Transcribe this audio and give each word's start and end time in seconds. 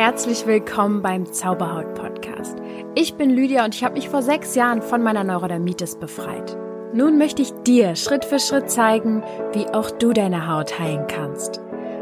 Herzlich 0.00 0.46
willkommen 0.46 1.02
beim 1.02 1.30
Zauberhaut 1.30 1.92
Podcast. 1.92 2.56
Ich 2.94 3.16
bin 3.16 3.28
Lydia 3.28 3.66
und 3.66 3.74
ich 3.74 3.84
habe 3.84 3.96
mich 3.96 4.08
vor 4.08 4.22
sechs 4.22 4.54
Jahren 4.54 4.80
von 4.80 5.02
meiner 5.02 5.24
Neurodermitis 5.24 5.96
befreit. 5.96 6.56
Nun 6.94 7.18
möchte 7.18 7.42
ich 7.42 7.52
dir 7.66 7.94
Schritt 7.96 8.24
für 8.24 8.38
Schritt 8.38 8.70
zeigen, 8.70 9.22
wie 9.52 9.66
auch 9.66 9.90
du 9.90 10.14
deine 10.14 10.48
Haut 10.48 10.78
heilen 10.78 11.06
kannst. 11.06 11.60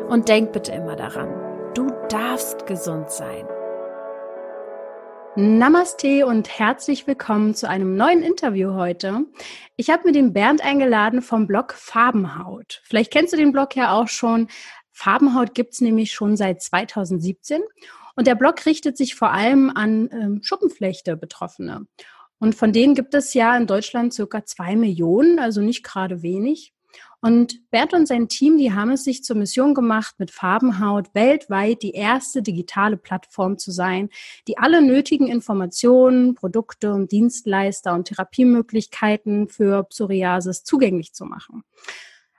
Und 0.08 0.28
denk 0.28 0.52
bitte 0.52 0.70
immer 0.70 0.94
daran, 0.94 1.28
du 1.74 1.90
darfst 2.08 2.68
gesund 2.68 3.10
sein. 3.10 3.48
Namaste 5.34 6.26
und 6.26 6.48
herzlich 6.58 7.06
willkommen 7.06 7.54
zu 7.54 7.68
einem 7.68 7.96
neuen 7.96 8.22
Interview 8.22 8.74
heute. 8.74 9.24
Ich 9.76 9.90
habe 9.90 10.02
mir 10.06 10.12
den 10.12 10.32
Bernd 10.32 10.64
eingeladen 10.64 11.22
vom 11.22 11.46
Blog 11.46 11.74
Farbenhaut. 11.74 12.80
Vielleicht 12.82 13.12
kennst 13.12 13.32
du 13.32 13.36
den 13.36 13.52
Blog 13.52 13.76
ja 13.76 13.92
auch 13.92 14.08
schon. 14.08 14.48
Farbenhaut 14.98 15.54
gibt's 15.54 15.80
nämlich 15.80 16.12
schon 16.12 16.36
seit 16.36 16.60
2017 16.60 17.62
und 18.16 18.26
der 18.26 18.34
Blog 18.34 18.66
richtet 18.66 18.96
sich 18.96 19.14
vor 19.14 19.30
allem 19.30 19.70
an 19.70 20.08
ähm, 20.10 20.40
Schuppenflechte-Betroffene. 20.42 21.86
Und 22.40 22.56
von 22.56 22.72
denen 22.72 22.96
gibt 22.96 23.14
es 23.14 23.32
ja 23.32 23.56
in 23.56 23.68
Deutschland 23.68 24.12
circa 24.12 24.44
zwei 24.44 24.74
Millionen, 24.74 25.38
also 25.38 25.60
nicht 25.60 25.84
gerade 25.84 26.22
wenig. 26.22 26.74
Und 27.20 27.70
Bert 27.70 27.94
und 27.94 28.08
sein 28.08 28.28
Team, 28.28 28.58
die 28.58 28.72
haben 28.72 28.90
es 28.90 29.04
sich 29.04 29.22
zur 29.22 29.36
Mission 29.36 29.72
gemacht, 29.72 30.16
mit 30.18 30.32
Farbenhaut 30.32 31.14
weltweit 31.14 31.82
die 31.82 31.92
erste 31.92 32.42
digitale 32.42 32.96
Plattform 32.96 33.56
zu 33.56 33.70
sein, 33.70 34.08
die 34.48 34.58
alle 34.58 34.82
nötigen 34.82 35.28
Informationen, 35.28 36.34
Produkte 36.34 36.92
und 36.92 37.12
Dienstleister 37.12 37.94
und 37.94 38.06
Therapiemöglichkeiten 38.08 39.48
für 39.48 39.84
Psoriasis 39.84 40.64
zugänglich 40.64 41.12
zu 41.12 41.24
machen. 41.24 41.62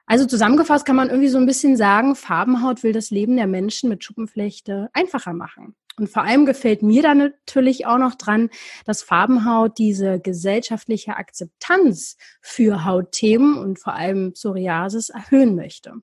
Also 0.09 0.25
zusammengefasst 0.25 0.87
kann 0.87 0.95
man 0.95 1.09
irgendwie 1.09 1.29
so 1.29 1.37
ein 1.37 1.45
bisschen 1.45 1.77
sagen, 1.77 2.15
Farbenhaut 2.15 2.81
will 2.81 2.93
das 2.93 3.11
Leben 3.11 3.35
der 3.35 3.45
Menschen 3.45 3.89
mit 3.89 4.03
Schuppenflechte 4.03 4.89
einfacher 4.91 5.33
machen. 5.33 5.75
Und 5.97 6.09
vor 6.09 6.23
allem 6.23 6.47
gefällt 6.47 6.81
mir 6.81 7.03
da 7.03 7.13
natürlich 7.13 7.85
auch 7.85 7.99
noch 7.99 8.15
dran, 8.15 8.49
dass 8.85 9.03
Farbenhaut 9.03 9.77
diese 9.77 10.19
gesellschaftliche 10.19 11.15
Akzeptanz 11.15 12.17
für 12.41 12.85
Hautthemen 12.85 13.55
und 13.59 13.77
vor 13.77 13.93
allem 13.93 14.33
Psoriasis 14.33 15.09
erhöhen 15.09 15.55
möchte. 15.55 15.93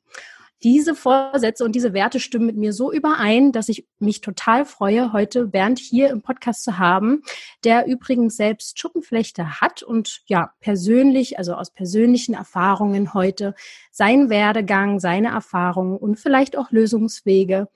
Diese 0.62 0.94
Vorsätze 0.94 1.64
und 1.64 1.74
diese 1.74 1.92
Werte 1.92 2.18
stimmen 2.18 2.46
mit 2.46 2.56
mir 2.56 2.72
so 2.72 2.90
überein, 2.90 3.52
dass 3.52 3.68
ich 3.68 3.86
mich 3.98 4.22
total 4.22 4.64
freue, 4.64 5.12
heute 5.12 5.46
Bernd 5.48 5.78
hier 5.78 6.08
im 6.08 6.22
Podcast 6.22 6.64
zu 6.64 6.78
haben, 6.78 7.22
der 7.62 7.86
übrigens 7.86 8.36
selbst 8.36 8.78
Schuppenflechte 8.78 9.60
hat 9.60 9.82
und 9.82 10.22
ja, 10.26 10.54
persönlich, 10.60 11.38
also 11.38 11.54
aus 11.54 11.70
persönlichen 11.70 12.34
Erfahrungen 12.34 13.12
heute 13.12 13.54
seinen 13.90 14.30
Werdegang, 14.30 14.98
seine 14.98 15.28
Erfahrungen 15.28 15.98
und 15.98 16.18
vielleicht 16.18 16.56
auch 16.56 16.70
Lösungswege 16.70 17.68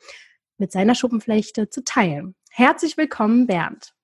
mit 0.57 0.73
seiner 0.73 0.95
Schuppenflechte 0.95 1.69
zu 1.69 1.85
teilen. 1.85 2.35
Herzlich 2.51 2.97
willkommen, 2.97 3.47
Bernd. 3.47 3.95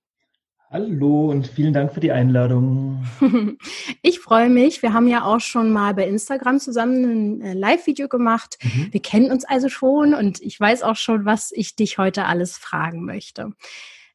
Hallo 0.69 1.31
und 1.31 1.47
vielen 1.47 1.73
Dank 1.73 1.93
für 1.93 2.01
die 2.01 2.11
Einladung. 2.11 3.05
Ich 4.03 4.21
freue 4.21 4.49
mich. 4.49 4.83
Wir 4.83 4.93
haben 4.93 5.07
ja 5.07 5.25
auch 5.25 5.41
schon 5.41 5.71
mal 5.71 5.95
bei 5.95 6.07
Instagram 6.07 6.59
zusammen 6.59 7.05
ein 7.05 7.41
äh, 7.41 7.53
Live-Video 7.55 8.09
gemacht. 8.09 8.57
Mhm. 8.63 8.89
Wir 8.93 9.01
kennen 9.01 9.31
uns 9.31 9.45
also 9.45 9.69
schon 9.69 10.15
und 10.15 10.41
ich 10.43 10.59
weiß 10.59 10.83
auch 10.83 10.97
schon, 10.97 11.25
was 11.25 11.53
ich 11.53 11.77
dich 11.77 11.99
heute 11.99 12.25
alles 12.25 12.57
fragen 12.57 13.05
möchte. 13.05 13.53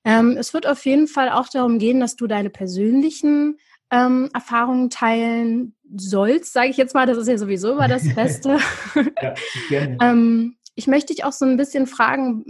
Ähm, 0.04 0.36
es 0.38 0.54
wird 0.54 0.68
auf 0.68 0.86
jeden 0.86 1.08
Fall 1.08 1.30
auch 1.30 1.48
darum 1.48 1.80
gehen, 1.80 2.00
dass 2.00 2.16
du 2.16 2.28
deine 2.28 2.50
persönlichen 2.50 3.58
ähm, 3.90 4.30
Erfahrungen 4.34 4.90
teilen 4.90 5.76
sollst, 5.96 6.54
sage 6.54 6.70
ich 6.70 6.78
jetzt 6.78 6.94
mal. 6.94 7.06
Das 7.06 7.18
ist 7.18 7.28
ja 7.28 7.38
sowieso 7.38 7.74
immer 7.74 7.88
das 7.88 8.04
Beste. 8.16 8.60
ja, 9.22 9.34
gerne. 9.70 9.98
ähm, 10.02 10.58
ich 10.76 10.88
möchte 10.88 11.14
dich 11.14 11.24
auch 11.24 11.34
so 11.34 11.46
ein 11.46 11.58
bisschen 11.58 11.88
fragen, 11.88 12.44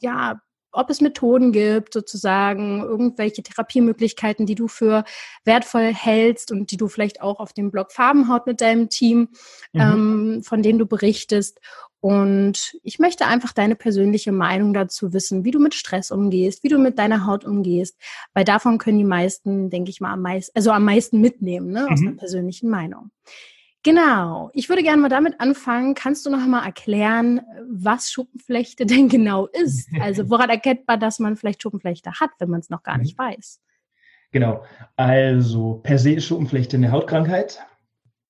ja, 0.00 0.40
ob 0.74 0.90
es 0.90 1.00
Methoden 1.00 1.52
gibt, 1.52 1.94
sozusagen, 1.94 2.80
irgendwelche 2.82 3.42
Therapiemöglichkeiten, 3.42 4.46
die 4.46 4.54
du 4.54 4.68
für 4.68 5.04
wertvoll 5.44 5.92
hältst 5.94 6.52
und 6.52 6.70
die 6.70 6.76
du 6.76 6.88
vielleicht 6.88 7.22
auch 7.22 7.40
auf 7.40 7.52
dem 7.52 7.70
Blog 7.70 7.92
Farbenhaut 7.92 8.46
mit 8.46 8.60
deinem 8.60 8.88
Team, 8.88 9.28
mhm. 9.72 9.80
ähm, 9.80 10.42
von 10.42 10.62
denen 10.62 10.78
du 10.78 10.86
berichtest. 10.86 11.60
Und 12.00 12.76
ich 12.82 12.98
möchte 12.98 13.24
einfach 13.24 13.52
deine 13.52 13.76
persönliche 13.76 14.30
Meinung 14.30 14.74
dazu 14.74 15.14
wissen, 15.14 15.42
wie 15.44 15.52
du 15.52 15.58
mit 15.58 15.72
Stress 15.72 16.10
umgehst, 16.10 16.62
wie 16.62 16.68
du 16.68 16.76
mit 16.76 16.98
deiner 16.98 17.26
Haut 17.26 17.46
umgehst, 17.46 17.96
weil 18.34 18.44
davon 18.44 18.76
können 18.76 18.98
die 18.98 19.04
meisten, 19.04 19.70
denke 19.70 19.90
ich 19.90 20.02
mal, 20.02 20.12
am 20.12 20.20
meisten, 20.20 20.52
also 20.54 20.70
am 20.70 20.84
meisten 20.84 21.22
mitnehmen, 21.22 21.70
ne, 21.70 21.88
aus 21.90 22.00
mhm. 22.00 22.08
einer 22.08 22.16
persönlichen 22.18 22.68
Meinung. 22.68 23.10
Genau. 23.84 24.50
Ich 24.54 24.70
würde 24.70 24.82
gerne 24.82 25.00
mal 25.00 25.10
damit 25.10 25.40
anfangen. 25.40 25.94
Kannst 25.94 26.24
du 26.24 26.30
noch 26.30 26.44
mal 26.46 26.64
erklären, 26.64 27.42
was 27.70 28.10
Schuppenflechte 28.10 28.86
denn 28.86 29.08
genau 29.08 29.46
ist? 29.46 29.88
Also 30.00 30.28
woran 30.30 30.50
erkennt 30.50 30.88
man, 30.88 30.98
dass 30.98 31.20
man 31.20 31.36
vielleicht 31.36 31.62
Schuppenflechte 31.62 32.18
hat, 32.18 32.30
wenn 32.38 32.48
man 32.48 32.60
es 32.60 32.70
noch 32.70 32.82
gar 32.82 32.98
nicht 32.98 33.16
mhm. 33.16 33.22
weiß? 33.22 33.60
Genau. 34.32 34.64
Also 34.96 35.80
per 35.82 35.98
se 35.98 36.14
ist 36.14 36.24
Schuppenflechte 36.24 36.78
eine 36.78 36.90
Hautkrankheit, 36.90 37.60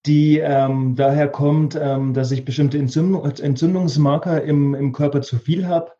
die 0.04 0.38
ähm, 0.38 0.96
daher 0.96 1.28
kommt, 1.28 1.78
ähm, 1.80 2.12
dass 2.12 2.32
ich 2.32 2.44
bestimmte 2.44 2.76
Entzündung, 2.76 3.24
Entzündungsmarker 3.24 4.42
im, 4.42 4.74
im 4.74 4.92
Körper 4.92 5.22
zu 5.22 5.38
viel 5.38 5.66
habe. 5.66 5.92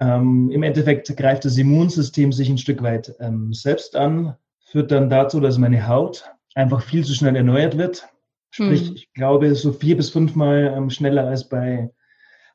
Ähm, 0.00 0.50
Im 0.50 0.62
Endeffekt 0.62 1.14
greift 1.18 1.44
das 1.44 1.58
Immunsystem 1.58 2.32
sich 2.32 2.48
ein 2.48 2.56
Stück 2.56 2.82
weit 2.82 3.14
ähm, 3.20 3.52
selbst 3.52 3.94
an, 3.94 4.36
führt 4.58 4.90
dann 4.90 5.10
dazu, 5.10 5.38
dass 5.38 5.58
meine 5.58 5.86
Haut 5.86 6.32
einfach 6.54 6.82
viel 6.82 7.04
zu 7.04 7.14
schnell 7.14 7.36
erneuert 7.36 7.76
wird 7.76 8.08
Sprich, 8.50 8.88
hm. 8.88 8.96
ich 8.96 9.12
glaube, 9.12 9.54
so 9.54 9.72
vier 9.72 9.96
bis 9.96 10.10
fünfmal 10.10 10.74
ähm, 10.76 10.90
schneller 10.90 11.26
als 11.26 11.48
bei, 11.48 11.92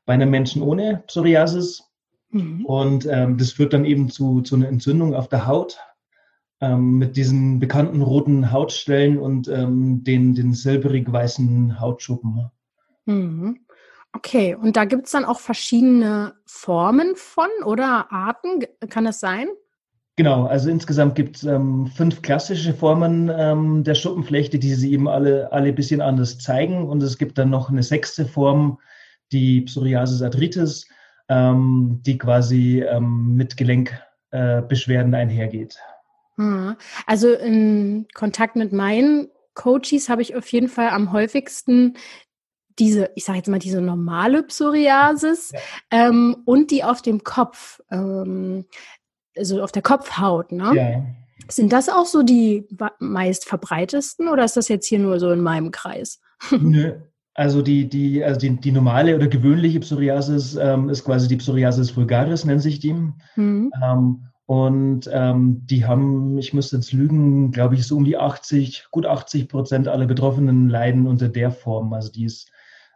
bei 0.05 0.13
einem 0.13 0.29
Menschen 0.29 0.61
ohne 0.61 1.03
Psoriasis. 1.07 1.83
Mhm. 2.29 2.65
Und 2.65 3.07
ähm, 3.09 3.37
das 3.37 3.53
führt 3.53 3.73
dann 3.73 3.85
eben 3.85 4.09
zu, 4.09 4.41
zu 4.41 4.55
einer 4.55 4.67
Entzündung 4.67 5.13
auf 5.13 5.29
der 5.29 5.47
Haut 5.47 5.79
ähm, 6.61 6.97
mit 6.97 7.15
diesen 7.15 7.59
bekannten 7.59 8.01
roten 8.01 8.51
Hautstellen 8.51 9.17
und 9.17 9.47
ähm, 9.47 10.03
den, 10.03 10.35
den 10.35 10.53
silberig-weißen 10.53 11.79
Hautschuppen. 11.79 12.51
Mhm. 13.05 13.59
Okay, 14.13 14.55
und 14.55 14.77
da 14.77 14.85
gibt 14.85 15.05
es 15.05 15.11
dann 15.11 15.25
auch 15.25 15.39
verschiedene 15.39 16.35
Formen 16.45 17.15
von 17.15 17.49
oder 17.65 18.11
Arten, 18.11 18.65
kann 18.89 19.05
das 19.05 19.19
sein? 19.19 19.47
Genau, 20.17 20.45
also 20.45 20.69
insgesamt 20.69 21.15
gibt 21.15 21.37
es 21.37 21.43
ähm, 21.43 21.87
fünf 21.87 22.21
klassische 22.21 22.73
Formen 22.73 23.29
ähm, 23.35 23.83
der 23.83 23.95
Schuppenflechte, 23.95 24.57
die 24.57 24.73
sie 24.73 24.93
eben 24.93 25.09
alle, 25.09 25.51
alle 25.51 25.69
ein 25.69 25.75
bisschen 25.75 25.99
anders 25.99 26.39
zeigen. 26.39 26.87
Und 26.87 27.03
es 27.03 27.17
gibt 27.17 27.37
dann 27.37 27.49
noch 27.49 27.69
eine 27.69 27.83
sechste 27.83 28.25
Form, 28.25 28.79
die 29.33 29.61
Psoriasis 29.61 30.21
arthritis, 30.21 30.87
ähm, 31.27 32.01
die 32.05 32.17
quasi 32.17 32.81
ähm, 32.81 33.35
mit 33.35 33.57
Gelenkbeschwerden 33.57 35.13
äh, 35.13 35.17
einhergeht. 35.17 35.77
Hm. 36.37 36.77
Also 37.05 37.33
in 37.33 38.07
Kontakt 38.13 38.55
mit 38.55 38.71
meinen 38.71 39.27
Coaches 39.53 40.07
habe 40.07 40.21
ich 40.21 40.35
auf 40.35 40.47
jeden 40.47 40.69
Fall 40.69 40.89
am 40.89 41.11
häufigsten 41.11 41.97
diese, 42.79 43.09
ich 43.15 43.23
sage 43.23 43.37
jetzt 43.37 43.47
mal, 43.47 43.59
diese 43.59 43.81
normale 43.81 44.43
Psoriasis 44.43 45.51
ja. 45.51 45.59
ähm, 45.91 46.37
und 46.45 46.71
die 46.71 46.83
auf 46.83 47.01
dem 47.01 47.23
Kopf. 47.23 47.81
Ähm, 47.89 48.65
also 49.37 49.61
auf 49.61 49.71
der 49.71 49.81
Kopfhaut, 49.81 50.51
ne? 50.51 50.71
Ja. 50.75 51.05
Sind 51.47 51.73
das 51.73 51.89
auch 51.89 52.05
so 52.05 52.23
die 52.23 52.67
meist 52.99 53.45
verbreitesten 53.45 54.29
oder 54.29 54.45
ist 54.45 54.57
das 54.57 54.67
jetzt 54.67 54.87
hier 54.87 54.99
nur 54.99 55.19
so 55.19 55.29
in 55.31 55.41
meinem 55.41 55.71
Kreis? 55.71 56.19
Nö. 56.51 56.93
Also 57.35 57.61
die, 57.61 57.89
die, 57.89 58.23
also 58.23 58.39
die, 58.39 58.55
die 58.55 58.71
normale 58.71 59.13
oder 59.15 59.27
gewöhnliche 59.27 59.81
Psoriasis 59.81 60.55
ähm, 60.55 60.89
ist 60.89 61.03
quasi 61.03 61.27
die 61.27 61.35
Psoriasis 61.35 61.95
vulgaris, 61.95 62.45
nennt 62.45 62.61
sich 62.61 62.79
die. 62.79 62.93
Mhm. 63.35 63.71
Ähm, 63.83 64.27
und 64.45 65.09
ähm, 65.11 65.65
die 65.65 65.85
haben, 65.85 66.37
ich 66.37 66.53
müsste 66.53 66.77
jetzt 66.77 66.93
lügen, 66.93 67.51
glaube 67.51 67.75
ich, 67.75 67.85
so 67.85 67.97
um 67.97 68.05
die 68.05 68.17
80, 68.17 68.87
gut 68.91 69.05
80 69.05 69.49
Prozent 69.49 69.87
aller 69.87 70.05
Betroffenen 70.05 70.69
leiden 70.69 71.07
unter 71.07 71.27
der 71.27 71.51
Form. 71.51 71.91
Also 71.93 72.11
die 72.11 72.25
ist, 72.25 72.49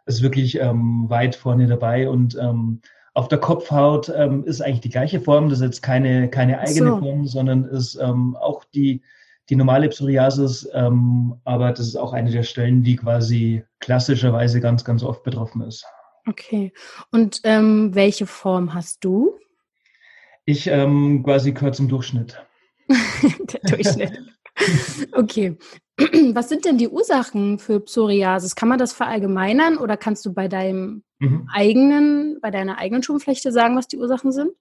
ist 0.06 0.22
wirklich 0.22 0.58
ähm, 0.58 1.06
weit 1.08 1.34
vorne 1.34 1.66
dabei 1.66 2.08
und 2.08 2.36
ähm, 2.40 2.80
auf 3.14 3.28
der 3.28 3.38
Kopfhaut 3.38 4.12
ähm, 4.14 4.44
ist 4.44 4.60
eigentlich 4.60 4.80
die 4.80 4.90
gleiche 4.90 5.20
Form. 5.20 5.48
Das 5.48 5.58
ist 5.58 5.64
jetzt 5.64 5.82
keine, 5.82 6.30
keine 6.30 6.58
eigene 6.58 6.90
so. 6.90 6.98
Form, 6.98 7.26
sondern 7.26 7.64
ist 7.64 7.96
ähm, 7.96 8.36
auch 8.36 8.64
die, 8.64 9.02
die 9.48 9.56
normale 9.56 9.88
Psoriasis. 9.88 10.68
Ähm, 10.72 11.34
aber 11.44 11.70
das 11.70 11.86
ist 11.86 11.96
auch 11.96 12.12
eine 12.12 12.30
der 12.30 12.44
Stellen, 12.44 12.82
die 12.82 12.96
quasi 12.96 13.64
klassischerweise 13.80 14.60
ganz, 14.60 14.84
ganz 14.84 15.02
oft 15.02 15.22
betroffen 15.22 15.62
ist. 15.62 15.84
Okay. 16.26 16.72
Und 17.10 17.40
ähm, 17.44 17.94
welche 17.94 18.26
Form 18.26 18.74
hast 18.74 19.04
du? 19.04 19.34
Ich 20.44 20.66
ähm, 20.66 21.22
quasi 21.24 21.52
gehöre 21.52 21.72
zum 21.72 21.88
Durchschnitt. 21.88 22.40
der 22.88 23.60
Durchschnitt. 23.62 24.12
Okay. 25.12 25.56
Was 26.34 26.48
sind 26.48 26.64
denn 26.64 26.78
die 26.78 26.88
Ursachen 26.88 27.58
für 27.58 27.80
Psoriasis? 27.80 28.56
Kann 28.56 28.68
man 28.68 28.78
das 28.78 28.92
verallgemeinern 28.92 29.76
oder 29.76 29.96
kannst 29.96 30.24
du 30.24 30.32
bei 30.32 30.48
deinem 30.48 31.02
mhm. 31.18 31.48
eigenen, 31.52 32.38
bei 32.40 32.50
deiner 32.50 32.78
eigenen 32.78 33.02
Schuppenflechte 33.02 33.52
sagen, 33.52 33.76
was 33.76 33.86
die 33.86 33.98
Ursachen 33.98 34.32
sind? 34.32 34.52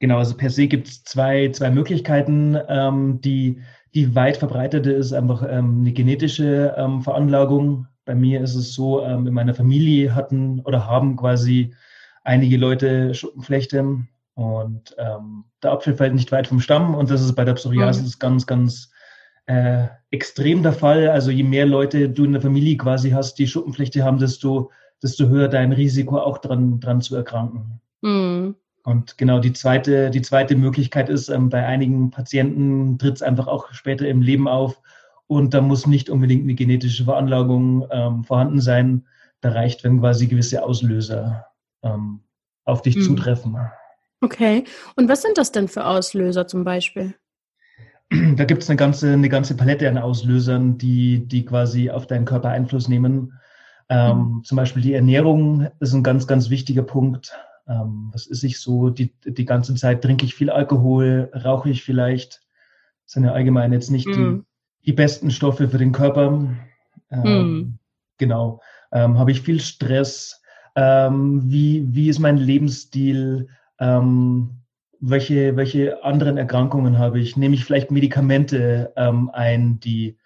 Genau, 0.00 0.18
also 0.18 0.36
per 0.36 0.50
se 0.50 0.68
gibt 0.68 0.88
es 0.88 1.02
zwei, 1.04 1.50
zwei 1.50 1.70
Möglichkeiten. 1.70 2.56
Ähm, 2.68 3.20
die, 3.20 3.60
die 3.94 4.14
weit 4.14 4.36
verbreitete 4.36 4.92
ist 4.92 5.12
einfach 5.12 5.42
ähm, 5.42 5.80
eine 5.80 5.92
genetische 5.92 6.74
ähm, 6.76 7.02
Veranlagung. 7.02 7.86
Bei 8.04 8.14
mir 8.14 8.40
ist 8.40 8.54
es 8.54 8.74
so, 8.74 9.02
ähm, 9.02 9.26
in 9.26 9.34
meiner 9.34 9.54
Familie 9.54 10.14
hatten 10.14 10.60
oder 10.60 10.86
haben 10.86 11.16
quasi 11.16 11.74
einige 12.22 12.56
Leute 12.56 13.14
Schuppenflechte 13.14 13.80
Und 14.34 14.94
ähm, 14.98 15.44
der 15.62 15.72
Apfel 15.72 15.94
fällt 15.94 16.14
nicht 16.14 16.30
weit 16.30 16.46
vom 16.46 16.60
Stamm 16.60 16.94
und 16.94 17.10
das 17.10 17.22
ist 17.22 17.34
bei 17.34 17.44
der 17.44 17.54
Psoriasis 17.54 18.16
mhm. 18.16 18.18
ganz, 18.20 18.46
ganz 18.46 18.90
äh, 19.48 19.88
extrem 20.10 20.62
der 20.62 20.74
Fall. 20.74 21.08
Also 21.08 21.30
je 21.30 21.42
mehr 21.42 21.66
Leute 21.66 22.08
du 22.08 22.24
in 22.24 22.32
der 22.32 22.42
Familie 22.42 22.76
quasi 22.76 23.10
hast, 23.10 23.38
die 23.38 23.48
Schuppenflechte 23.48 24.04
haben, 24.04 24.18
desto, 24.18 24.70
desto 25.02 25.26
höher 25.28 25.48
dein 25.48 25.72
Risiko 25.72 26.18
auch 26.18 26.38
dran, 26.38 26.80
dran 26.80 27.00
zu 27.00 27.16
erkranken. 27.16 27.80
Mhm. 28.02 28.54
Und 28.84 29.18
genau 29.18 29.38
die 29.38 29.52
zweite, 29.52 30.10
die 30.10 30.22
zweite 30.22 30.54
Möglichkeit 30.54 31.08
ist, 31.08 31.28
ähm, 31.28 31.48
bei 31.48 31.66
einigen 31.66 32.10
Patienten 32.10 32.98
tritt 32.98 33.16
es 33.16 33.22
einfach 33.22 33.46
auch 33.46 33.72
später 33.72 34.06
im 34.06 34.22
Leben 34.22 34.48
auf 34.48 34.80
und 35.26 35.52
da 35.54 35.60
muss 35.60 35.86
nicht 35.86 36.10
unbedingt 36.10 36.44
eine 36.44 36.54
genetische 36.54 37.04
Veranlagung 37.04 37.86
ähm, 37.90 38.24
vorhanden 38.24 38.60
sein. 38.60 39.06
Da 39.40 39.52
reicht, 39.52 39.82
wenn 39.82 40.00
quasi 40.00 40.26
gewisse 40.26 40.62
Auslöser 40.62 41.46
ähm, 41.82 42.20
auf 42.64 42.82
dich 42.82 42.96
mhm. 42.96 43.02
zutreffen. 43.02 43.56
Okay. 44.20 44.64
Und 44.96 45.08
was 45.08 45.22
sind 45.22 45.38
das 45.38 45.52
denn 45.52 45.68
für 45.68 45.86
Auslöser 45.86 46.46
zum 46.46 46.64
Beispiel? 46.64 47.14
Da 48.36 48.44
gibt 48.44 48.62
es 48.62 48.70
eine 48.70 48.76
ganze, 48.76 49.12
eine 49.12 49.28
ganze 49.28 49.56
Palette 49.56 49.88
an 49.88 49.98
Auslösern, 49.98 50.78
die, 50.78 51.26
die 51.26 51.44
quasi 51.44 51.90
auf 51.90 52.06
deinen 52.06 52.24
Körper 52.24 52.48
Einfluss 52.48 52.88
nehmen. 52.88 53.34
Ähm, 53.88 54.18
mhm. 54.18 54.44
Zum 54.44 54.56
Beispiel 54.56 54.82
die 54.82 54.94
Ernährung 54.94 55.68
ist 55.80 55.92
ein 55.92 56.02
ganz, 56.02 56.26
ganz 56.26 56.50
wichtiger 56.50 56.82
Punkt. 56.82 57.36
Ähm, 57.66 58.08
was 58.12 58.26
ist 58.26 58.44
ich 58.44 58.60
so? 58.60 58.90
Die, 58.90 59.12
die 59.24 59.44
ganze 59.44 59.74
Zeit 59.74 60.02
trinke 60.02 60.24
ich 60.24 60.34
viel 60.34 60.50
Alkohol, 60.50 61.30
rauche 61.34 61.70
ich 61.70 61.82
vielleicht. 61.82 62.40
Das 63.04 63.12
sind 63.12 63.24
ja 63.24 63.32
allgemein 63.32 63.72
jetzt 63.72 63.90
nicht 63.90 64.06
mhm. 64.06 64.44
die, 64.82 64.86
die 64.86 64.92
besten 64.94 65.30
Stoffe 65.30 65.68
für 65.68 65.78
den 65.78 65.92
Körper. 65.92 66.48
Ähm, 67.10 67.22
mhm. 67.22 67.78
Genau. 68.16 68.60
Ähm, 68.90 69.18
Habe 69.18 69.32
ich 69.32 69.42
viel 69.42 69.60
Stress? 69.60 70.42
Ähm, 70.76 71.42
wie, 71.44 71.86
wie 71.94 72.08
ist 72.08 72.20
mein 72.20 72.38
Lebensstil? 72.38 73.48
ähm, 73.78 74.50
welche, 75.00 75.56
welche 75.56 76.02
anderen 76.04 76.36
Erkrankungen 76.36 76.98
habe 76.98 77.20
ich? 77.20 77.36
Nehme 77.36 77.54
ich 77.54 77.64
vielleicht 77.64 77.90
Medikamente 77.90 78.92
ähm, 78.96 79.30
ein, 79.32 79.80
die 79.80 80.18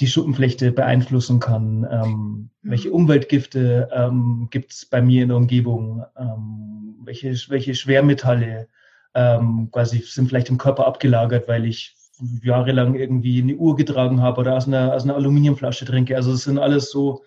die 0.00 0.06
Schuppenflechte 0.06 0.72
beeinflussen 0.72 1.40
kann? 1.40 1.86
Ähm, 1.90 2.10
mhm. 2.10 2.50
Welche 2.62 2.92
Umweltgifte 2.92 3.88
ähm, 3.92 4.48
gibt 4.50 4.72
es 4.72 4.86
bei 4.86 5.00
mir 5.00 5.22
in 5.22 5.28
der 5.28 5.36
Umgebung? 5.36 6.04
Ähm, 6.18 6.96
welche, 7.04 7.34
welche 7.48 7.74
Schwermetalle 7.74 8.68
ähm, 9.14 9.68
quasi 9.70 9.98
sind 9.98 10.28
vielleicht 10.28 10.48
im 10.48 10.58
Körper 10.58 10.86
abgelagert, 10.86 11.48
weil 11.48 11.66
ich 11.66 11.96
jahrelang 12.42 12.94
irgendwie 12.94 13.42
eine 13.42 13.56
Uhr 13.56 13.76
getragen 13.76 14.20
habe 14.20 14.40
oder 14.40 14.56
aus 14.56 14.66
einer, 14.66 14.94
aus 14.94 15.04
einer 15.04 15.16
Aluminiumflasche 15.16 15.84
trinke? 15.84 16.16
Also 16.16 16.32
es 16.32 16.44
sind 16.44 16.58
alles 16.58 16.90
so 16.90 17.24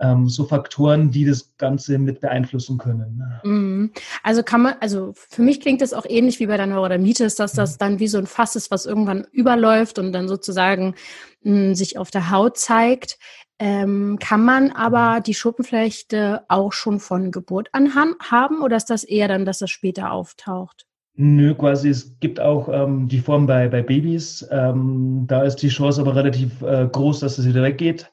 ähm, 0.00 0.28
so 0.28 0.44
Faktoren, 0.44 1.10
die 1.10 1.24
das 1.24 1.56
Ganze 1.56 1.98
mit 1.98 2.20
beeinflussen 2.20 2.78
können. 2.78 3.22
Mhm. 3.44 3.92
Also 4.22 4.42
kann 4.42 4.62
man, 4.62 4.74
also 4.80 5.12
für 5.14 5.42
mich 5.42 5.60
klingt 5.60 5.80
das 5.80 5.92
auch 5.92 6.06
ähnlich 6.08 6.40
wie 6.40 6.46
bei 6.46 6.56
der 6.56 6.66
Neurodermitis, 6.66 7.34
dass 7.36 7.52
das 7.52 7.74
mhm. 7.74 7.78
dann 7.78 7.98
wie 8.00 8.08
so 8.08 8.18
ein 8.18 8.26
Fass 8.26 8.56
ist, 8.56 8.70
was 8.70 8.86
irgendwann 8.86 9.26
überläuft 9.32 9.98
und 9.98 10.12
dann 10.12 10.28
sozusagen 10.28 10.94
mh, 11.42 11.52
hm, 11.52 11.74
sich 11.74 11.98
auf 11.98 12.10
der 12.10 12.30
Haut 12.30 12.58
zeigt. 12.58 13.18
Ähm, 13.58 14.18
kann 14.20 14.44
man 14.44 14.72
aber 14.72 15.18
mhm. 15.18 15.22
die 15.22 15.34
Schuppenflechte 15.34 16.42
auch 16.48 16.72
schon 16.72 16.98
von 16.98 17.30
Geburt 17.30 17.68
an 17.72 17.94
haben 17.94 18.62
oder 18.62 18.76
ist 18.76 18.90
das 18.90 19.04
eher 19.04 19.28
dann, 19.28 19.44
dass 19.44 19.58
das 19.58 19.70
später 19.70 20.10
auftaucht? 20.10 20.86
Nö, 21.14 21.54
quasi, 21.54 21.90
es 21.90 22.18
gibt 22.20 22.40
auch 22.40 22.68
ähm, 22.68 23.06
die 23.06 23.20
Form 23.20 23.46
bei, 23.46 23.68
bei 23.68 23.82
Babys. 23.82 24.48
Ähm, 24.50 25.26
da 25.28 25.42
ist 25.42 25.56
die 25.56 25.68
Chance 25.68 26.00
aber 26.00 26.16
relativ 26.16 26.62
äh, 26.62 26.88
groß, 26.90 27.20
dass 27.20 27.36
es 27.36 27.46
wieder 27.46 27.62
weggeht. 27.62 28.10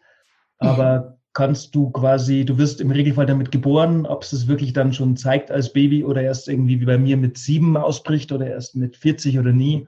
Aber 0.57 1.18
kannst 1.39 1.73
du 1.73 1.89
quasi, 1.89 2.43
du 2.43 2.57
wirst 2.57 2.81
im 2.81 2.91
Regelfall 2.91 3.25
damit 3.25 3.49
geboren, 3.49 4.05
ob 4.05 4.23
es 4.23 4.33
es 4.33 4.47
wirklich 4.49 4.73
dann 4.73 4.91
schon 4.91 5.15
zeigt 5.15 5.51
als 5.51 5.71
Baby 5.71 6.03
oder 6.03 6.21
erst 6.21 6.49
irgendwie 6.49 6.81
wie 6.81 6.85
bei 6.85 6.97
mir 6.97 7.15
mit 7.15 7.37
sieben 7.37 7.77
ausbricht 7.77 8.33
oder 8.33 8.47
erst 8.47 8.75
mit 8.75 8.97
40 8.97 9.39
oder 9.39 9.53
nie. 9.53 9.87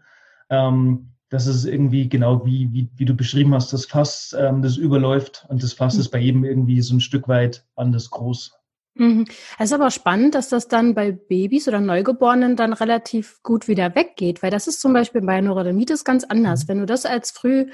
Ähm, 0.50 1.10
das 1.28 1.48
ist 1.48 1.66
irgendwie 1.66 2.08
genau 2.08 2.46
wie, 2.46 2.72
wie, 2.72 2.90
wie 2.96 3.04
du 3.04 3.14
beschrieben 3.14 3.54
hast, 3.54 3.74
das 3.74 3.86
Fass, 3.86 4.34
ähm, 4.40 4.62
das 4.62 4.78
überläuft 4.78 5.46
und 5.50 5.62
das 5.62 5.74
Fass 5.74 5.96
mhm. 5.96 6.00
ist 6.00 6.10
bei 6.12 6.20
jedem 6.20 6.46
irgendwie 6.46 6.80
so 6.80 6.96
ein 6.96 7.02
Stück 7.02 7.28
weit 7.28 7.66
anders 7.76 8.10
groß. 8.12 8.54
Mhm. 8.96 9.26
Es 9.58 9.66
ist 9.66 9.74
aber 9.74 9.90
spannend, 9.90 10.36
dass 10.36 10.50
das 10.50 10.68
dann 10.68 10.94
bei 10.94 11.12
Babys 11.12 11.68
oder 11.68 11.80
Neugeborenen 11.80 12.56
dann 12.56 12.74
relativ 12.74 13.42
gut 13.42 13.68
wieder 13.68 13.96
weggeht, 13.96 14.44
weil 14.44 14.52
das 14.52 14.68
ist 14.68 14.82
zum 14.82 14.92
Beispiel 14.94 15.22
bei 15.22 15.40
Neurodermitis 15.40 16.04
ganz 16.04 16.24
anders. 16.26 16.64
Mhm. 16.64 16.68
Wenn 16.68 16.80
du 16.80 16.86
das 16.86 17.06
als 17.06 17.32
früh 17.32 17.68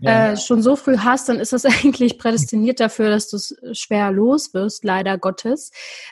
ja. 0.00 0.32
äh, 0.32 0.36
schon 0.36 0.62
so 0.62 0.74
früh 0.74 0.98
hast, 0.98 1.28
dann 1.28 1.38
ist 1.38 1.52
das 1.52 1.64
eigentlich 1.84 2.18
prädestiniert 2.18 2.80
dafür, 2.80 3.10
dass 3.10 3.28
du 3.28 3.36
es 3.36 3.56
schwer 3.72 4.10
los 4.10 4.52
wirst, 4.52 4.84
leider 4.84 5.16
Gottes. 5.16 5.70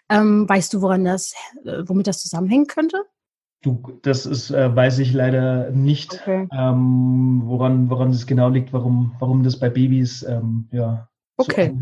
Ähm, 0.09 0.49
weißt 0.49 0.73
du, 0.75 0.83
woran 0.83 1.05
das, 1.05 1.35
äh, 1.65 1.83
womit 1.87 2.07
das 2.07 2.23
zusammenhängen 2.23 2.67
könnte? 2.67 3.05
Du, 3.63 4.01
das 4.03 4.27
ist, 4.27 4.51
äh, 4.51 4.75
weiß 4.75 4.99
ich 4.99 5.13
leider 5.13 5.71
nicht, 5.71 6.15
okay. 6.15 6.49
ähm, 6.53 7.43
woran, 7.45 7.91
woran 7.91 8.11
es 8.11 8.27
genau 8.27 8.49
liegt, 8.49 8.73
warum, 8.73 9.15
warum 9.21 9.45
das 9.45 9.59
bei 9.59 9.71
Babys 9.71 10.25
ähm, 10.25 10.69
ja 10.73 11.09
Okay. 11.37 11.75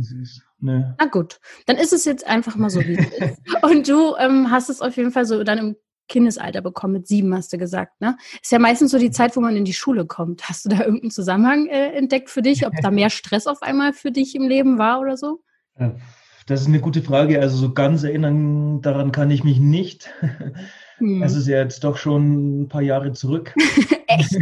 Nee. 0.60 0.84
Na 0.98 1.06
gut, 1.06 1.40
dann 1.66 1.76
ist 1.76 1.92
es 1.92 2.04
jetzt 2.04 2.26
einfach 2.26 2.56
mal 2.56 2.70
so, 2.70 2.80
wie 2.80 2.98
es 2.98 3.08
ist. 3.08 3.40
Und 3.62 3.88
du 3.88 4.14
ähm, 4.16 4.50
hast 4.50 4.70
es 4.70 4.80
auf 4.80 4.96
jeden 4.96 5.10
Fall 5.10 5.24
so 5.24 5.42
dann 5.44 5.58
im 5.58 5.76
Kindesalter 6.08 6.60
bekommen, 6.60 6.94
mit 6.94 7.06
sieben 7.06 7.34
hast 7.34 7.52
du 7.52 7.58
gesagt, 7.58 8.00
ne? 8.00 8.16
Ist 8.42 8.52
ja 8.52 8.58
meistens 8.58 8.90
so 8.90 8.98
die 8.98 9.12
Zeit, 9.12 9.36
wo 9.36 9.40
man 9.40 9.56
in 9.56 9.64
die 9.64 9.72
Schule 9.72 10.06
kommt. 10.06 10.48
Hast 10.48 10.64
du 10.64 10.68
da 10.68 10.80
irgendeinen 10.80 11.12
Zusammenhang 11.12 11.66
äh, 11.68 11.92
entdeckt 11.92 12.30
für 12.30 12.42
dich, 12.42 12.66
ob 12.66 12.72
da 12.82 12.90
mehr 12.90 13.10
Stress 13.10 13.46
auf 13.46 13.62
einmal 13.62 13.92
für 13.92 14.10
dich 14.10 14.34
im 14.34 14.48
Leben 14.48 14.76
war 14.78 15.00
oder 15.00 15.16
so? 15.16 15.40
Äh, 15.76 15.90
das 16.46 16.62
ist 16.62 16.66
eine 16.66 16.80
gute 16.80 17.02
Frage. 17.02 17.40
Also 17.40 17.56
so 17.56 17.72
ganz 17.72 18.02
erinnern 18.02 18.82
daran 18.82 19.12
kann 19.12 19.30
ich 19.30 19.44
mich 19.44 19.60
nicht. 19.60 20.10
Hm. 20.98 21.22
Es 21.22 21.34
ist 21.34 21.46
ja 21.46 21.58
jetzt 21.58 21.84
doch 21.84 21.96
schon 21.96 22.62
ein 22.62 22.68
paar 22.68 22.82
Jahre 22.82 23.12
zurück. 23.12 23.54
Echt? 24.06 24.36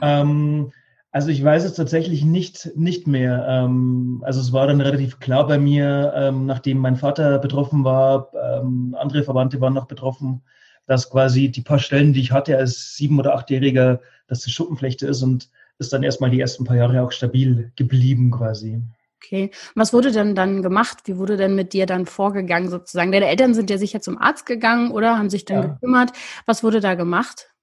ähm, 0.00 0.72
also 1.14 1.28
ich 1.28 1.44
weiß 1.44 1.62
es 1.62 1.74
tatsächlich 1.74 2.24
nicht, 2.24 2.72
nicht 2.74 3.06
mehr. 3.06 3.46
Ähm, 3.48 4.20
also 4.26 4.40
es 4.40 4.52
war 4.52 4.66
dann 4.66 4.80
relativ 4.80 5.20
klar 5.20 5.46
bei 5.46 5.58
mir, 5.58 6.12
ähm, 6.16 6.44
nachdem 6.44 6.78
mein 6.78 6.96
Vater 6.96 7.38
betroffen 7.38 7.84
war, 7.84 8.32
ähm, 8.34 8.96
andere 8.98 9.22
Verwandte 9.22 9.60
waren 9.60 9.74
noch 9.74 9.86
betroffen, 9.86 10.42
dass 10.88 11.08
quasi 11.08 11.52
die 11.52 11.60
paar 11.60 11.78
Stellen, 11.78 12.14
die 12.14 12.20
ich 12.20 12.32
hatte 12.32 12.56
als 12.56 12.96
sieben- 12.96 13.20
oder 13.20 13.36
achtjähriger, 13.36 14.00
dass 14.26 14.42
das 14.42 14.52
Schuppenflechte 14.52 15.06
ist 15.06 15.22
und 15.22 15.50
ist 15.78 15.92
dann 15.92 16.02
erstmal 16.02 16.30
die 16.30 16.40
ersten 16.40 16.64
paar 16.64 16.76
Jahre 16.76 17.00
auch 17.00 17.12
stabil 17.12 17.70
geblieben 17.76 18.32
quasi. 18.32 18.82
Okay. 19.22 19.52
Was 19.76 19.92
wurde 19.92 20.10
denn 20.10 20.34
dann 20.34 20.62
gemacht? 20.62 20.98
Wie 21.04 21.16
wurde 21.16 21.36
denn 21.36 21.54
mit 21.54 21.74
dir 21.74 21.86
dann 21.86 22.06
vorgegangen 22.06 22.70
sozusagen? 22.70 23.12
Deine 23.12 23.28
Eltern 23.28 23.54
sind 23.54 23.70
ja 23.70 23.78
sicher 23.78 24.00
zum 24.00 24.18
Arzt 24.18 24.46
gegangen 24.46 24.90
oder 24.90 25.16
haben 25.16 25.30
sich 25.30 25.44
dann 25.44 25.62
ja. 25.62 25.66
gekümmert. 25.68 26.10
Was 26.44 26.64
wurde 26.64 26.80
da 26.80 26.96
gemacht? 26.96 27.53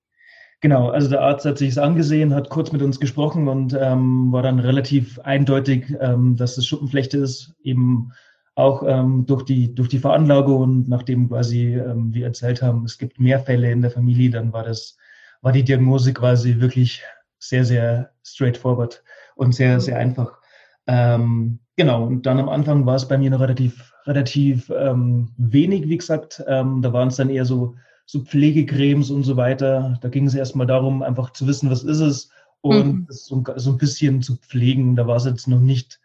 Genau, 0.62 0.89
also 0.89 1.10
der 1.10 1.22
Arzt 1.22 1.44
hat 1.46 1.58
sich 1.58 1.70
es 1.70 1.77
angesehen, 1.80 2.36
hat 2.36 2.50
kurz 2.50 2.72
mit 2.72 2.84
uns 2.84 3.00
gesprochen 3.00 3.48
und 3.48 3.75
ähm, 3.80 4.32
war 4.32 4.44
dann 4.44 4.60
relativ 4.60 5.18
eindeutig, 5.20 5.86
ähm, 6.00 6.36
dass 6.36 6.56
es 6.56 6.68
Schuppenflechte 6.68 7.18
ist, 7.18 7.56
eben 7.63 8.13
auch 8.53 8.84
ähm, 8.86 9.25
durch, 9.25 9.44
die, 9.44 9.74
durch 9.74 9.89
die 9.89 9.98
Veranlagung 9.98 10.62
und 10.62 10.89
nachdem 10.89 11.30
quasi 11.30 11.75
ähm, 11.75 12.13
wir 12.13 12.27
erzählt 12.27 12.62
haben, 12.62 12.86
es 12.86 13.00
gibt 13.00 13.20
mehr 13.20 13.39
Fälle 13.39 13.72
in 13.72 13.82
der 13.82 13.89
Familie, 13.89 14.30
dann 14.30 14.53
war 14.53 14.63
das, 14.63 14.98
war 15.41 15.51
die 15.51 15.63
Diagnose 15.63 16.13
quasi 16.13 16.60
wirklich 16.60 17.01
sehr, 17.39 17.65
sehr 17.65 18.12
straightforward 18.24 19.03
und 19.36 19.56
sehr, 19.56 19.80
sehr 19.80 19.98
einfach. 19.98 20.38
Ähm, 20.86 21.58
genau, 21.75 22.06
und 22.06 22.27
dann 22.27 22.39
am 22.39 22.50
Anfang 22.50 22.86
war 22.86 22.98
es 22.98 23.08
bei 23.08 23.18
mir 23.18 23.32
noch 23.32 23.39
relativ, 23.39 23.94
relativ 24.06 24.70
ähm, 24.70 25.32
wenig, 25.38 25.88
wie 25.88 25.98
gesagt. 25.98 26.44
Ähm, 26.46 26.84
da 26.84 26.94
waren 26.94 27.08
es 27.08 27.15
dann 27.15 27.32
eher 27.32 27.46
so 27.46 27.74
so 28.12 28.20
Pflegecremes 28.20 29.10
und 29.10 29.24
so 29.24 29.38
weiter. 29.38 29.98
Da 30.01 30.10
ging 30.10 30.27
es 30.27 30.36
erstmal 30.36 30.68
darum, 30.68 31.01
einfach 31.01 31.32
zu 31.32 31.48
wissen, 31.48 31.72
was 31.72 31.86
ist 31.86 32.01
es 32.01 32.30
und 32.60 32.94
mhm. 32.94 33.06
so, 33.08 33.41
so, 33.56 33.72
ein 33.72 33.77
bisschen 33.77 34.22
zu 34.22 34.36
pflegen. 34.36 34.98
Da 34.98 35.08
war 35.08 35.15
es 35.15 35.24
jetzt 35.24 35.48
noch 35.48 35.62
nicht 35.62 36.01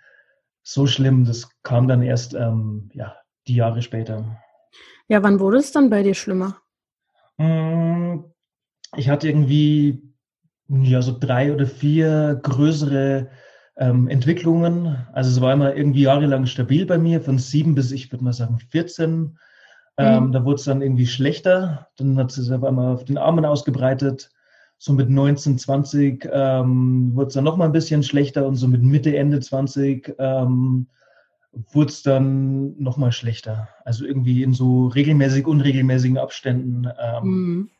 so 0.63 0.87
schlimm. 0.87 1.25
Das 1.25 1.49
kam 1.65 1.89
dann 1.89 2.03
erst 2.03 2.33
ähm, 2.35 2.91
ja, 2.95 3.17
die 3.49 3.57
Jahre 3.57 3.83
später. 3.83 4.41
Ja, 5.09 5.21
wann 5.25 5.41
wurde 5.41 5.59
es 5.59 5.73
dann 5.73 5.91
bei 5.91 6.05
dir 6.05 6.15
schlimmer? 6.15 6.59
Mm, 7.39 8.19
ich 8.97 9.09
hatte 9.09 9.29
irgendwie 9.29 10.01
ja, 10.69 11.03
so 11.03 11.19
drei 11.19 11.53
oder 11.53 11.67
vier 11.67 12.39
größere 12.41 13.31
ähm, 13.79 14.07
Entwicklungen. 14.07 15.09
Also 15.13 15.31
es 15.31 15.41
war 15.41 15.53
immer 15.53 15.75
irgendwie 15.75 16.03
jahrelang 16.03 16.47
stabil 16.47 16.87
bei 16.87 16.99
mir, 16.99 17.21
von 17.21 17.41
sieben 17.41 17.75
bis 17.75 17.91
ich 17.91 18.13
würde 18.13 18.23
mal 18.23 18.33
sagen 18.33 18.61
14. 18.61 19.37
Ähm, 19.99 20.27
mhm. 20.27 20.33
Da 20.33 20.45
wurde 20.45 20.57
es 20.57 20.65
dann 20.65 20.83
irgendwie 20.83 21.07
schlechter. 21.07 21.89
Dann 21.97 22.19
hat 22.19 22.37
es 22.37 22.51
auf 22.51 22.65
einmal 22.65 22.95
auf 22.95 23.05
den 23.05 23.19
Armen 23.19 23.45
ausgebreitet. 23.45 24.31
So 24.79 24.93
mit 24.93 25.09
19, 25.09 25.59
20 25.59 26.29
ähm, 26.31 27.15
wurde 27.15 27.29
es 27.29 27.35
dann 27.35 27.45
nochmal 27.45 27.69
ein 27.69 27.73
bisschen 27.73 28.03
schlechter 28.03 28.47
und 28.47 28.57
so 28.57 28.69
mit 28.69 28.83
Mitte, 28.83 29.17
Ende 29.17 29.41
20 29.41 30.15
ähm, 30.19 30.89
wurde 31.73 31.89
es 31.89 32.03
dann 32.03 32.77
nochmal 32.79 33.13
schlechter. 33.13 33.69
Also 33.85 34.05
irgendwie 34.05 34.43
in 34.43 34.53
so 34.53 34.89
regelmäßig, 34.89 35.47
unregelmäßigen 35.47 36.19
Abständen 36.19 36.87
ähm, 37.01 37.25
mhm. 37.25 37.71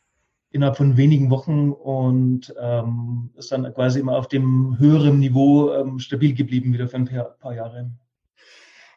innerhalb 0.51 0.79
von 0.79 0.97
wenigen 0.97 1.29
Wochen 1.29 1.71
und 1.73 2.55
ähm, 2.59 3.31
ist 3.37 3.53
dann 3.53 3.73
quasi 3.75 4.01
immer 4.01 4.17
auf 4.17 4.29
dem 4.29 4.79
höheren 4.79 5.19
Niveau 5.19 5.73
ähm, 5.75 5.99
stabil 5.99 6.33
geblieben 6.35 6.73
wieder 6.73 6.89
für 6.89 6.97
ein 6.97 7.05
paar, 7.05 7.37
paar 7.39 7.55
Jahre. 7.55 7.91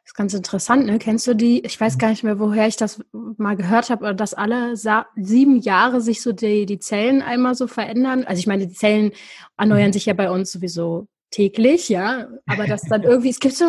Das 0.09 0.13
ist 0.13 0.17
ganz 0.17 0.33
interessant, 0.33 0.87
ne? 0.87 0.97
Kennst 0.97 1.27
du 1.27 1.35
die? 1.35 1.63
Ich 1.63 1.79
weiß 1.79 1.99
gar 1.99 2.09
nicht 2.09 2.23
mehr, 2.23 2.39
woher 2.39 2.67
ich 2.67 2.77
das 2.77 2.99
mal 3.13 3.55
gehört 3.55 3.91
habe, 3.91 4.15
dass 4.15 4.33
alle 4.33 4.75
sieben 4.75 5.59
Jahre 5.59 6.01
sich 6.01 6.23
so 6.23 6.31
die, 6.31 6.65
die 6.65 6.79
Zellen 6.79 7.21
einmal 7.21 7.53
so 7.53 7.67
verändern. 7.67 8.23
Also 8.23 8.39
ich 8.39 8.47
meine, 8.47 8.65
die 8.65 8.73
Zellen 8.73 9.11
erneuern 9.55 9.89
mhm. 9.89 9.93
sich 9.93 10.07
ja 10.07 10.15
bei 10.15 10.31
uns 10.31 10.51
sowieso 10.51 11.07
täglich, 11.29 11.89
ja. 11.89 12.27
Aber 12.47 12.65
das 12.65 12.81
dann 12.89 13.03
irgendwie, 13.03 13.29
es 13.29 13.39
gibt 13.39 13.53
so, 13.53 13.65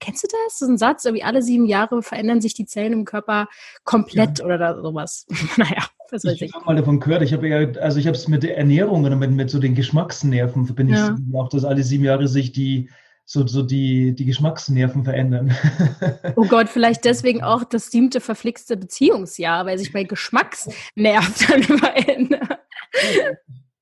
kennst 0.00 0.24
du 0.24 0.26
das? 0.26 0.58
So 0.58 0.66
ein 0.66 0.78
Satz, 0.78 1.04
irgendwie 1.04 1.22
alle 1.22 1.42
sieben 1.42 1.66
Jahre 1.66 2.02
verändern 2.02 2.40
sich 2.40 2.54
die 2.54 2.66
Zellen 2.66 2.92
im 2.92 3.04
Körper 3.04 3.46
komplett 3.84 4.40
ja. 4.40 4.46
oder 4.46 4.82
sowas. 4.82 5.26
naja, 5.56 5.84
was 6.10 6.24
weiß 6.24 6.32
ich. 6.32 6.42
Ich 6.42 6.54
habe 6.54 6.64
mal 6.64 6.74
davon 6.74 6.98
gehört, 6.98 7.22
ich 7.22 7.32
habe 7.32 7.46
ja, 7.46 7.80
also 7.80 8.00
ich 8.00 8.08
habe 8.08 8.16
es 8.16 8.26
mit 8.26 8.42
der 8.42 8.58
Ernährung 8.58 9.04
oder 9.04 9.14
mit, 9.14 9.30
mit 9.30 9.48
so 9.48 9.60
den 9.60 9.76
Geschmacksnerven 9.76 10.66
verbinde 10.66 10.94
ja. 10.94 11.16
ich 11.16 11.36
auch, 11.36 11.50
dass 11.50 11.64
alle 11.64 11.84
sieben 11.84 12.02
Jahre 12.02 12.26
sich 12.26 12.50
die 12.50 12.90
so, 13.26 13.46
so 13.46 13.62
die, 13.62 14.14
die 14.14 14.24
Geschmacksnerven 14.24 15.04
verändern. 15.04 15.54
Oh 16.36 16.46
Gott, 16.46 16.68
vielleicht 16.68 17.04
deswegen 17.04 17.42
auch 17.42 17.64
das 17.64 17.90
siebte 17.90 18.20
verflixte 18.20 18.76
Beziehungsjahr, 18.76 19.66
weil 19.66 19.78
sich 19.78 19.92
bei 19.92 20.04
Geschmacksnerv 20.04 21.46
dann 21.46 21.62
immer 21.68 21.96
ändert. 21.96 22.58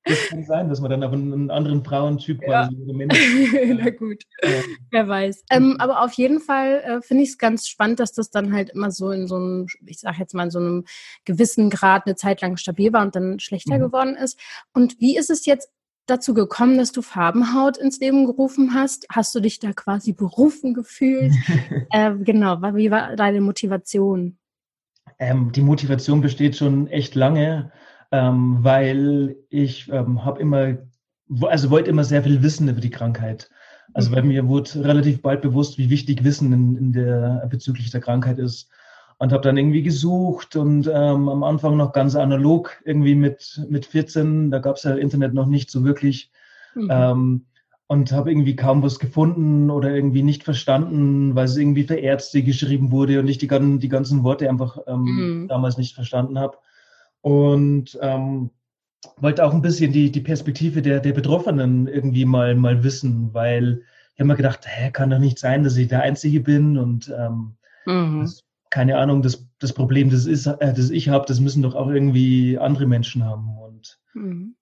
Das 0.05 0.29
kann 0.29 0.43
sein, 0.43 0.69
dass 0.69 0.81
man 0.81 0.91
dann 0.91 1.03
aber 1.03 1.13
einen 1.13 1.49
anderen 1.49 1.83
Frauentyp 1.83 2.41
ja. 2.41 2.67
quasi 2.67 2.75
Na 3.77 3.89
gut, 3.89 4.23
ja. 4.43 4.49
wer 4.91 5.07
weiß. 5.07 5.45
Ähm, 5.49 5.77
aber 5.79 6.01
auf 6.01 6.13
jeden 6.13 6.41
Fall 6.41 6.81
äh, 6.81 7.01
finde 7.01 7.23
ich 7.23 7.29
es 7.29 7.37
ganz 7.37 7.67
spannend, 7.67 7.99
dass 8.01 8.11
das 8.11 8.29
dann 8.29 8.53
halt 8.53 8.71
immer 8.71 8.91
so 8.91 9.11
in 9.11 9.27
so 9.27 9.37
einem, 9.37 9.67
ich 9.85 9.99
sage 9.99 10.17
jetzt 10.19 10.33
mal 10.33 10.43
in 10.43 10.51
so 10.51 10.59
einem 10.59 10.85
gewissen 11.23 11.69
Grad 11.69 12.05
eine 12.05 12.15
Zeit 12.15 12.41
lang 12.41 12.57
stabil 12.57 12.91
war 12.91 13.01
und 13.01 13.15
dann 13.15 13.39
schlechter 13.39 13.77
mhm. 13.77 13.81
geworden 13.81 14.15
ist. 14.15 14.37
Und 14.73 14.99
wie 14.99 15.17
ist 15.17 15.29
es 15.29 15.45
jetzt 15.45 15.71
dazu 16.05 16.33
gekommen, 16.33 16.77
dass 16.77 16.91
du 16.91 17.01
Farbenhaut 17.01 17.77
ins 17.77 17.99
Leben 17.99 18.25
gerufen 18.25 18.73
hast? 18.73 19.05
Hast 19.11 19.33
du 19.35 19.39
dich 19.39 19.59
da 19.59 19.73
quasi 19.73 20.13
berufen 20.13 20.73
gefühlt? 20.73 21.33
äh, 21.91 22.13
genau, 22.15 22.61
wie 22.75 22.91
war 22.91 23.15
deine 23.15 23.41
Motivation? 23.41 24.37
Ähm, 25.19 25.51
die 25.51 25.61
Motivation 25.61 26.21
besteht 26.21 26.57
schon 26.57 26.87
echt 26.87 27.15
lange 27.15 27.71
ähm, 28.13 28.59
weil 28.61 29.35
ich 29.49 29.91
ähm, 29.91 30.23
habe 30.23 30.39
immer, 30.39 30.77
also 31.41 31.71
wollte 31.71 31.89
immer 31.89 32.03
sehr 32.03 32.21
viel 32.21 32.43
wissen 32.43 32.69
über 32.69 32.79
die 32.79 32.91
Krankheit. 32.91 33.49
Also 33.95 34.11
mhm. 34.11 34.15
weil 34.15 34.23
mir 34.23 34.47
wurde 34.47 34.83
relativ 34.83 35.23
bald 35.23 35.41
bewusst, 35.41 35.79
wie 35.79 35.89
wichtig 35.89 36.23
Wissen 36.23 36.53
in, 36.53 36.77
in 36.77 36.93
der 36.93 37.47
bezüglich 37.49 37.89
der 37.89 38.01
Krankheit 38.01 38.37
ist. 38.37 38.69
Und 39.17 39.31
habe 39.31 39.43
dann 39.43 39.57
irgendwie 39.57 39.83
gesucht 39.83 40.55
und 40.55 40.87
ähm, 40.87 41.29
am 41.29 41.43
Anfang 41.43 41.77
noch 41.77 41.93
ganz 41.93 42.15
analog, 42.15 42.81
irgendwie 42.83 43.15
mit, 43.15 43.61
mit 43.69 43.85
14, 43.85 44.51
da 44.51 44.59
gab 44.59 44.75
es 44.75 44.83
ja 44.83 44.95
Internet 44.95 45.33
noch 45.33 45.45
nicht 45.45 45.71
so 45.71 45.83
wirklich. 45.83 46.31
Mhm. 46.75 46.87
Ähm, 46.89 47.45
und 47.87 48.11
habe 48.11 48.31
irgendwie 48.31 48.55
kaum 48.55 48.81
was 48.81 48.97
gefunden 48.97 49.69
oder 49.69 49.93
irgendwie 49.93 50.23
nicht 50.23 50.43
verstanden, 50.43 51.35
weil 51.35 51.45
es 51.45 51.57
irgendwie 51.57 51.83
für 51.83 51.95
Ärzte 51.95 52.41
geschrieben 52.41 52.91
wurde 52.91 53.19
und 53.19 53.27
ich 53.27 53.37
die, 53.37 53.47
die 53.47 53.89
ganzen 53.89 54.23
Worte 54.23 54.49
einfach 54.49 54.77
ähm, 54.87 55.03
mhm. 55.03 55.47
damals 55.47 55.77
nicht 55.77 55.93
verstanden 55.93 56.39
habe 56.39 56.57
und 57.21 57.97
ähm, 58.01 58.49
wollte 59.17 59.45
auch 59.45 59.53
ein 59.53 59.61
bisschen 59.61 59.91
die, 59.91 60.11
die 60.11 60.21
Perspektive 60.21 60.81
der, 60.81 61.01
der 61.01 61.13
Betroffenen 61.13 61.87
irgendwie 61.87 62.25
mal, 62.25 62.55
mal 62.55 62.83
wissen, 62.83 63.33
weil 63.33 63.81
ich 64.13 64.19
habe 64.19 64.27
mir 64.27 64.35
gedacht, 64.35 64.65
hä, 64.65 64.91
kann 64.91 65.09
doch 65.09 65.19
nicht 65.19 65.39
sein, 65.39 65.63
dass 65.63 65.77
ich 65.77 65.87
der 65.87 66.01
Einzige 66.01 66.39
bin 66.39 66.77
und 66.77 67.13
ähm, 67.17 67.55
mhm. 67.85 68.21
das, 68.21 68.43
keine 68.73 68.97
Ahnung, 68.97 69.21
das, 69.21 69.47
das 69.59 69.71
Problem, 69.71 70.09
das, 70.09 70.25
ist, 70.25 70.47
äh, 70.47 70.73
das 70.73 70.89
ich 70.89 71.07
habe, 71.07 71.25
das 71.27 71.39
müssen 71.39 71.61
doch 71.61 71.75
auch 71.75 71.89
irgendwie 71.89 72.57
andere 72.57 72.87
Menschen 72.87 73.23
haben. 73.23 73.55
Und 73.59 73.99
mhm. 74.15 74.55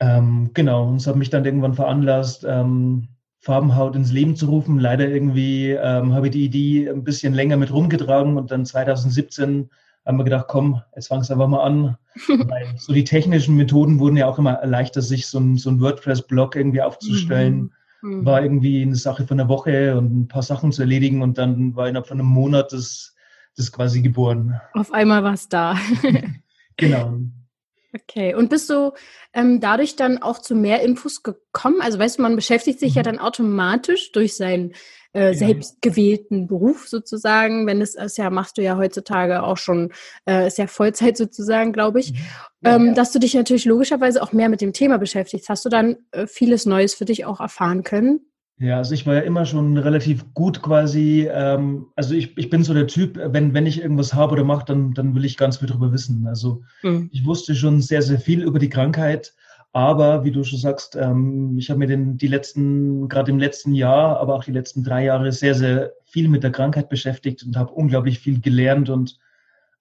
ähm, 0.00 0.50
genau, 0.54 0.88
und 0.88 0.96
es 0.96 1.06
hat 1.06 1.16
mich 1.16 1.28
dann 1.28 1.44
irgendwann 1.44 1.74
veranlasst, 1.74 2.46
ähm, 2.48 3.08
Farbenhaut 3.40 3.94
ins 3.94 4.10
Leben 4.10 4.36
zu 4.36 4.46
rufen. 4.46 4.78
Leider 4.80 5.06
irgendwie 5.06 5.72
ähm, 5.72 6.14
habe 6.14 6.28
ich 6.28 6.32
die 6.32 6.46
Idee 6.46 6.88
ein 6.88 7.04
bisschen 7.04 7.34
länger 7.34 7.58
mit 7.58 7.70
rumgetragen 7.70 8.38
und 8.38 8.50
dann 8.50 8.64
2017 8.64 9.68
haben 10.06 10.16
wir 10.16 10.24
gedacht, 10.24 10.46
komm, 10.48 10.80
jetzt 10.94 11.08
fangst 11.08 11.28
du 11.28 11.34
einfach 11.34 11.48
mal 11.48 11.62
an. 11.62 11.98
Weil 12.48 12.68
so 12.78 12.94
die 12.94 13.04
technischen 13.04 13.54
Methoden 13.54 13.98
wurden 13.98 14.16
ja 14.16 14.28
auch 14.28 14.38
immer 14.38 14.64
leichter, 14.64 15.02
sich 15.02 15.26
so 15.26 15.40
ein, 15.40 15.58
so 15.58 15.68
ein 15.68 15.82
WordPress-Blog 15.82 16.56
irgendwie 16.56 16.80
aufzustellen. 16.80 17.74
Mhm. 18.00 18.24
War 18.24 18.42
irgendwie 18.42 18.80
eine 18.80 18.96
Sache 18.96 19.26
von 19.26 19.38
einer 19.38 19.50
Woche 19.50 19.98
und 19.98 20.20
ein 20.20 20.28
paar 20.28 20.42
Sachen 20.42 20.72
zu 20.72 20.80
erledigen 20.80 21.20
und 21.20 21.36
dann 21.36 21.76
war 21.76 21.86
innerhalb 21.86 22.06
von 22.06 22.18
einem 22.18 22.30
Monat 22.30 22.72
das, 22.72 23.14
das 23.58 23.72
quasi 23.72 24.02
geboren. 24.02 24.60
Auf 24.74 24.92
einmal 24.92 25.24
war 25.24 25.34
es 25.34 25.48
da. 25.48 25.76
genau. 26.76 27.18
Okay, 27.94 28.34
und 28.34 28.50
bist 28.50 28.68
du 28.68 28.92
ähm, 29.32 29.60
dadurch 29.60 29.96
dann 29.96 30.18
auch 30.18 30.38
zu 30.38 30.54
mehr 30.54 30.82
Infos 30.82 31.22
gekommen? 31.22 31.80
Also 31.80 31.98
weißt 31.98 32.18
du, 32.18 32.22
man 32.22 32.36
beschäftigt 32.36 32.80
sich 32.80 32.92
mhm. 32.92 32.96
ja 32.96 33.02
dann 33.02 33.18
automatisch 33.18 34.12
durch 34.12 34.36
seinen 34.36 34.74
äh, 35.14 35.32
selbstgewählten 35.32 36.46
Beruf 36.46 36.86
sozusagen. 36.86 37.66
Wenn 37.66 37.80
es 37.80 37.94
ist 37.94 38.18
ja, 38.18 38.28
machst 38.28 38.58
du 38.58 38.62
ja 38.62 38.76
heutzutage 38.76 39.42
auch 39.42 39.56
schon, 39.56 39.90
äh, 40.28 40.46
ist 40.46 40.58
ja 40.58 40.66
Vollzeit 40.66 41.16
sozusagen, 41.16 41.72
glaube 41.72 42.00
ich, 42.00 42.12
mhm. 42.12 42.18
ja, 42.62 42.76
ähm, 42.76 42.86
ja. 42.88 42.92
dass 42.92 43.12
du 43.12 43.18
dich 43.18 43.34
natürlich 43.34 43.64
logischerweise 43.64 44.22
auch 44.22 44.32
mehr 44.32 44.50
mit 44.50 44.60
dem 44.60 44.74
Thema 44.74 44.98
beschäftigst. 44.98 45.48
Hast 45.48 45.64
du 45.64 45.70
dann 45.70 45.96
äh, 46.10 46.26
vieles 46.26 46.66
Neues 46.66 46.94
für 46.94 47.06
dich 47.06 47.24
auch 47.24 47.40
erfahren 47.40 47.84
können? 47.84 48.20
Ja, 48.60 48.78
also 48.78 48.92
ich 48.92 49.06
war 49.06 49.14
ja 49.14 49.20
immer 49.20 49.46
schon 49.46 49.78
relativ 49.78 50.34
gut 50.34 50.62
quasi, 50.62 51.28
ähm, 51.32 51.86
also 51.94 52.14
ich, 52.14 52.36
ich 52.36 52.50
bin 52.50 52.64
so 52.64 52.74
der 52.74 52.88
Typ, 52.88 53.16
wenn, 53.16 53.54
wenn 53.54 53.66
ich 53.66 53.80
irgendwas 53.80 54.14
habe 54.14 54.32
oder 54.32 54.42
mache, 54.42 54.64
dann, 54.66 54.94
dann 54.94 55.14
will 55.14 55.24
ich 55.24 55.36
ganz 55.36 55.58
viel 55.58 55.68
darüber 55.68 55.92
wissen. 55.92 56.26
Also 56.26 56.62
mhm. 56.82 57.08
ich 57.12 57.24
wusste 57.24 57.54
schon 57.54 57.80
sehr, 57.80 58.02
sehr 58.02 58.18
viel 58.18 58.42
über 58.42 58.58
die 58.58 58.68
Krankheit, 58.68 59.32
aber 59.72 60.24
wie 60.24 60.32
du 60.32 60.42
schon 60.42 60.58
sagst, 60.58 60.96
ähm, 60.96 61.56
ich 61.56 61.70
habe 61.70 61.78
mir 61.78 61.86
den, 61.86 62.18
die 62.18 62.26
letzten, 62.26 63.08
gerade 63.08 63.30
im 63.30 63.38
letzten 63.38 63.74
Jahr, 63.74 64.18
aber 64.18 64.34
auch 64.34 64.42
die 64.42 64.52
letzten 64.52 64.82
drei 64.82 65.04
Jahre 65.04 65.30
sehr, 65.30 65.54
sehr 65.54 65.92
viel 66.04 66.28
mit 66.28 66.42
der 66.42 66.50
Krankheit 66.50 66.88
beschäftigt 66.88 67.44
und 67.44 67.56
habe 67.56 67.72
unglaublich 67.72 68.18
viel 68.18 68.40
gelernt 68.40 68.90
und 68.90 69.18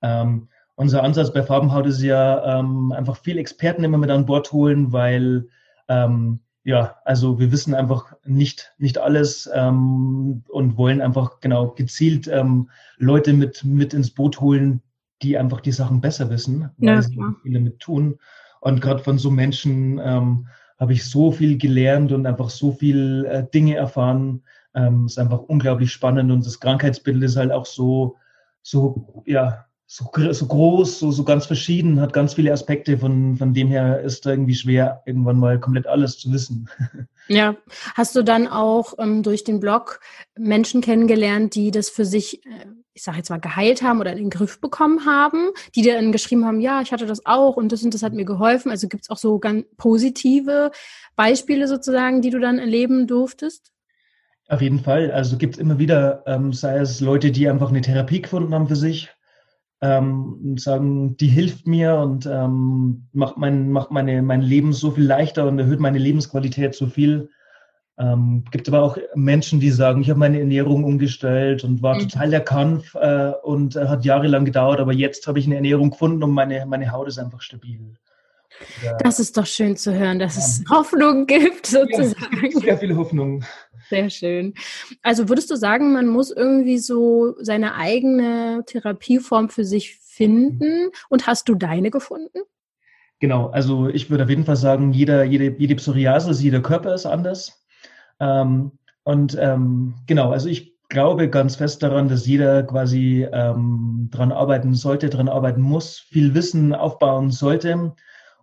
ähm, 0.04 0.50
unser 0.76 1.04
Ansatz 1.04 1.34
bei 1.34 1.42
Farbenhaut 1.42 1.88
ist 1.88 2.04
ja 2.04 2.60
ähm, 2.60 2.92
einfach 2.92 3.18
viel 3.18 3.40
Experten 3.40 3.84
immer 3.84 3.98
mit 3.98 4.12
an 4.12 4.28
Bord 4.28 4.52
holen, 4.52 4.94
weil 4.94 5.48
ähm, 5.88 6.42
ja, 6.68 6.98
also 7.06 7.40
wir 7.40 7.54
wissen 7.54 7.74
einfach 7.74 8.12
nicht, 8.26 8.74
nicht 8.78 8.98
alles 8.98 9.50
ähm, 9.54 10.44
und 10.50 10.76
wollen 10.76 11.00
einfach 11.00 11.40
genau 11.40 11.70
gezielt 11.70 12.28
ähm, 12.28 12.70
Leute 12.98 13.32
mit, 13.32 13.64
mit 13.64 13.94
ins 13.94 14.12
Boot 14.12 14.42
holen, 14.42 14.82
die 15.22 15.38
einfach 15.38 15.62
die 15.62 15.72
Sachen 15.72 16.02
besser 16.02 16.30
wissen, 16.30 16.70
weil 16.78 16.96
ja, 16.96 17.02
sie 17.02 17.18
viel 17.42 17.54
damit 17.54 17.80
tun. 17.80 18.20
Und 18.60 18.82
gerade 18.82 19.02
von 19.02 19.18
so 19.18 19.32
Menschen 19.32 19.98
ähm, 20.04 20.48
habe 20.78 20.92
ich 20.92 21.06
so 21.06 21.32
viel 21.32 21.58
gelernt 21.58 22.12
und 22.12 22.26
einfach 22.26 22.50
so 22.50 22.74
viel 22.74 23.26
äh, 23.32 23.46
Dinge 23.54 23.78
erfahren. 23.78 24.44
Ähm, 24.76 25.06
ist 25.06 25.18
einfach 25.18 25.40
unglaublich 25.40 25.94
spannend 25.94 26.34
und 26.34 26.46
das 26.46 26.60
Krankheitsbild 26.60 27.24
ist 27.24 27.38
halt 27.38 27.54
auch 27.54 27.66
so, 27.66 28.18
so, 28.62 29.24
ja, 29.26 29.67
so, 29.90 30.12
so 30.32 30.46
groß, 30.46 31.00
so, 31.00 31.12
so 31.12 31.24
ganz 31.24 31.46
verschieden, 31.46 32.02
hat 32.02 32.12
ganz 32.12 32.34
viele 32.34 32.52
Aspekte. 32.52 32.98
Von, 32.98 33.38
von 33.38 33.54
dem 33.54 33.70
her 33.70 34.02
ist 34.02 34.26
irgendwie 34.26 34.54
schwer, 34.54 35.02
irgendwann 35.06 35.40
mal 35.40 35.60
komplett 35.62 35.88
alles 35.88 36.20
zu 36.20 36.32
wissen. 36.32 36.70
Ja, 37.30 37.58
hast 37.96 38.16
du 38.16 38.24
dann 38.24 38.48
auch 38.48 38.94
ähm, 39.00 39.22
durch 39.22 39.44
den 39.44 39.60
Blog 39.60 40.00
Menschen 40.38 40.80
kennengelernt, 40.80 41.56
die 41.56 41.72
das 41.72 41.90
für 41.90 42.06
sich, 42.06 42.46
äh, 42.46 42.68
ich 42.94 43.04
sage 43.04 43.18
jetzt 43.18 43.30
mal, 43.30 43.42
geheilt 43.42 43.82
haben 43.82 44.00
oder 44.00 44.14
in 44.14 44.18
den 44.18 44.30
Griff 44.30 44.62
bekommen 44.62 45.06
haben, 45.06 45.50
die 45.76 45.82
dir 45.82 45.96
dann 45.96 46.14
geschrieben 46.14 46.46
haben, 46.46 46.62
ja, 46.62 46.80
ich 46.82 46.94
hatte 46.94 47.06
das 47.06 47.26
auch 47.26 47.58
und 47.58 47.74
das 47.74 47.84
und 47.84 47.94
das 47.94 48.02
hat 48.02 48.14
mir 48.14 48.24
geholfen. 48.24 48.72
Also 48.72 48.88
gibt 48.88 49.04
es 49.04 49.10
auch 49.10 49.18
so 49.18 49.40
ganz 49.40 49.66
positive 49.76 50.72
Beispiele 51.18 51.68
sozusagen, 51.68 52.22
die 52.22 52.30
du 52.30 52.40
dann 52.40 52.60
erleben 52.60 53.08
durftest? 53.08 53.74
Auf 54.48 54.62
jeden 54.62 54.80
Fall. 54.80 55.12
Also 55.12 55.38
gibt 55.38 55.56
es 55.56 55.60
immer 55.60 55.80
wieder, 55.80 56.24
ähm, 56.28 56.54
sei 56.54 56.78
es 56.78 57.02
Leute, 57.02 57.32
die 57.32 57.50
einfach 57.50 57.68
eine 57.68 57.82
Therapie 57.82 58.22
gefunden 58.22 58.54
haben 58.54 58.70
für 58.70 58.78
sich, 58.78 59.10
ähm, 59.82 60.40
und 60.44 60.62
sagen, 60.62 61.18
die 61.18 61.28
hilft 61.28 61.68
mir 61.68 61.96
und 61.96 62.26
ähm, 62.26 63.08
macht, 63.14 63.38
mein, 63.38 63.72
macht 63.72 63.92
meine, 63.92 64.22
mein 64.22 64.42
Leben 64.42 64.74
so 64.74 64.92
viel 64.92 65.06
leichter 65.06 65.48
und 65.48 65.60
erhöht 65.60 65.80
meine 65.80 66.00
Lebensqualität 66.00 66.76
so 66.76 66.88
viel. 66.88 67.30
Ähm, 68.00 68.44
gibt 68.52 68.68
aber 68.68 68.84
auch 68.84 68.98
Menschen, 69.16 69.60
die 69.60 69.72
sagen, 69.72 70.02
ich 70.02 70.10
habe 70.10 70.20
meine 70.20 70.40
Ernährung 70.40 70.84
umgestellt 70.84 71.64
und 71.64 71.82
war 71.82 71.96
mhm. 71.96 72.10
total 72.10 72.30
der 72.30 72.42
Kampf 72.42 72.94
äh, 72.96 73.32
und 73.44 73.76
äh, 73.76 73.88
hat 73.88 74.06
jahrelang 74.06 74.46
gedauert, 74.46 74.80
aber 74.80 74.94
jetzt 74.94 75.28
habe 75.28 75.40
ich 75.40 75.46
eine 75.46 75.56
Ernährung 75.56 75.92
gefunden 75.92 76.24
und 76.24 76.32
meine, 76.32 76.66
meine 76.68 76.92
Haut 76.92 77.08
ist 77.08 77.18
einfach 77.18 77.42
stabil. 77.42 77.96
Ja. 78.84 78.98
Das 78.98 79.20
ist 79.20 79.38
doch 79.38 79.46
schön 79.46 79.76
zu 79.76 79.94
hören, 79.94 80.20
dass 80.20 80.38
es 80.38 80.64
Hoffnung 80.70 81.26
gibt, 81.28 81.68
sozusagen. 81.68 82.52
Ja, 82.52 82.60
sehr 82.60 82.78
viel 82.78 82.96
Hoffnung. 82.96 83.44
Sehr 83.90 84.10
schön. 84.10 84.54
Also 85.02 85.30
würdest 85.30 85.50
du 85.50 85.56
sagen, 85.56 85.94
man 85.94 86.08
muss 86.08 86.32
irgendwie 86.32 86.78
so 86.78 87.36
seine 87.40 87.76
eigene 87.76 88.64
Therapieform 88.66 89.50
für 89.50 89.64
sich 89.64 89.96
finden 89.96 90.90
und 91.10 91.28
hast 91.28 91.48
du 91.48 91.56
deine 91.56 91.92
gefunden? 91.92 92.40
Genau, 93.20 93.48
also 93.48 93.88
ich 93.90 94.10
würde 94.10 94.26
auf 94.26 94.30
jeden 94.30 94.46
Fall 94.46 94.58
sagen, 94.58 94.92
jeder, 94.92 95.24
jede, 95.24 95.56
jede 95.58 95.76
Psoriasis, 95.76 96.42
jeder 96.42 96.62
Körper 96.62 96.94
ist 96.94 97.06
anders. 97.06 97.66
Ähm, 98.20 98.72
und 99.04 99.38
ähm, 99.40 99.96
genau, 100.06 100.32
also 100.32 100.50
ich 100.50 100.78
glaube 100.90 101.30
ganz 101.30 101.56
fest 101.56 101.82
daran, 101.82 102.10
dass 102.10 102.28
jeder 102.28 102.64
quasi 102.64 103.28
ähm, 103.32 104.10
dran 104.12 104.32
arbeiten 104.32 104.74
sollte, 104.74 105.10
dran 105.10 105.30
arbeiten 105.30 105.62
muss, 105.62 106.00
viel 106.00 106.34
Wissen 106.34 106.76
aufbauen 106.76 107.32
sollte, 107.32 107.94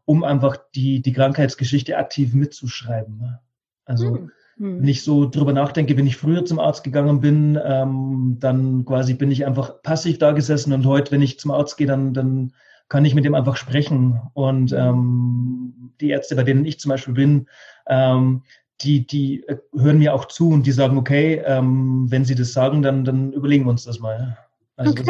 um 0.04 0.24
einfach 0.24 0.56
die, 0.74 1.02
die 1.02 1.12
Krankheitsgeschichte 1.12 1.96
aktiv 1.96 2.34
mitzuschreiben. 2.34 3.38
Also 3.84 4.16
hm 4.16 4.30
hm. 4.58 4.80
Wenn 4.80 4.88
ich 4.88 5.02
so 5.02 5.28
drüber 5.28 5.52
nachdenke, 5.52 5.96
wenn 5.96 6.06
ich 6.06 6.16
früher 6.16 6.44
zum 6.44 6.60
Arzt 6.60 6.84
gegangen 6.84 7.20
bin, 7.20 7.58
ähm, 7.62 8.36
dann 8.38 8.84
quasi 8.84 9.14
bin 9.14 9.30
ich 9.30 9.46
einfach 9.46 9.82
passiv 9.82 10.18
da 10.18 10.32
gesessen 10.32 10.72
und 10.72 10.86
heute, 10.86 11.10
wenn 11.12 11.22
ich 11.22 11.40
zum 11.40 11.50
Arzt 11.50 11.76
gehe, 11.76 11.86
dann, 11.86 12.14
dann 12.14 12.52
kann 12.88 13.04
ich 13.04 13.14
mit 13.14 13.24
dem 13.24 13.34
einfach 13.34 13.56
sprechen. 13.56 14.20
Und 14.34 14.72
ähm, 14.72 15.92
die 16.00 16.10
Ärzte, 16.10 16.36
bei 16.36 16.44
denen 16.44 16.64
ich 16.64 16.78
zum 16.78 16.90
Beispiel 16.90 17.14
bin, 17.14 17.48
ähm, 17.88 18.42
die, 18.80 19.06
die 19.06 19.42
äh, 19.48 19.58
hören 19.74 19.98
mir 19.98 20.14
auch 20.14 20.26
zu 20.26 20.50
und 20.50 20.66
die 20.66 20.72
sagen, 20.72 20.98
okay, 20.98 21.42
ähm, 21.44 22.06
wenn 22.10 22.24
sie 22.24 22.34
das 22.34 22.52
sagen, 22.52 22.82
dann, 22.82 23.04
dann 23.04 23.32
überlegen 23.32 23.64
wir 23.64 23.70
uns 23.70 23.84
das 23.84 23.98
mal. 23.98 24.38
Also 24.76 24.92
okay. 24.92 25.04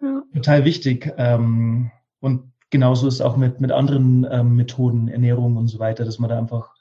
Das 0.00 0.08
ja. 0.08 0.22
total 0.34 0.64
wichtig. 0.64 1.12
Ähm, 1.16 1.90
und 2.20 2.52
genauso 2.70 3.08
ist 3.08 3.14
es 3.14 3.20
auch 3.20 3.36
mit, 3.36 3.60
mit 3.60 3.72
anderen 3.72 4.26
ähm, 4.30 4.56
Methoden, 4.56 5.08
Ernährung 5.08 5.56
und 5.56 5.68
so 5.68 5.78
weiter, 5.78 6.04
dass 6.04 6.18
man 6.18 6.30
da 6.30 6.38
einfach 6.38 6.74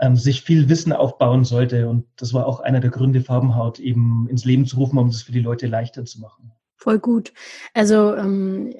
ähm, 0.00 0.16
sich 0.16 0.42
viel 0.42 0.68
Wissen 0.68 0.92
aufbauen 0.92 1.44
sollte. 1.44 1.88
Und 1.88 2.06
das 2.16 2.34
war 2.34 2.46
auch 2.46 2.60
einer 2.60 2.80
der 2.80 2.90
Gründe, 2.90 3.20
Farbenhaut 3.20 3.78
eben 3.78 4.26
ins 4.28 4.44
Leben 4.44 4.66
zu 4.66 4.76
rufen, 4.76 4.98
um 4.98 5.08
das 5.08 5.22
für 5.22 5.32
die 5.32 5.40
Leute 5.40 5.66
leichter 5.66 6.04
zu 6.04 6.20
machen. 6.20 6.52
Voll 6.76 6.98
gut. 6.98 7.32
Also 7.74 8.12
ähm, 8.16 8.74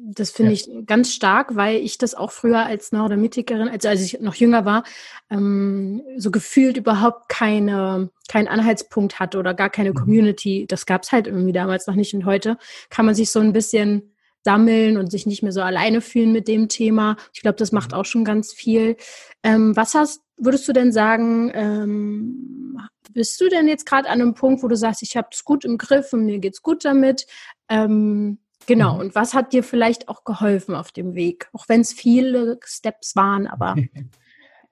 das 0.00 0.30
finde 0.30 0.52
ja. 0.52 0.58
ich 0.58 0.86
ganz 0.86 1.12
stark, 1.12 1.56
weil 1.56 1.78
ich 1.78 1.98
das 1.98 2.14
auch 2.14 2.30
früher 2.30 2.64
als 2.64 2.92
Neurodermitikerin, 2.92 3.68
also 3.68 3.88
als 3.88 4.00
ich 4.00 4.20
noch 4.20 4.36
jünger 4.36 4.64
war, 4.64 4.84
ähm, 5.28 6.02
so 6.16 6.30
gefühlt 6.30 6.76
überhaupt 6.76 7.28
keine 7.28 8.10
keinen 8.28 8.46
Anhaltspunkt 8.46 9.18
hatte 9.18 9.38
oder 9.38 9.54
gar 9.54 9.70
keine 9.70 9.90
mhm. 9.90 9.94
Community. 9.94 10.66
Das 10.68 10.86
gab 10.86 11.02
es 11.02 11.10
halt 11.10 11.26
irgendwie 11.26 11.52
damals 11.52 11.88
noch 11.88 11.96
nicht. 11.96 12.14
Und 12.14 12.26
heute 12.26 12.58
kann 12.90 13.06
man 13.06 13.16
sich 13.16 13.30
so 13.30 13.40
ein 13.40 13.52
bisschen 13.52 14.12
sammeln 14.48 14.96
und 14.96 15.10
sich 15.10 15.26
nicht 15.26 15.42
mehr 15.42 15.52
so 15.52 15.60
alleine 15.60 16.00
fühlen 16.00 16.32
mit 16.32 16.48
dem 16.48 16.70
Thema. 16.70 17.16
Ich 17.34 17.42
glaube, 17.42 17.56
das 17.56 17.70
macht 17.70 17.92
mhm. 17.92 17.98
auch 17.98 18.06
schon 18.06 18.24
ganz 18.24 18.54
viel. 18.54 18.96
Ähm, 19.42 19.76
was 19.76 19.92
hast, 19.92 20.22
würdest 20.38 20.66
du 20.66 20.72
denn 20.72 20.90
sagen, 20.90 21.50
ähm, 21.52 22.80
bist 23.12 23.38
du 23.42 23.50
denn 23.50 23.68
jetzt 23.68 23.84
gerade 23.84 24.08
an 24.08 24.22
einem 24.22 24.32
Punkt, 24.32 24.62
wo 24.62 24.68
du 24.68 24.74
sagst, 24.74 25.02
ich 25.02 25.18
habe 25.18 25.28
es 25.32 25.44
gut 25.44 25.66
im 25.66 25.76
Griff 25.76 26.14
und 26.14 26.24
mir 26.24 26.38
geht's 26.38 26.62
gut 26.62 26.86
damit? 26.86 27.26
Ähm, 27.68 28.38
genau. 28.64 28.94
Mhm. 28.94 29.00
Und 29.00 29.14
was 29.14 29.34
hat 29.34 29.52
dir 29.52 29.62
vielleicht 29.62 30.08
auch 30.08 30.24
geholfen 30.24 30.74
auf 30.74 30.92
dem 30.92 31.14
Weg? 31.14 31.50
Auch 31.52 31.68
wenn 31.68 31.82
es 31.82 31.92
viele 31.92 32.58
Steps 32.64 33.16
waren, 33.16 33.46
aber. 33.46 33.76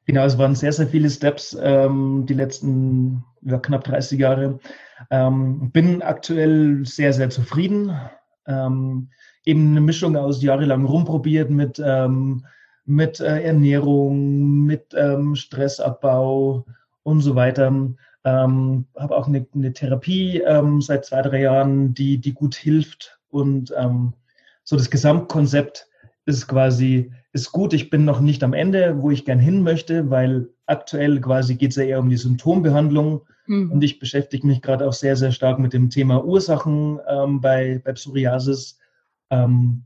Genau, 0.09 0.25
es 0.25 0.38
waren 0.38 0.54
sehr, 0.54 0.73
sehr 0.73 0.87
viele 0.87 1.11
Steps 1.11 1.59
ähm, 1.61 2.26
die 2.28 2.35
letzten 2.35 3.25
ja, 3.42 3.59
knapp 3.59 3.83
30 3.83 4.21
Jahre. 4.21 4.61
Ähm, 5.11 5.73
bin 5.73 6.00
aktuell 6.00 6.87
sehr, 6.87 7.12
sehr 7.12 7.28
zufrieden. 7.28 7.90
Ähm, 8.47 9.11
eben 9.47 9.71
eine 9.71 9.81
Mischung 9.81 10.17
aus 10.17 10.43
jahrelang 10.43 10.85
rumprobiert 10.85 11.50
mit, 11.50 11.81
ähm, 11.83 12.45
mit 12.85 13.21
äh, 13.21 13.43
Ernährung, 13.43 14.65
mit 14.65 14.95
ähm, 14.95 15.35
Stressabbau 15.35 16.67
und 17.05 17.21
so 17.21 17.35
weiter. 17.35 17.69
Ähm, 18.25 18.87
habe 18.97 19.17
auch 19.17 19.29
eine, 19.29 19.47
eine 19.55 19.73
Therapie 19.73 20.43
ähm, 20.43 20.83
seit 20.83 21.07
zwei, 21.07 21.23
drei 21.23 21.43
Jahren, 21.43 21.95
die, 21.95 22.19
die 22.19 22.35
gut 22.35 22.57
hilft. 22.57 23.19
Und 23.31 23.73
ähm, 23.76 24.12
so 24.65 24.76
das 24.76 24.91
Gesamtkonzept 24.91 25.88
ist 26.26 26.49
quasi, 26.49 27.12
ist 27.33 27.53
gut. 27.53 27.73
Ich 27.73 27.88
bin 27.88 28.05
noch 28.05 28.21
nicht 28.21 28.43
am 28.43 28.53
Ende, 28.53 29.00
wo 29.00 29.12
ich 29.12 29.25
gern 29.25 29.38
hin 29.38 29.62
möchte, 29.62 30.11
weil 30.11 30.49
aktuell 30.67 31.21
quasi 31.21 31.55
geht 31.55 31.71
es 31.71 31.76
ja 31.76 31.85
eher 31.85 32.00
um 32.00 32.11
die 32.11 32.17
Symptombehandlung. 32.17 33.23
Mhm. 33.47 33.71
Und 33.71 33.85
ich 33.85 34.00
beschäftige 34.00 34.45
mich 34.45 34.61
gerade 34.61 34.88
auch 34.88 34.93
sehr, 34.93 35.15
sehr 35.15 35.31
stark 35.31 35.61
mit 35.61 35.73
dem 35.73 35.88
Thema 35.88 36.25
Ursachen 36.25 36.99
ähm, 37.09 37.41
bei, 37.41 37.81
bei 37.85 37.93
Psoriasis, 37.93 38.81
ähm, 39.30 39.85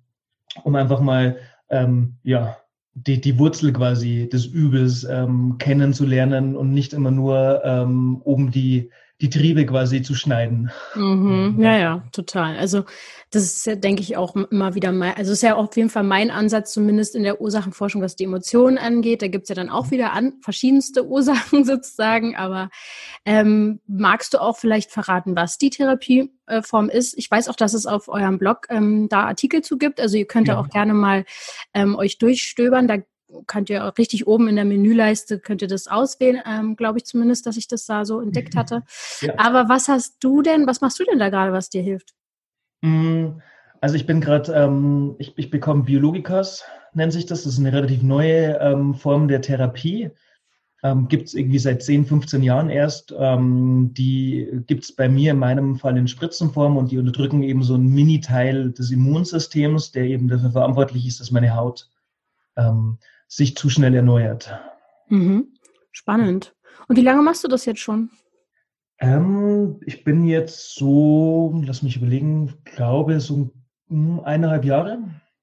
um 0.64 0.75
einfach 0.76 1.00
mal 1.00 1.38
ähm, 1.68 2.16
ja, 2.23 2.56
die, 2.94 3.20
die 3.20 3.38
Wurzel 3.38 3.73
quasi 3.73 4.28
des 4.28 4.47
Übels 4.47 5.04
ähm, 5.04 5.56
kennenzulernen 5.59 6.56
und 6.56 6.73
nicht 6.73 6.92
immer 6.92 7.11
nur 7.11 7.62
ähm, 7.64 8.20
oben 8.23 8.50
die, 8.50 8.90
die 9.20 9.28
Triebe 9.28 9.66
quasi 9.66 10.00
zu 10.02 10.14
schneiden. 10.14 10.70
Mhm. 10.94 11.56
Ja, 11.58 11.76
ja, 11.76 12.02
total. 12.12 12.56
Also 12.56 12.84
das 13.30 13.44
ist 13.44 13.66
ja, 13.66 13.74
denke 13.76 14.02
ich, 14.02 14.16
auch 14.16 14.34
immer 14.34 14.74
wieder 14.74 14.92
mein, 14.92 15.14
also 15.14 15.32
ist 15.32 15.42
ja 15.42 15.54
auf 15.54 15.76
jeden 15.76 15.90
Fall 15.90 16.04
mein 16.04 16.30
Ansatz, 16.30 16.72
zumindest 16.72 17.14
in 17.14 17.22
der 17.22 17.40
Ursachenforschung, 17.40 18.00
was 18.00 18.16
die 18.16 18.24
Emotionen 18.24 18.78
angeht. 18.78 19.22
Da 19.22 19.28
gibt's 19.28 19.50
ja 19.50 19.54
dann 19.54 19.68
auch 19.68 19.86
mhm. 19.86 19.90
wieder 19.90 20.12
an, 20.12 20.34
verschiedenste 20.40 21.06
Ursachen 21.06 21.64
sozusagen. 21.64 22.35
Aber 22.35 22.70
ähm, 23.26 23.80
magst 23.87 24.33
du 24.35 24.40
auch 24.40 24.56
vielleicht 24.56 24.90
verraten, 24.90 25.37
was 25.37 25.59
die 25.59 25.70
Therapieform 25.70 26.88
ist? 26.88 27.16
Ich 27.18 27.30
weiß 27.30 27.48
auch, 27.48 27.56
dass 27.56 27.74
es 27.74 27.87
auf 27.87 28.09
eurem 28.09 28.38
Blog 28.38 28.66
ähm, 28.70 29.09
da 29.11 29.24
Artikel 29.24 29.62
zu 29.62 29.76
gibt. 29.76 30.00
Also 30.00 30.16
ihr 30.16 30.26
könnt 30.26 30.48
ja 30.48 30.59
auch 30.59 30.68
gerne 30.70 30.94
mal 30.94 31.24
ähm, 31.74 31.94
euch 31.94 32.18
durchstöbern. 32.18 32.88
Da 32.88 32.96
könnt 33.47 33.71
ihr 33.71 33.85
auch 33.85 33.97
richtig 33.99 34.27
oben 34.27 34.49
in 34.49 34.57
der 34.57 34.64
Menüleiste, 34.64 35.38
könnt 35.38 35.62
ihr 35.62 35.69
das 35.69 35.87
auswählen, 35.87 36.40
ähm, 36.47 36.77
glaube 36.77 36.99
ich 36.99 37.05
zumindest, 37.05 37.47
dass 37.47 37.57
ich 37.57 37.69
das 37.69 37.87
da 37.87 38.05
so 38.05 38.21
entdeckt 38.21 38.57
hatte. 38.57 38.83
Ja. 39.21 39.35
Aber 39.37 39.69
was 39.69 39.88
hast 39.88 40.16
du 40.21 40.43
denn, 40.43 40.66
was 40.66 40.81
machst 40.81 40.99
du 40.99 41.05
denn 41.05 41.19
da 41.19 41.29
gerade, 41.29 41.53
was 41.53 41.71
dir 41.71 41.83
hilft? 41.83 42.14
Mm, 42.83 43.40
also 43.81 43.97
ich 43.97 44.07
bin 44.07 44.21
gerade, 44.21 44.53
ähm, 44.53 45.16
ich, 45.19 45.33
ich 45.37 45.51
bekomme 45.51 45.85
Biologikas, 45.85 46.64
nennt 46.95 47.12
sich 47.12 47.27
das. 47.27 47.45
Das 47.45 47.55
ist 47.55 47.59
eine 47.59 47.73
relativ 47.73 48.03
neue 48.03 48.59
ähm, 48.61 48.95
Form 48.95 49.29
der 49.29 49.40
Therapie. 49.40 50.11
Ähm, 50.83 51.09
gibt 51.09 51.29
es 51.29 51.35
irgendwie 51.35 51.59
seit 51.59 51.83
10, 51.83 52.07
15 52.07 52.43
Jahren 52.43 52.71
erst. 52.71 53.14
Ähm, 53.16 53.93
die 53.93 54.49
gibt 54.66 54.85
es 54.85 54.97
bei 54.97 55.09
mir 55.09 55.33
in 55.33 55.38
meinem 55.38 55.77
Fall 55.77 55.97
in 55.99 56.09
Spritzenform 56.09 56.79
und 56.79 56.90
die 56.90 56.99
unterdrücken 56.99 57.43
eben 57.43 57.62
so 57.62 57.75
einen 57.75 57.93
Mini-Teil 57.93 58.73
des 58.73 58.90
Immunsystems, 58.90 59.93
der 59.93 60.05
eben 60.05 60.29
dafür 60.29 60.53
verantwortlich 60.53 61.07
ist, 61.07 61.21
dass 61.21 61.31
meine 61.31 61.55
Haut 61.55 61.90
ähm, 62.57 62.99
sich 63.31 63.57
zu 63.57 63.71
schnell 63.71 63.95
erneuert. 63.95 64.53
Mhm. 65.09 65.55
Spannend. 65.93 66.55
Und 66.88 66.97
wie 66.97 67.03
lange 67.03 67.23
machst 67.23 67.45
du 67.45 67.49
das 67.49 67.64
jetzt 67.64 67.81
schon? 67.81 68.11
Ähm, 68.99 69.81
ich 69.87 70.05
bin 70.05 70.25
jetzt 70.25 70.75
so, 70.75 71.59
lass 71.64 71.83
mich 71.83 71.97
überlegen, 71.97 72.53
glaube 72.64 73.21
so 73.21 73.51
eineinhalb 73.88 74.64
Jahre, 74.64 74.99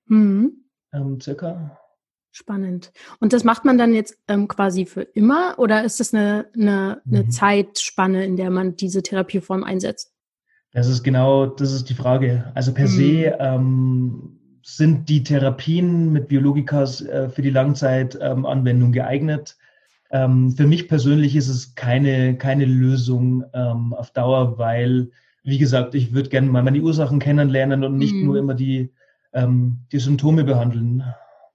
mhm. 0.06 0.66
ähm, 0.94 1.20
circa. 1.20 1.80
Spannend. 2.32 2.92
Und 3.20 3.34
das 3.34 3.44
macht 3.44 3.66
man 3.66 3.80
dann 3.80 3.94
jetzt 3.94 4.20
ähm, 4.28 4.48
quasi 4.48 4.86
für 4.86 5.02
immer 5.02 5.56
oder 5.58 5.84
ist 5.84 6.00
das 6.00 6.14
eine, 6.14 6.50
eine, 6.54 7.02
eine 7.08 7.24
mhm. 7.24 7.32
Zeitspanne, 7.32 8.26
in 8.26 8.36
der 8.36 8.52
man 8.52 8.76
diese 8.76 9.02
Therapieform 9.02 9.64
einsetzt? 9.64 10.14
Das 10.72 10.88
ist 10.88 11.02
genau, 11.02 11.48
das 11.48 11.74
ist 11.74 11.90
die 11.90 11.96
Frage. 11.96 12.52
Also 12.54 12.74
per 12.74 12.88
mhm. 12.88 12.92
se 12.92 13.38
ähm, 13.40 14.37
sind 14.70 15.08
die 15.08 15.24
Therapien 15.24 16.12
mit 16.12 16.28
Biologikas 16.28 17.00
äh, 17.00 17.30
für 17.30 17.42
die 17.42 17.52
Langzeitanwendung 17.52 18.90
ähm, 18.90 18.92
geeignet. 18.92 19.58
Ähm, 20.12 20.52
für 20.52 20.68
mich 20.68 20.90
persönlich 20.90 21.38
ist 21.38 21.48
es 21.48 21.74
keine, 21.76 22.38
keine 22.38 22.66
Lösung 22.66 23.46
ähm, 23.54 23.94
auf 23.94 24.12
Dauer, 24.12 24.58
weil, 24.58 25.10
wie 25.44 25.58
gesagt, 25.58 25.96
ich 25.96 26.14
würde 26.14 26.28
gerne 26.28 26.50
mal 26.50 26.64
meine 26.64 26.82
Ursachen 26.82 27.20
kennenlernen 27.20 27.86
und 27.86 27.98
nicht 27.98 28.14
mhm. 28.14 28.26
nur 28.26 28.38
immer 28.38 28.56
die, 28.56 28.92
ähm, 29.32 29.78
die 29.94 30.00
Symptome 30.00 30.44
behandeln. 30.44 31.02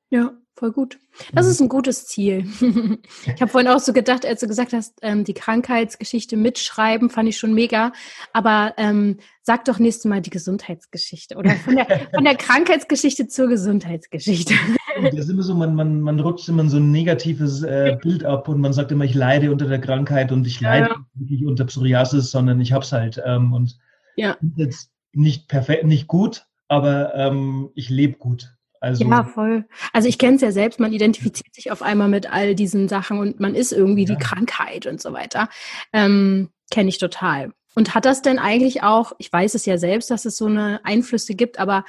Ja, 0.09 0.33
voll 0.55 0.73
gut. 0.73 0.99
Das 1.33 1.47
mhm. 1.47 1.53
ist 1.53 1.61
ein 1.61 1.69
gutes 1.69 2.07
Ziel. 2.07 2.47
ich 3.27 3.41
habe 3.41 3.49
vorhin 3.49 3.71
auch 3.71 3.81
so 3.81 3.93
gedacht, 3.93 4.25
als 4.25 4.41
du 4.41 4.47
gesagt 4.47 4.73
hast, 4.73 4.99
ähm, 5.03 5.25
die 5.25 5.35
Krankheitsgeschichte 5.35 6.37
mitschreiben, 6.37 7.11
fand 7.11 7.29
ich 7.29 7.39
schon 7.39 7.55
mega. 7.55 7.93
Aber 8.33 8.75
ähm, 8.77 9.19
sag 9.43 9.65
doch 9.65 9.79
nächstes 9.79 10.05
Mal 10.07 10.21
die 10.21 10.31
Gesundheitsgeschichte 10.31 11.37
oder 11.37 11.53
von 11.57 11.77
der, 11.77 11.87
von 12.15 12.25
der 12.25 12.37
Krankheitsgeschichte 12.37 13.29
zur 13.29 13.49
Gesundheitsgeschichte. 13.49 14.55
das 15.03 15.15
ist 15.15 15.31
immer 15.31 15.43
so, 15.43 15.55
man, 15.55 15.75
man, 15.75 16.01
man 16.01 16.21
rutscht 16.21 16.49
immer 16.49 16.69
so 16.69 16.77
ein 16.77 16.91
negatives 16.91 17.63
äh, 17.63 17.97
Bild 18.01 18.25
ab 18.25 18.49
und 18.49 18.61
man 18.61 18.73
sagt 18.73 18.93
immer, 18.93 19.05
ich 19.05 19.15
leide 19.15 19.51
unter 19.51 19.67
der 19.67 19.81
Krankheit 19.81 20.33
und 20.33 20.47
ich 20.47 20.61
leide 20.61 20.91
ja. 20.91 21.07
nicht 21.15 21.47
unter 21.47 21.65
Psoriasis, 21.65 22.31
sondern 22.31 22.61
ich 22.61 22.73
hab's 22.73 22.93
halt. 22.93 23.21
Ähm, 23.25 23.53
und 23.53 23.79
ja. 24.17 24.37
jetzt 24.57 24.91
nicht 25.13 25.49
perfekt, 25.49 25.85
nicht 25.85 26.07
gut, 26.07 26.47
aber 26.69 27.15
ähm, 27.15 27.71
ich 27.75 27.91
lebe 27.91 28.19
gut. 28.19 28.55
Also, 28.83 29.05
ja, 29.05 29.23
voll. 29.23 29.65
Also 29.93 30.09
ich 30.09 30.19
kenne 30.19 30.35
es 30.35 30.43
ja 30.43 30.51
selbst, 30.51 30.81
man 30.81 30.93
identifiziert 30.93 31.55
sich 31.55 31.71
auf 31.71 31.83
einmal 31.83 32.09
mit 32.09 32.33
all 32.33 32.57
diesen 32.57 32.89
Sachen 32.89 33.19
und 33.19 33.39
man 33.39 33.55
ist 33.55 33.71
irgendwie 33.71 34.05
ja. 34.05 34.17
die 34.17 34.23
Krankheit 34.23 34.87
und 34.87 35.01
so 35.01 35.13
weiter. 35.13 35.49
Ähm, 35.93 36.51
kenne 36.73 36.89
ich 36.89 36.99
total. 36.99 37.53
Und 37.77 37.95
hat 37.95 38.05
das 38.07 38.23
denn 38.23 38.41
eigentlich 38.41 38.83
auch, 38.83 39.13
ich 39.19 39.33
weiß 39.33 39.55
es 39.55 39.67
ja 39.67 39.79
selbst, 39.79 40.11
dass 40.11 40.25
es 40.25 40.37
so 40.37 40.47
eine 40.47 40.81
Einflüsse 40.83 41.37
gibt, 41.37 41.61
aber 41.61 41.85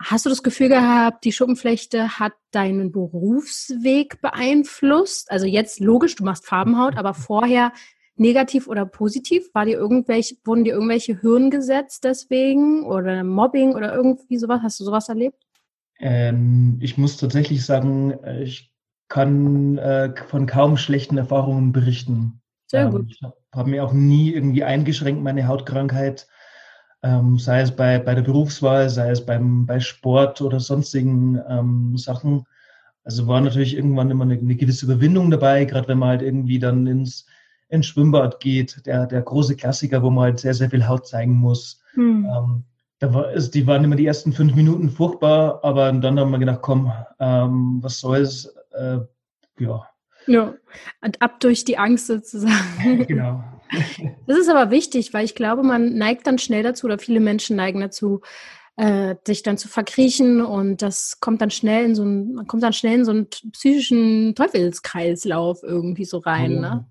hast 0.00 0.24
du 0.24 0.30
das 0.30 0.44
Gefühl 0.44 0.68
gehabt, 0.68 1.24
die 1.24 1.32
Schuppenflechte 1.32 2.20
hat 2.20 2.32
deinen 2.52 2.92
Berufsweg 2.92 4.20
beeinflusst? 4.20 5.32
Also 5.32 5.46
jetzt 5.46 5.80
logisch, 5.80 6.14
du 6.14 6.22
machst 6.22 6.46
Farbenhaut, 6.46 6.96
aber 6.96 7.12
vorher 7.12 7.72
negativ 8.14 8.68
oder 8.68 8.86
positiv? 8.86 9.52
War 9.52 9.64
dir 9.64 9.78
irgendwelche, 9.78 10.36
wurden 10.44 10.62
dir 10.62 10.74
irgendwelche 10.74 11.20
Hürden 11.22 11.50
gesetzt 11.50 12.04
deswegen 12.04 12.84
oder 12.84 13.24
Mobbing 13.24 13.74
oder 13.74 13.92
irgendwie 13.92 14.38
sowas? 14.38 14.60
Hast 14.62 14.78
du 14.78 14.84
sowas 14.84 15.08
erlebt? 15.08 15.44
Ähm, 16.00 16.78
ich 16.80 16.98
muss 16.98 17.18
tatsächlich 17.18 17.64
sagen, 17.64 18.12
äh, 18.24 18.42
ich 18.42 18.72
kann 19.08 19.78
äh, 19.78 20.14
von 20.28 20.46
kaum 20.46 20.76
schlechten 20.76 21.18
Erfahrungen 21.18 21.72
berichten. 21.72 22.40
Sehr 22.68 22.84
ähm, 22.84 22.90
gut. 22.90 23.10
Ich 23.10 23.22
habe 23.22 23.36
hab 23.52 23.66
mir 23.66 23.84
auch 23.84 23.92
nie 23.92 24.32
irgendwie 24.32 24.64
eingeschränkt, 24.64 25.22
meine 25.22 25.46
Hautkrankheit, 25.46 26.26
ähm, 27.02 27.38
sei 27.38 27.60
es 27.60 27.74
bei, 27.74 27.98
bei 27.98 28.14
der 28.14 28.22
Berufswahl, 28.22 28.88
sei 28.88 29.10
es 29.10 29.24
beim, 29.24 29.66
bei 29.66 29.80
Sport 29.80 30.40
oder 30.40 30.60
sonstigen 30.60 31.40
ähm, 31.48 31.96
Sachen. 31.96 32.44
Also 33.04 33.26
war 33.26 33.40
natürlich 33.40 33.74
irgendwann 33.74 34.10
immer 34.10 34.24
eine, 34.24 34.38
eine 34.38 34.54
gewisse 34.54 34.86
Überwindung 34.86 35.30
dabei, 35.30 35.64
gerade 35.64 35.88
wenn 35.88 35.98
man 35.98 36.10
halt 36.10 36.22
irgendwie 36.22 36.58
dann 36.58 36.86
ins, 36.86 37.26
ins 37.68 37.86
Schwimmbad 37.86 38.40
geht, 38.40 38.86
der, 38.86 39.06
der 39.06 39.22
große 39.22 39.56
Klassiker, 39.56 40.02
wo 40.02 40.10
man 40.10 40.24
halt 40.24 40.40
sehr, 40.40 40.54
sehr 40.54 40.70
viel 40.70 40.86
Haut 40.86 41.06
zeigen 41.06 41.34
muss. 41.34 41.82
Hm. 41.94 42.26
Ähm, 42.26 42.64
da 43.00 43.14
war, 43.14 43.32
ist, 43.32 43.54
die 43.54 43.66
waren 43.66 43.82
immer 43.82 43.96
die 43.96 44.06
ersten 44.06 44.32
fünf 44.32 44.54
Minuten 44.54 44.90
furchtbar, 44.90 45.64
aber 45.64 45.90
dann 45.90 46.20
haben 46.20 46.30
wir 46.30 46.38
gedacht, 46.38 46.60
komm, 46.62 46.92
ähm, 47.18 47.78
was 47.82 47.98
soll's, 47.98 48.54
äh, 48.72 48.98
ja. 49.58 49.86
Ja, 50.26 50.54
und 51.00 51.22
ab 51.22 51.40
durch 51.40 51.64
die 51.64 51.78
Angst 51.78 52.06
sozusagen. 52.06 53.06
genau. 53.08 53.42
Das 54.26 54.36
ist 54.36 54.48
aber 54.48 54.72
wichtig, 54.72 55.14
weil 55.14 55.24
ich 55.24 55.36
glaube, 55.36 55.62
man 55.62 55.94
neigt 55.94 56.26
dann 56.26 56.38
schnell 56.38 56.64
dazu, 56.64 56.86
oder 56.86 56.98
viele 56.98 57.20
Menschen 57.20 57.54
neigen 57.54 57.80
dazu, 57.80 58.20
äh, 58.76 59.14
sich 59.24 59.44
dann 59.44 59.58
zu 59.58 59.68
verkriechen 59.68 60.40
und 60.40 60.82
das 60.82 61.20
kommt 61.20 61.40
dann 61.40 61.50
schnell 61.50 61.84
in 61.84 61.94
so 61.94 62.02
einen, 62.02 62.34
man 62.34 62.46
kommt 62.48 62.64
dann 62.64 62.72
schnell 62.72 62.98
in 62.98 63.04
so 63.04 63.12
einen 63.12 63.28
psychischen 63.28 64.34
Teufelskreislauf 64.34 65.62
irgendwie 65.62 66.04
so 66.04 66.18
rein. 66.18 66.54
Ja. 66.54 66.60
Ne? 66.60 66.86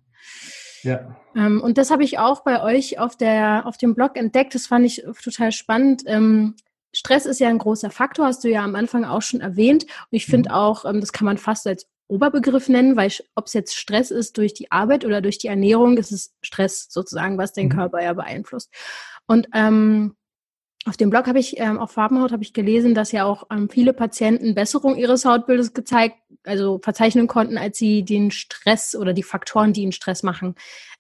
Ja. 0.84 1.16
Ähm, 1.36 1.62
und 1.62 1.78
das 1.78 1.92
habe 1.92 2.04
ich 2.04 2.20
auch 2.20 2.44
bei 2.44 2.62
euch 2.64 3.00
auf 3.00 3.16
der 3.16 3.66
auf 3.66 3.78
dem 3.78 3.96
Blog 3.96 4.18
entdeckt. 4.18 4.56
Das 4.56 4.68
fand 4.68 4.86
ich 4.86 5.04
total 5.22 5.52
spannend. 5.52 6.04
Ähm, 6.06 6.56
Stress 6.94 7.26
ist 7.26 7.40
ja 7.40 7.50
ein 7.50 7.60
großer 7.60 7.92
Faktor, 7.92 8.26
hast 8.26 8.44
du 8.44 8.50
ja 8.50 8.64
am 8.64 8.76
Anfang 8.76 9.06
auch 9.06 9.22
schon 9.22 9.42
erwähnt. 9.42 9.84
Und 9.84 10.08
ich 10.12 10.26
finde 10.26 10.50
mhm. 10.50 10.56
auch, 10.56 10.86
ähm, 10.86 11.00
das 11.02 11.12
kann 11.12 11.26
man 11.26 11.38
fast 11.38 11.68
als 11.68 11.88
Oberbegriff 12.08 12.70
nennen, 12.70 12.96
weil 12.98 13.12
ob 13.36 13.46
es 13.46 13.54
jetzt 13.54 13.76
Stress 13.76 14.10
ist 14.10 14.38
durch 14.38 14.54
die 14.56 14.72
Arbeit 14.72 15.06
oder 15.06 15.22
durch 15.22 15.38
die 15.38 15.48
Ernährung, 15.48 15.98
ist 15.98 16.12
es 16.12 16.34
Stress 16.42 16.88
sozusagen, 16.90 17.38
was 17.38 17.54
den 17.54 17.68
mhm. 17.68 17.74
Körper 17.74 18.02
ja 18.02 18.14
beeinflusst. 18.14 18.74
Und 19.28 19.48
ähm, 19.54 20.16
auf 20.86 20.96
dem 20.96 21.10
Blog 21.10 21.28
habe 21.28 21.40
ich, 21.40 21.60
ähm, 21.60 21.78
auf 21.78 21.92
Farbenhaut 21.92 22.32
habe 22.32 22.44
ich 22.44 22.54
gelesen, 22.54 22.96
dass 22.96 23.12
ja 23.12 23.26
auch 23.26 23.48
ähm, 23.52 23.70
viele 23.70 23.94
Patienten 23.94 24.56
Besserung 24.56 24.96
ihres 24.96 25.26
Hautbildes 25.26 25.74
gezeigt, 25.74 26.16
also 26.44 26.80
verzeichnen 26.82 27.28
konnten, 27.28 27.58
als 27.58 27.78
sie 27.78 28.04
den 28.04 28.32
Stress 28.32 28.96
oder 28.96 29.14
die 29.14 29.24
Faktoren, 29.24 29.74
die 29.74 29.82
ihnen 29.82 29.92
Stress 29.92 30.24
machen, 30.24 30.56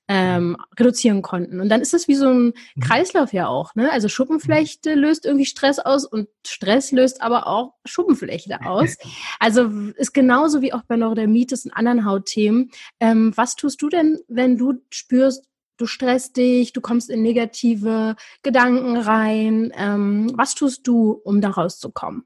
ähm, 0.10 0.58
reduzieren 0.78 1.22
konnten. 1.22 1.62
Und 1.62 1.70
dann 1.70 1.82
ist 1.82 1.94
das 1.94 2.08
wie 2.08 2.16
so 2.16 2.28
ein 2.28 2.46
mhm. 2.76 2.82
Kreislauf 2.82 3.32
ja 3.32 3.48
auch. 3.48 3.76
Ne? 3.76 3.92
Also 3.92 4.10
Schuppenflechte 4.10 4.96
löst 4.96 5.26
irgendwie 5.26 5.46
Stress 5.46 5.80
aus 5.80 6.04
und 6.04 6.28
Stress 6.46 6.92
löst 6.92 7.22
aber 7.22 7.48
auch 7.48 7.76
Schuppenflechte 7.86 8.60
aus. 8.66 8.98
Also 9.40 9.70
ist 9.96 10.14
genauso 10.14 10.62
wie 10.62 10.74
auch 10.74 10.84
bei 10.84 10.98
Neurodermitis 10.98 11.66
und 11.66 11.72
anderen 11.72 12.06
Hautthemen. 12.06 12.72
Ähm, 13.00 13.32
was 13.36 13.56
tust 13.56 13.82
du 13.82 13.88
denn, 13.88 14.20
wenn 14.28 14.58
du 14.58 14.82
spürst, 14.90 15.46
du 15.80 15.86
stresst 15.86 16.38
dich, 16.38 16.74
du 16.74 16.82
kommst 16.82 17.10
in 17.10 17.22
negative 17.22 18.16
Gedanken 18.44 18.98
rein. 18.98 19.72
Ähm, 19.76 20.32
was 20.36 20.56
tust 20.56 20.86
du, 20.88 21.12
um 21.24 21.42
da 21.42 21.50
rauszukommen? 21.50 22.24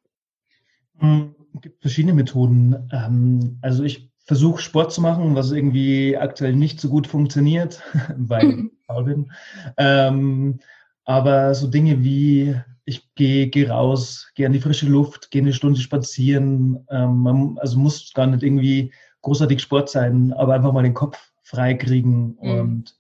Hm, 0.98 1.36
es 1.56 1.62
gibt 1.62 1.82
verschiedene 1.82 2.14
Methoden. 2.14 2.90
Ähm, 2.92 3.60
also 3.62 3.84
ich 3.84 4.12
versuche 4.26 4.62
Sport 4.62 4.92
zu 4.92 5.02
machen, 5.02 5.36
was 5.36 5.52
irgendwie 5.52 6.18
aktuell 6.18 6.56
nicht 6.56 6.82
so 6.82 6.90
gut 6.90 7.08
funktioniert, 7.08 7.82
weil 8.18 8.50
ich 8.50 8.72
faul 8.88 9.04
bin. 9.06 9.32
Ähm, 9.78 10.60
aber 11.06 11.54
so 11.54 11.68
Dinge 11.68 12.04
wie 12.04 12.56
ich 12.86 13.14
gehe 13.16 13.48
geh 13.48 13.70
raus, 13.70 14.32
gehe 14.36 14.46
an 14.46 14.52
die 14.52 14.60
frische 14.60 14.88
Luft, 14.88 15.32
gehe 15.32 15.42
eine 15.42 15.54
Stunde 15.54 15.80
spazieren. 15.80 16.86
Ähm, 16.90 17.20
man, 17.20 17.58
also 17.60 17.80
muss 17.80 18.12
gar 18.14 18.28
nicht 18.28 18.44
irgendwie 18.44 18.92
großartig 19.22 19.62
Sport 19.62 19.90
sein, 19.90 20.34
aber 20.34 20.54
einfach 20.54 20.74
mal 20.74 20.84
den 20.84 20.94
Kopf 20.94 21.32
frei 21.44 21.76
kriegen 21.76 22.38
mhm. 22.42 22.60
und 22.60 22.96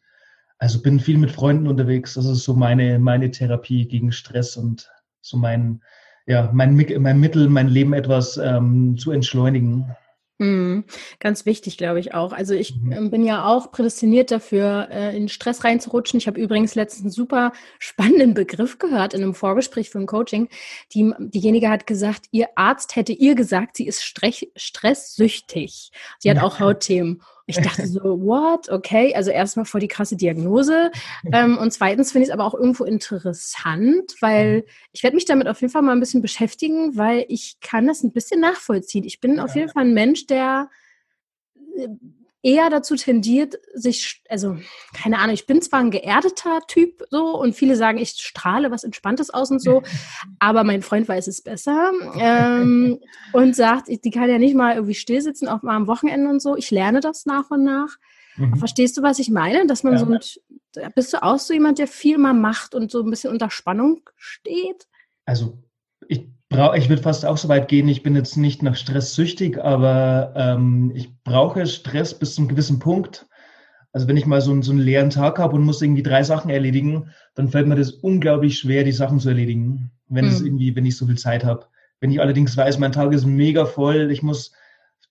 also 0.63 0.81
bin 0.81 1.01
viel 1.01 1.17
mit 1.17 1.29
Freunden 1.29 1.67
unterwegs. 1.67 2.13
Das 2.13 2.25
ist 2.25 2.45
so 2.45 2.53
meine, 2.53 2.97
meine 2.97 3.29
Therapie 3.29 3.85
gegen 3.85 4.13
Stress 4.13 4.55
und 4.55 4.89
so 5.19 5.35
mein, 5.35 5.81
ja, 6.25 6.49
mein, 6.53 6.77
mein 6.99 7.19
Mittel, 7.19 7.49
mein 7.49 7.67
Leben 7.67 7.91
etwas 7.91 8.37
ähm, 8.37 8.97
zu 8.97 9.11
entschleunigen. 9.11 9.93
Mhm. 10.37 10.85
Ganz 11.19 11.45
wichtig, 11.45 11.77
glaube 11.77 11.99
ich 11.99 12.13
auch. 12.13 12.31
Also 12.31 12.53
ich 12.53 12.77
mhm. 12.77 12.93
Ähm, 12.93 13.11
bin 13.11 13.25
ja 13.25 13.45
auch 13.45 13.73
prädestiniert 13.73 14.31
dafür, 14.31 14.87
äh, 14.89 15.17
in 15.17 15.27
Stress 15.27 15.65
reinzurutschen. 15.65 16.17
Ich 16.17 16.27
habe 16.27 16.39
übrigens 16.39 16.75
letztens 16.75 17.03
einen 17.03 17.11
super 17.11 17.51
spannenden 17.77 18.33
Begriff 18.33 18.79
gehört 18.79 19.13
in 19.13 19.21
einem 19.21 19.33
Vorgespräch 19.33 19.89
für 19.89 19.99
ein 19.99 20.05
Coaching. 20.05 20.47
Die, 20.93 21.13
diejenige 21.19 21.67
hat 21.67 21.85
gesagt, 21.87 22.27
ihr 22.31 22.47
Arzt 22.55 22.95
hätte 22.95 23.11
ihr 23.11 23.35
gesagt, 23.35 23.75
sie 23.75 23.85
ist 23.85 24.01
stresssüchtig. 24.01 25.91
Sie 26.19 26.29
hat 26.29 26.37
ja. 26.37 26.43
auch 26.43 26.61
Hautthemen. 26.61 27.21
Ich 27.45 27.57
dachte 27.57 27.85
so, 27.87 28.01
what? 28.01 28.69
Okay, 28.69 29.13
also 29.15 29.29
erstmal 29.29 29.65
voll 29.65 29.81
die 29.81 29.89
krasse 29.89 30.15
Diagnose. 30.15 30.91
Ähm, 31.31 31.57
und 31.57 31.71
zweitens 31.71 32.11
finde 32.11 32.23
ich 32.23 32.29
es 32.29 32.33
aber 32.33 32.45
auch 32.45 32.53
irgendwo 32.53 32.85
interessant, 32.85 34.15
weil 34.21 34.57
mhm. 34.57 34.63
ich 34.93 35.03
werde 35.03 35.15
mich 35.15 35.25
damit 35.25 35.47
auf 35.47 35.59
jeden 35.59 35.71
Fall 35.71 35.81
mal 35.81 35.91
ein 35.91 35.99
bisschen 35.99 36.21
beschäftigen, 36.21 36.97
weil 36.97 37.25
ich 37.27 37.57
kann 37.59 37.87
das 37.87 38.03
ein 38.03 38.13
bisschen 38.13 38.39
nachvollziehen. 38.39 39.03
Ich 39.03 39.19
bin 39.19 39.35
ja. 39.35 39.43
auf 39.43 39.55
jeden 39.55 39.69
Fall 39.69 39.83
ein 39.83 39.93
Mensch, 39.93 40.25
der 40.25 40.69
äh, 41.77 41.89
eher 42.43 42.69
dazu 42.69 42.95
tendiert, 42.95 43.55
sich, 43.73 44.21
also 44.29 44.57
keine 44.93 45.17
Ahnung, 45.19 45.33
ich 45.33 45.47
bin 45.47 45.61
zwar 45.61 45.79
ein 45.79 45.91
geerdeter 45.91 46.59
Typ 46.67 47.03
so 47.09 47.39
und 47.39 47.55
viele 47.55 47.77
sagen, 47.77 47.97
ich 47.97 48.09
strahle 48.09 48.69
was 48.69 48.83
Entspanntes 48.83 49.29
aus 49.29 49.49
und 49.49 49.61
so, 49.61 49.81
aber 50.39 50.65
mein 50.65 50.81
Freund 50.81 51.07
weiß 51.07 51.27
es 51.27 51.41
besser 51.41 51.91
ähm, 52.19 52.99
und 53.31 53.55
sagt, 53.55 53.87
die 53.87 54.11
kann 54.11 54.29
ja 54.29 54.37
nicht 54.37 54.55
mal 54.55 54.75
irgendwie 54.75 54.93
stillsitzen, 54.93 55.47
auch 55.47 55.63
mal 55.63 55.75
am 55.75 55.87
Wochenende 55.87 56.29
und 56.29 56.41
so. 56.41 56.57
Ich 56.57 56.69
lerne 56.69 56.99
das 56.99 57.25
nach 57.25 57.49
und 57.49 57.63
nach. 57.63 57.95
Mhm. 58.35 58.57
Verstehst 58.57 58.97
du, 58.97 59.01
was 59.01 59.19
ich 59.19 59.29
meine? 59.29 59.65
Dass 59.65 59.83
man 59.83 59.93
ja. 59.93 59.99
so 59.99 60.05
mit, 60.05 60.41
bist 60.95 61.13
du 61.13 61.23
auch 61.23 61.39
so 61.39 61.53
jemand, 61.53 61.79
der 61.79 61.87
viel 61.87 62.17
mal 62.17 62.33
macht 62.33 62.75
und 62.75 62.91
so 62.91 63.01
ein 63.01 63.09
bisschen 63.09 63.31
unter 63.31 63.49
Spannung 63.49 64.01
steht? 64.17 64.87
Also 65.25 65.57
ich 66.09 66.27
ich 66.75 66.89
würde 66.89 67.01
fast 67.01 67.25
auch 67.25 67.37
so 67.37 67.47
weit 67.49 67.67
gehen, 67.67 67.87
ich 67.87 68.03
bin 68.03 68.15
jetzt 68.15 68.37
nicht 68.37 68.63
nach 68.63 68.75
Stress 68.75 69.15
süchtig, 69.15 69.57
aber 69.57 70.33
ähm, 70.35 70.91
ich 70.93 71.09
brauche 71.23 71.65
Stress 71.65 72.17
bis 72.17 72.35
zu 72.35 72.41
einem 72.41 72.49
gewissen 72.49 72.79
Punkt. 72.79 73.27
Also 73.91 74.07
wenn 74.07 74.17
ich 74.17 74.25
mal 74.25 74.41
so 74.41 74.51
einen, 74.51 74.63
so 74.63 74.71
einen 74.71 74.81
leeren 74.81 75.09
Tag 75.09 75.37
habe 75.39 75.55
und 75.55 75.63
muss 75.63 75.81
irgendwie 75.81 76.03
drei 76.03 76.23
Sachen 76.23 76.49
erledigen, 76.49 77.11
dann 77.35 77.49
fällt 77.49 77.67
mir 77.67 77.75
das 77.75 77.91
unglaublich 77.91 78.57
schwer, 78.57 78.83
die 78.83 78.91
Sachen 78.91 79.19
zu 79.19 79.29
erledigen, 79.29 79.91
wenn 80.07 80.25
es 80.25 80.39
mhm. 80.39 80.47
irgendwie, 80.47 80.75
wenn 80.75 80.85
ich 80.85 80.97
so 80.97 81.05
viel 81.05 81.17
Zeit 81.17 81.43
habe. 81.43 81.65
Wenn 81.99 82.11
ich 82.11 82.19
allerdings 82.19 82.57
weiß, 82.57 82.79
mein 82.79 82.91
Tag 82.91 83.13
ist 83.13 83.25
mega 83.25 83.65
voll, 83.65 84.11
ich 84.11 84.23
muss 84.23 84.51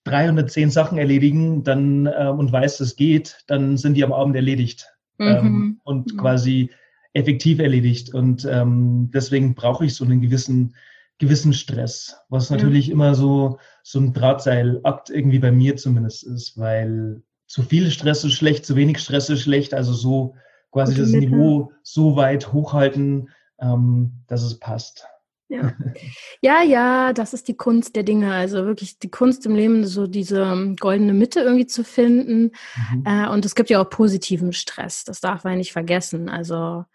310 0.03 0.69
Sachen 0.69 0.97
erledigen, 0.97 1.63
dann 1.63 2.05
äh, 2.07 2.27
und 2.27 2.51
weiß, 2.51 2.77
das 2.77 2.95
geht, 2.95 3.43
dann 3.47 3.77
sind 3.77 3.95
die 3.95 4.03
am 4.03 4.13
Abend 4.13 4.35
erledigt 4.35 4.87
mhm. 5.17 5.27
ähm, 5.27 5.81
und 5.83 6.13
mhm. 6.13 6.17
quasi 6.17 6.69
effektiv 7.13 7.59
erledigt. 7.59 8.13
Und 8.13 8.45
ähm, 8.49 9.09
deswegen 9.13 9.55
brauche 9.55 9.85
ich 9.85 9.95
so 9.95 10.03
einen 10.03 10.21
gewissen 10.21 10.75
gewissen 11.19 11.53
Stress, 11.53 12.17
was 12.29 12.49
natürlich 12.49 12.87
ja. 12.87 12.93
immer 12.93 13.15
so, 13.15 13.59
so 13.83 13.99
ein 13.99 14.13
Drahtseilakt 14.13 15.09
irgendwie 15.09 15.39
bei 15.39 15.51
mir 15.51 15.75
zumindest 15.77 16.23
ist, 16.23 16.57
weil 16.57 17.23
zu 17.47 17.61
viel 17.61 17.91
Stress 17.91 18.23
ist 18.23 18.33
schlecht, 18.33 18.65
zu 18.65 18.75
wenig 18.75 18.99
Stress 18.99 19.29
ist 19.29 19.41
schlecht, 19.41 19.73
also 19.73 19.93
so 19.93 20.35
quasi 20.71 20.95
das 20.95 21.09
Mitte. 21.09 21.27
Niveau 21.27 21.71
so 21.83 22.15
weit 22.15 22.51
hochhalten, 22.51 23.29
ähm, 23.59 24.23
dass 24.27 24.41
es 24.41 24.59
passt. 24.59 25.05
Ja. 25.49 25.73
ja, 26.41 26.63
ja, 26.63 27.13
das 27.13 27.33
ist 27.33 27.47
die 27.47 27.55
Kunst 27.55 27.95
der 27.95 28.03
Dinge. 28.03 28.33
Also 28.33 28.65
wirklich 28.65 28.97
die 28.97 29.11
Kunst 29.11 29.45
im 29.45 29.55
Leben, 29.55 29.85
so 29.85 30.07
diese 30.07 30.41
ähm, 30.41 30.75
goldene 30.77 31.13
Mitte 31.13 31.41
irgendwie 31.41 31.67
zu 31.67 31.83
finden. 31.83 32.51
Mhm. 32.91 33.03
Äh, 33.05 33.29
und 33.29 33.45
es 33.45 33.53
gibt 33.53 33.69
ja 33.69 33.81
auch 33.81 33.89
positiven 33.89 34.51
Stress. 34.51 35.03
Das 35.03 35.21
darf 35.21 35.43
man 35.43 35.57
nicht 35.57 35.73
vergessen. 35.73 36.29
Also 36.29 36.85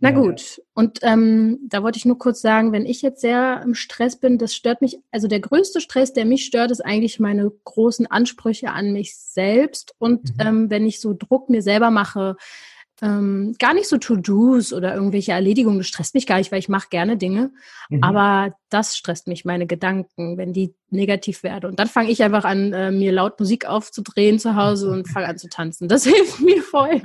na 0.00 0.10
ja. 0.10 0.18
gut, 0.18 0.62
und 0.74 1.00
ähm, 1.02 1.60
da 1.68 1.82
wollte 1.82 1.98
ich 1.98 2.04
nur 2.04 2.18
kurz 2.18 2.40
sagen, 2.40 2.72
wenn 2.72 2.86
ich 2.86 3.02
jetzt 3.02 3.20
sehr 3.20 3.62
im 3.62 3.74
Stress 3.74 4.16
bin, 4.16 4.38
das 4.38 4.54
stört 4.54 4.80
mich, 4.80 4.98
also 5.10 5.28
der 5.28 5.40
größte 5.40 5.80
Stress, 5.80 6.12
der 6.12 6.24
mich 6.24 6.44
stört, 6.44 6.70
ist 6.70 6.84
eigentlich 6.84 7.20
meine 7.20 7.50
großen 7.64 8.06
Ansprüche 8.06 8.70
an 8.70 8.92
mich 8.92 9.16
selbst. 9.16 9.94
Und 9.98 10.36
mhm. 10.36 10.46
ähm, 10.46 10.70
wenn 10.70 10.86
ich 10.86 11.00
so 11.00 11.14
Druck 11.14 11.50
mir 11.50 11.62
selber 11.62 11.90
mache, 11.90 12.36
ähm, 13.02 13.56
gar 13.58 13.74
nicht 13.74 13.88
so 13.88 13.98
To-Dos 13.98 14.72
oder 14.72 14.94
irgendwelche 14.94 15.32
Erledigungen. 15.32 15.78
Das 15.78 15.88
stresst 15.88 16.14
mich 16.14 16.26
gar 16.26 16.38
nicht, 16.38 16.52
weil 16.52 16.60
ich 16.60 16.68
mache 16.68 16.88
gerne 16.90 17.16
Dinge. 17.16 17.50
Mhm. 17.90 18.02
Aber 18.04 18.54
das 18.70 18.96
stresst 18.96 19.26
mich, 19.26 19.44
meine 19.44 19.66
Gedanken, 19.66 20.38
wenn 20.38 20.52
die 20.52 20.74
negativ 20.90 21.42
werden. 21.42 21.70
Und 21.70 21.78
dann 21.80 21.88
fange 21.88 22.10
ich 22.10 22.22
einfach 22.22 22.44
an, 22.44 22.72
äh, 22.72 22.92
mir 22.92 23.10
laut 23.10 23.38
Musik 23.40 23.66
aufzudrehen 23.66 24.38
zu 24.38 24.54
Hause 24.54 24.90
und 24.90 25.08
fange 25.08 25.26
an 25.26 25.38
zu 25.38 25.48
tanzen. 25.48 25.88
Das 25.88 26.04
hilft 26.04 26.40
mir 26.40 26.62
voll. 26.62 27.02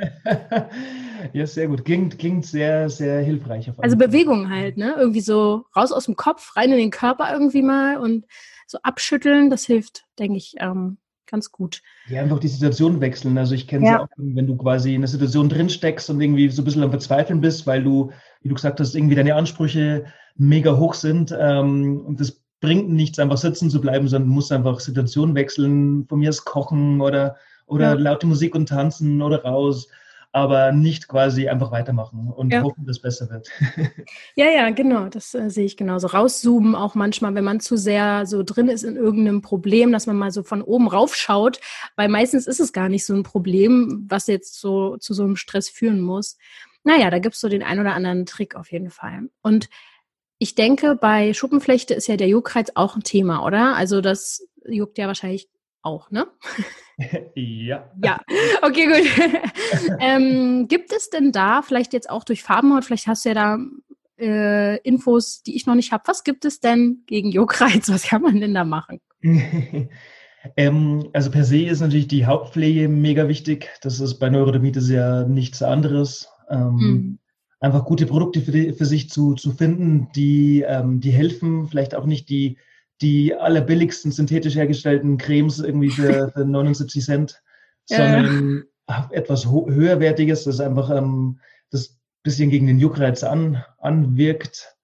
ja, 1.34 1.48
sehr 1.48 1.68
gut. 1.68 1.86
Klingt, 1.86 2.20
klingt 2.20 2.46
sehr, 2.46 2.90
sehr 2.90 3.22
hilfreich. 3.22 3.72
also 3.78 3.98
Bewegung 3.98 4.50
halt, 4.52 4.78
ne? 4.78 4.96
Irgendwie 4.98 5.22
so 5.22 5.66
raus 5.76 5.92
aus 5.92 6.06
dem 6.06 6.16
Kopf, 6.16 6.56
rein 6.56 6.72
in 6.72 6.78
den 6.78 6.92
Körper 6.92 7.32
irgendwie 7.34 7.64
mal 7.64 7.98
und 7.98 8.26
so 8.68 8.78
abschütteln. 8.84 9.50
Das 9.50 9.66
hilft, 9.66 10.04
denke 10.20 10.38
ich, 10.38 10.56
ähm, 10.60 10.98
ganz 11.30 11.52
gut. 11.52 11.82
Ja, 12.08 12.22
einfach 12.22 12.40
die 12.40 12.48
Situation 12.48 13.02
wechseln. 13.02 13.38
Also 13.38 13.56
ich 13.56 13.68
kenne 13.68 13.86
es 13.86 13.92
ja. 13.92 14.02
auch, 14.02 14.08
wenn 14.18 14.48
du 14.48 14.58
quasi 14.58 14.96
in 14.96 15.02
einer 15.02 15.08
Situation 15.08 15.50
drin 15.50 15.70
steckst 15.70 16.10
und 16.10 16.22
irgendwie 16.22 16.50
so 16.50 16.62
ein 16.62 16.66
bisschen 16.66 16.84
am 16.84 16.92
Verzweifeln 16.92 17.42
bist, 17.42 17.68
weil 17.68 17.84
du, 17.84 18.12
wie 18.42 18.50
du 18.50 18.56
gesagt 18.56 18.80
hast, 18.80 18.96
irgendwie 18.96 19.16
deine 19.16 19.36
Ansprüche 19.36 20.06
mega 20.36 20.78
hoch 20.78 20.94
sind. 20.94 21.36
Ähm, 21.38 22.02
und 22.06 22.20
das 22.20 22.42
bringt 22.62 22.90
nichts, 22.90 23.20
einfach 23.20 23.38
sitzen 23.38 23.70
zu 23.70 23.80
bleiben, 23.80 24.08
sondern 24.08 24.30
du 24.30 24.36
musst 24.36 24.52
einfach 24.52 24.80
Situationen 24.80 25.36
wechseln, 25.36 26.06
von 26.08 26.20
mir 26.20 26.30
aus 26.30 26.44
kochen 26.44 27.02
oder, 27.02 27.38
oder 27.68 27.90
ja. 27.90 27.94
laute 27.94 28.28
Musik 28.28 28.56
und 28.56 28.68
tanzen 28.68 29.22
oder 29.22 29.44
raus. 29.44 29.88
Aber 30.32 30.72
nicht 30.72 31.08
quasi 31.08 31.50
einfach 31.50 31.72
weitermachen 31.72 32.32
und 32.32 32.54
ja. 32.54 32.62
hoffen, 32.62 32.86
dass 32.86 32.98
es 32.98 33.02
besser 33.02 33.30
wird. 33.30 33.50
ja, 34.36 34.46
ja, 34.46 34.70
genau, 34.70 35.08
das 35.10 35.34
äh, 35.34 35.50
sehe 35.50 35.66
ich 35.66 35.76
genauso. 35.76 36.08
Rauszoomen 36.08 36.76
auch 36.76 36.94
manchmal, 36.94 37.34
wenn 37.34 37.44
man 37.44 37.60
zu 37.60 37.78
sehr 37.78 38.26
so 38.28 38.44
drin 38.44 38.68
ist 38.68 38.84
in 38.84 38.96
irgendeinem 38.96 39.42
Problem, 39.42 39.92
dass 39.92 40.06
man 40.06 40.18
mal 40.18 40.32
so 40.32 40.44
von 40.44 40.62
oben 40.62 40.88
raufschaut, 40.88 41.60
weil 41.96 42.10
meistens 42.10 42.46
ist 42.46 42.60
es 42.60 42.74
gar 42.74 42.90
nicht 42.90 43.06
so 43.06 43.16
ein 43.16 43.24
Problem, 43.24 44.06
was 44.08 44.28
jetzt 44.28 44.60
so 44.60 44.98
zu 44.98 45.14
so 45.14 45.24
einem 45.24 45.36
Stress 45.36 45.68
führen 45.68 46.00
muss. 46.00 46.38
Naja, 46.84 47.10
da 47.10 47.20
gibt 47.20 47.36
es 47.36 47.42
so 47.42 47.50
den 47.50 47.64
ein 47.64 47.80
oder 47.80 47.94
anderen 47.94 48.26
Trick 48.26 48.56
auf 48.56 48.72
jeden 48.72 48.92
Fall. 48.92 49.30
Und 49.42 49.68
ich 50.38 50.56
denke, 50.56 50.96
bei 50.96 51.34
Schuppenflechte 51.34 51.94
ist 51.94 52.08
ja 52.08 52.18
der 52.18 52.30
Juckreiz 52.30 52.72
auch 52.76 52.96
ein 52.96 53.04
Thema, 53.04 53.46
oder? 53.46 53.76
Also 53.76 54.00
das 54.00 54.48
juckt 54.66 54.98
ja 54.98 55.08
wahrscheinlich 55.08 55.50
auch, 55.82 56.12
ne? 56.12 56.28
Ja. 57.34 57.90
Ja, 58.04 58.20
okay, 58.62 58.86
gut. 58.88 59.42
ähm, 60.02 60.68
gibt 60.68 60.92
es 60.92 61.10
denn 61.10 61.32
da, 61.32 61.62
vielleicht 61.62 61.94
jetzt 61.94 62.10
auch 62.10 62.26
durch 62.26 62.44
Farbenhaut, 62.44 62.84
vielleicht 62.84 63.08
hast 63.08 63.24
du 63.24 63.30
ja 63.30 63.36
da 63.36 63.58
äh, 64.20 64.78
Infos, 64.82 65.42
die 65.42 65.56
ich 65.56 65.66
noch 65.66 65.76
nicht 65.76 65.92
habe. 65.92 66.04
Was 66.08 66.24
gibt 66.24 66.46
es 66.46 66.60
denn 66.60 67.04
gegen 67.08 67.32
Juckreiz? 67.32 67.90
Was 67.90 68.04
kann 68.04 68.22
man 68.22 68.42
denn 68.42 68.54
da 68.54 68.66
machen? 68.66 69.00
ähm, 70.58 71.10
also 71.14 71.32
per 71.32 71.46
se 71.46 71.64
ist 71.64 71.80
natürlich 71.80 72.08
die 72.08 72.26
Hautpflege 72.26 72.90
mega 72.90 73.28
wichtig. 73.28 73.70
Das 73.82 74.00
ist 74.00 74.20
bei 74.20 74.30
Neurodermitis 74.30 74.90
ja 74.90 75.24
nichts 75.24 75.62
anderes. 75.62 76.30
Ähm, 76.50 76.76
mhm. 76.76 77.20
Einfach 77.62 77.86
gute 77.86 78.06
Produkte 78.06 78.42
für, 78.42 78.52
die, 78.52 78.74
für 78.74 78.86
sich 78.86 79.10
zu, 79.10 79.36
zu 79.36 79.52
finden, 79.52 80.10
die, 80.16 80.66
ähm, 80.68 81.00
die 81.02 81.12
helfen, 81.12 81.68
vielleicht 81.68 81.94
auch 81.96 82.06
nicht 82.06 82.30
die 82.30 82.58
die 83.02 83.34
allerbilligsten 83.36 84.12
synthetisch 84.12 84.56
hergestellten 84.56 85.18
Cremes 85.18 85.60
irgendwie 85.60 85.90
für, 85.90 86.30
für 86.34 86.46
79 86.46 87.04
Cent, 87.04 87.42
sondern 87.86 88.64
ja. 88.88 89.10
etwas 89.12 89.46
höherwertiges, 89.46 90.44
das 90.44 90.60
einfach 90.60 90.90
ähm, 90.90 91.40
das 91.72 91.98
bisschen 92.24 92.50
gegen 92.50 92.68
den 92.68 92.80
Juckreiz 92.80 93.24
an, 93.24 93.64
anwirkt. 93.78 94.76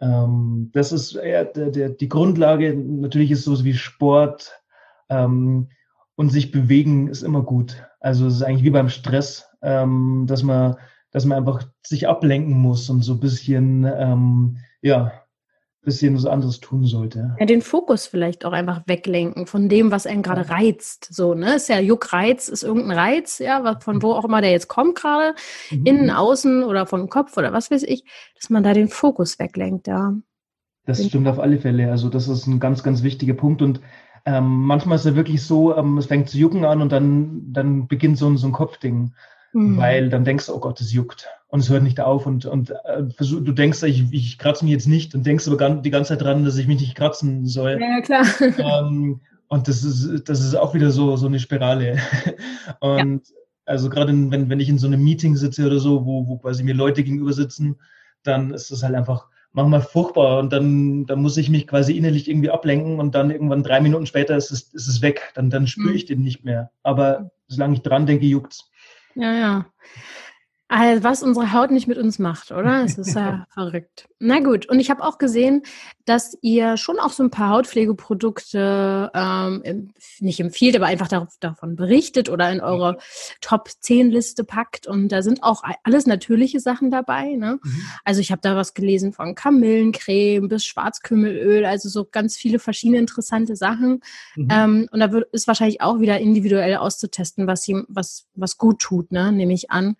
Ähm, 0.00 0.70
das 0.72 0.92
ist 0.92 1.14
eher 1.14 1.44
der, 1.44 1.70
der, 1.70 1.90
die 1.90 2.08
Grundlage. 2.08 2.74
Natürlich 2.74 3.30
ist 3.30 3.44
sowas 3.44 3.64
wie 3.64 3.74
Sport 3.74 4.62
ähm, 5.08 5.68
und 6.16 6.30
sich 6.30 6.50
bewegen 6.50 7.08
ist 7.08 7.22
immer 7.22 7.42
gut. 7.42 7.84
Also 8.00 8.26
es 8.26 8.36
ist 8.36 8.42
eigentlich 8.42 8.64
wie 8.64 8.70
beim 8.70 8.88
Stress, 8.88 9.48
ähm, 9.62 10.24
dass 10.26 10.42
man 10.42 10.76
dass 11.10 11.24
man 11.24 11.38
einfach 11.38 11.66
sich 11.82 12.06
ablenken 12.06 12.52
muss 12.52 12.90
und 12.90 13.02
so 13.02 13.14
ein 13.14 13.20
bisschen 13.20 13.84
ähm, 13.84 14.58
ja 14.82 15.12
bisschen 15.88 16.14
was 16.14 16.26
anderes 16.26 16.60
tun 16.60 16.84
sollte. 16.84 17.34
Ja, 17.40 17.46
den 17.46 17.62
Fokus 17.62 18.06
vielleicht 18.06 18.44
auch 18.44 18.52
einfach 18.52 18.82
weglenken 18.86 19.46
von 19.46 19.70
dem, 19.70 19.90
was 19.90 20.06
einen 20.06 20.22
gerade 20.22 20.50
reizt. 20.50 21.08
So, 21.10 21.34
ne? 21.34 21.56
Ist 21.56 21.70
ja 21.70 21.80
Juckreiz, 21.80 22.48
ist 22.48 22.62
irgendein 22.62 22.98
Reiz, 22.98 23.38
ja, 23.38 23.80
von 23.80 24.02
wo 24.02 24.12
auch 24.12 24.24
immer 24.24 24.42
der 24.42 24.50
jetzt 24.50 24.68
kommt 24.68 24.96
gerade, 24.96 25.34
mhm. 25.70 25.86
innen, 25.86 26.10
außen 26.10 26.62
oder 26.62 26.86
vom 26.86 27.08
Kopf 27.08 27.36
oder 27.38 27.52
was 27.52 27.70
weiß 27.70 27.84
ich, 27.84 28.04
dass 28.34 28.50
man 28.50 28.62
da 28.62 28.74
den 28.74 28.88
Fokus 28.88 29.38
weglenkt, 29.38 29.86
ja. 29.86 30.14
Das 30.84 31.04
stimmt 31.04 31.28
auf 31.28 31.38
alle 31.38 31.58
Fälle. 31.58 31.90
Also 31.90 32.08
das 32.08 32.28
ist 32.28 32.46
ein 32.46 32.60
ganz, 32.60 32.82
ganz 32.82 33.02
wichtiger 33.02 33.34
Punkt 33.34 33.62
und 33.62 33.80
ähm, 34.26 34.44
manchmal 34.44 34.96
ist 34.96 35.06
es 35.06 35.12
ja 35.12 35.16
wirklich 35.16 35.42
so, 35.42 35.74
ähm, 35.74 35.96
es 35.96 36.06
fängt 36.06 36.28
zu 36.28 36.36
jucken 36.36 36.64
an 36.64 36.82
und 36.82 36.92
dann, 36.92 37.52
dann 37.52 37.88
beginnt 37.88 38.18
so, 38.18 38.34
so 38.36 38.46
ein 38.46 38.52
Kopfding. 38.52 39.14
Mhm. 39.52 39.78
Weil 39.78 40.10
dann 40.10 40.24
denkst 40.24 40.46
du, 40.46 40.54
oh 40.54 40.60
Gott, 40.60 40.80
es 40.80 40.92
juckt. 40.92 41.28
Und 41.50 41.60
es 41.60 41.70
hört 41.70 41.82
nicht 41.82 42.00
auf. 42.00 42.26
Und, 42.26 42.44
und 42.44 42.70
äh, 42.70 43.08
versuch, 43.16 43.42
du 43.42 43.52
denkst, 43.52 43.82
ich, 43.84 44.04
ich 44.12 44.38
kratze 44.38 44.64
mich 44.64 44.72
jetzt 44.72 44.86
nicht 44.86 45.14
und 45.14 45.24
denkst 45.24 45.48
aber 45.48 45.70
die 45.70 45.90
ganze 45.90 46.10
Zeit 46.10 46.22
dran, 46.22 46.44
dass 46.44 46.58
ich 46.58 46.66
mich 46.66 46.80
nicht 46.80 46.94
kratzen 46.94 47.46
soll. 47.46 47.78
Ja, 47.80 48.00
klar. 48.00 48.24
Ähm, 48.58 49.20
und 49.48 49.66
das 49.66 49.82
ist, 49.82 50.28
das 50.28 50.40
ist 50.40 50.54
auch 50.54 50.74
wieder 50.74 50.90
so, 50.90 51.16
so 51.16 51.26
eine 51.26 51.40
Spirale. 51.40 51.98
und 52.80 53.28
ja. 53.28 53.34
also 53.64 53.88
gerade 53.88 54.12
wenn, 54.12 54.50
wenn 54.50 54.60
ich 54.60 54.68
in 54.68 54.78
so 54.78 54.86
einem 54.86 55.02
Meeting 55.02 55.36
sitze 55.36 55.66
oder 55.66 55.78
so, 55.78 56.04
wo, 56.04 56.26
wo 56.28 56.36
quasi 56.36 56.62
mir 56.62 56.74
Leute 56.74 57.02
gegenüber 57.02 57.32
sitzen, 57.32 57.76
dann 58.24 58.52
ist 58.52 58.70
das 58.70 58.82
halt 58.82 58.94
einfach 58.94 59.26
manchmal 59.52 59.80
furchtbar 59.80 60.38
und 60.38 60.52
dann, 60.52 61.06
dann 61.06 61.22
muss 61.22 61.36
ich 61.36 61.48
mich 61.48 61.66
quasi 61.66 61.96
innerlich 61.96 62.28
irgendwie 62.28 62.50
ablenken 62.50 63.00
und 63.00 63.14
dann 63.14 63.30
irgendwann 63.30 63.62
drei 63.62 63.80
Minuten 63.80 64.06
später 64.06 64.36
ist 64.36 64.50
es, 64.50 64.74
ist 64.74 64.86
es 64.86 65.00
weg. 65.00 65.32
Dann, 65.34 65.48
dann 65.48 65.66
spüre 65.66 65.90
mhm. 65.90 65.96
ich 65.96 66.04
den 66.04 66.20
nicht 66.20 66.44
mehr. 66.44 66.70
Aber 66.82 67.30
solange 67.46 67.74
ich 67.74 67.82
dran 67.82 68.06
denke, 68.06 68.26
juckt's. 68.26 68.70
Ja, 69.14 69.32
ja. 69.32 69.66
Also, 70.70 71.02
was 71.02 71.22
unsere 71.22 71.54
Haut 71.54 71.70
nicht 71.70 71.88
mit 71.88 71.96
uns 71.96 72.18
macht, 72.18 72.52
oder? 72.52 72.84
Es 72.84 72.98
ist 72.98 73.14
ja 73.14 73.46
verrückt. 73.54 74.06
Na 74.18 74.40
gut, 74.40 74.68
und 74.68 74.80
ich 74.80 74.90
habe 74.90 75.02
auch 75.02 75.16
gesehen, 75.16 75.62
dass 76.04 76.36
ihr 76.42 76.76
schon 76.76 76.98
auch 76.98 77.10
so 77.10 77.22
ein 77.22 77.30
paar 77.30 77.50
Hautpflegeprodukte 77.50 79.10
ähm, 79.14 79.92
nicht 80.20 80.40
empfiehlt, 80.40 80.76
aber 80.76 80.84
einfach 80.84 81.08
davon 81.40 81.74
berichtet 81.74 82.28
oder 82.28 82.50
in 82.52 82.60
eure 82.60 82.98
Top 83.40 83.70
10 83.80 84.10
Liste 84.10 84.44
packt. 84.44 84.86
Und 84.86 85.08
da 85.08 85.22
sind 85.22 85.42
auch 85.42 85.62
alles 85.84 86.06
natürliche 86.06 86.60
Sachen 86.60 86.90
dabei. 86.90 87.34
Ne? 87.34 87.58
Mhm. 87.62 87.82
Also 88.04 88.20
ich 88.20 88.30
habe 88.30 88.42
da 88.42 88.54
was 88.54 88.74
gelesen 88.74 89.14
von 89.14 89.34
Kamillencreme 89.34 90.48
bis 90.48 90.66
Schwarzkümmelöl, 90.66 91.64
also 91.64 91.88
so 91.88 92.04
ganz 92.04 92.36
viele 92.36 92.58
verschiedene 92.58 92.98
interessante 92.98 93.56
Sachen. 93.56 94.02
Mhm. 94.36 94.48
Ähm, 94.50 94.88
und 94.92 95.00
da 95.00 95.12
wird, 95.12 95.32
ist 95.32 95.46
wahrscheinlich 95.46 95.80
auch 95.80 96.00
wieder 96.00 96.18
individuell 96.18 96.76
auszutesten, 96.76 97.46
was, 97.46 97.66
was, 97.88 98.26
was 98.34 98.58
gut 98.58 98.80
tut, 98.80 99.12
ne? 99.12 99.32
nehme 99.32 99.54
ich 99.54 99.70
an. 99.70 99.96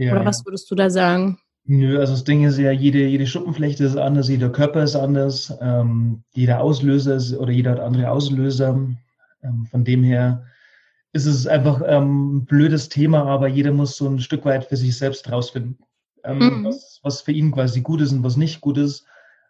Ja, 0.00 0.12
Oder 0.12 0.24
was 0.24 0.46
würdest 0.46 0.70
du 0.70 0.74
da 0.74 0.88
sagen? 0.88 1.38
Nö, 1.66 2.00
also 2.00 2.14
das 2.14 2.24
Ding 2.24 2.42
ist 2.42 2.58
ja, 2.58 2.70
jede, 2.70 3.06
jede 3.06 3.26
Schuppenflechte 3.26 3.84
ist 3.84 3.98
anders, 3.98 4.30
jeder 4.30 4.48
Körper 4.48 4.82
ist 4.82 4.96
anders, 4.96 5.54
ähm, 5.60 6.22
jeder 6.32 6.62
Auslöser 6.62 7.16
ist, 7.16 7.36
oder 7.36 7.52
jeder 7.52 7.72
hat 7.72 7.80
andere 7.80 8.10
Auslöser. 8.10 8.80
Ähm, 9.42 9.66
von 9.66 9.84
dem 9.84 10.02
her 10.02 10.46
ist 11.12 11.26
es 11.26 11.46
einfach 11.46 11.82
ähm, 11.84 12.38
ein 12.38 12.44
blödes 12.46 12.88
Thema, 12.88 13.24
aber 13.24 13.46
jeder 13.46 13.72
muss 13.72 13.96
so 13.96 14.08
ein 14.08 14.20
Stück 14.20 14.46
weit 14.46 14.64
für 14.64 14.78
sich 14.78 14.96
selbst 14.96 15.30
rausfinden, 15.30 15.76
ähm, 16.24 16.38
mhm. 16.38 16.64
was, 16.64 17.00
was 17.02 17.20
für 17.20 17.32
ihn 17.32 17.52
quasi 17.52 17.82
gut 17.82 18.00
ist 18.00 18.12
und 18.12 18.22
was 18.22 18.38
nicht 18.38 18.62
gut 18.62 18.78
ist. 18.78 19.04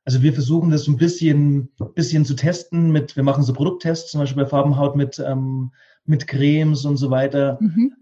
Also 0.05 0.21
wir 0.21 0.33
versuchen 0.33 0.73
das 0.73 0.83
so 0.83 0.91
ein 0.91 0.97
bisschen, 0.97 1.71
bisschen 1.95 2.25
zu 2.25 2.35
testen 2.35 2.91
mit, 2.91 3.15
wir 3.15 3.23
machen 3.23 3.45
so 3.45 3.53
Produkttests, 3.53 4.11
zum 4.11 4.21
Beispiel 4.21 4.43
bei 4.43 4.49
Farbenhaut 4.49 4.97
mit, 4.97 5.23
ähm, 5.25 5.71
mit 6.07 6.27
Cremes 6.27 6.85
und 6.85 6.97
so 6.97 7.09
weiter. 7.09 7.57
Mhm. 7.61 7.95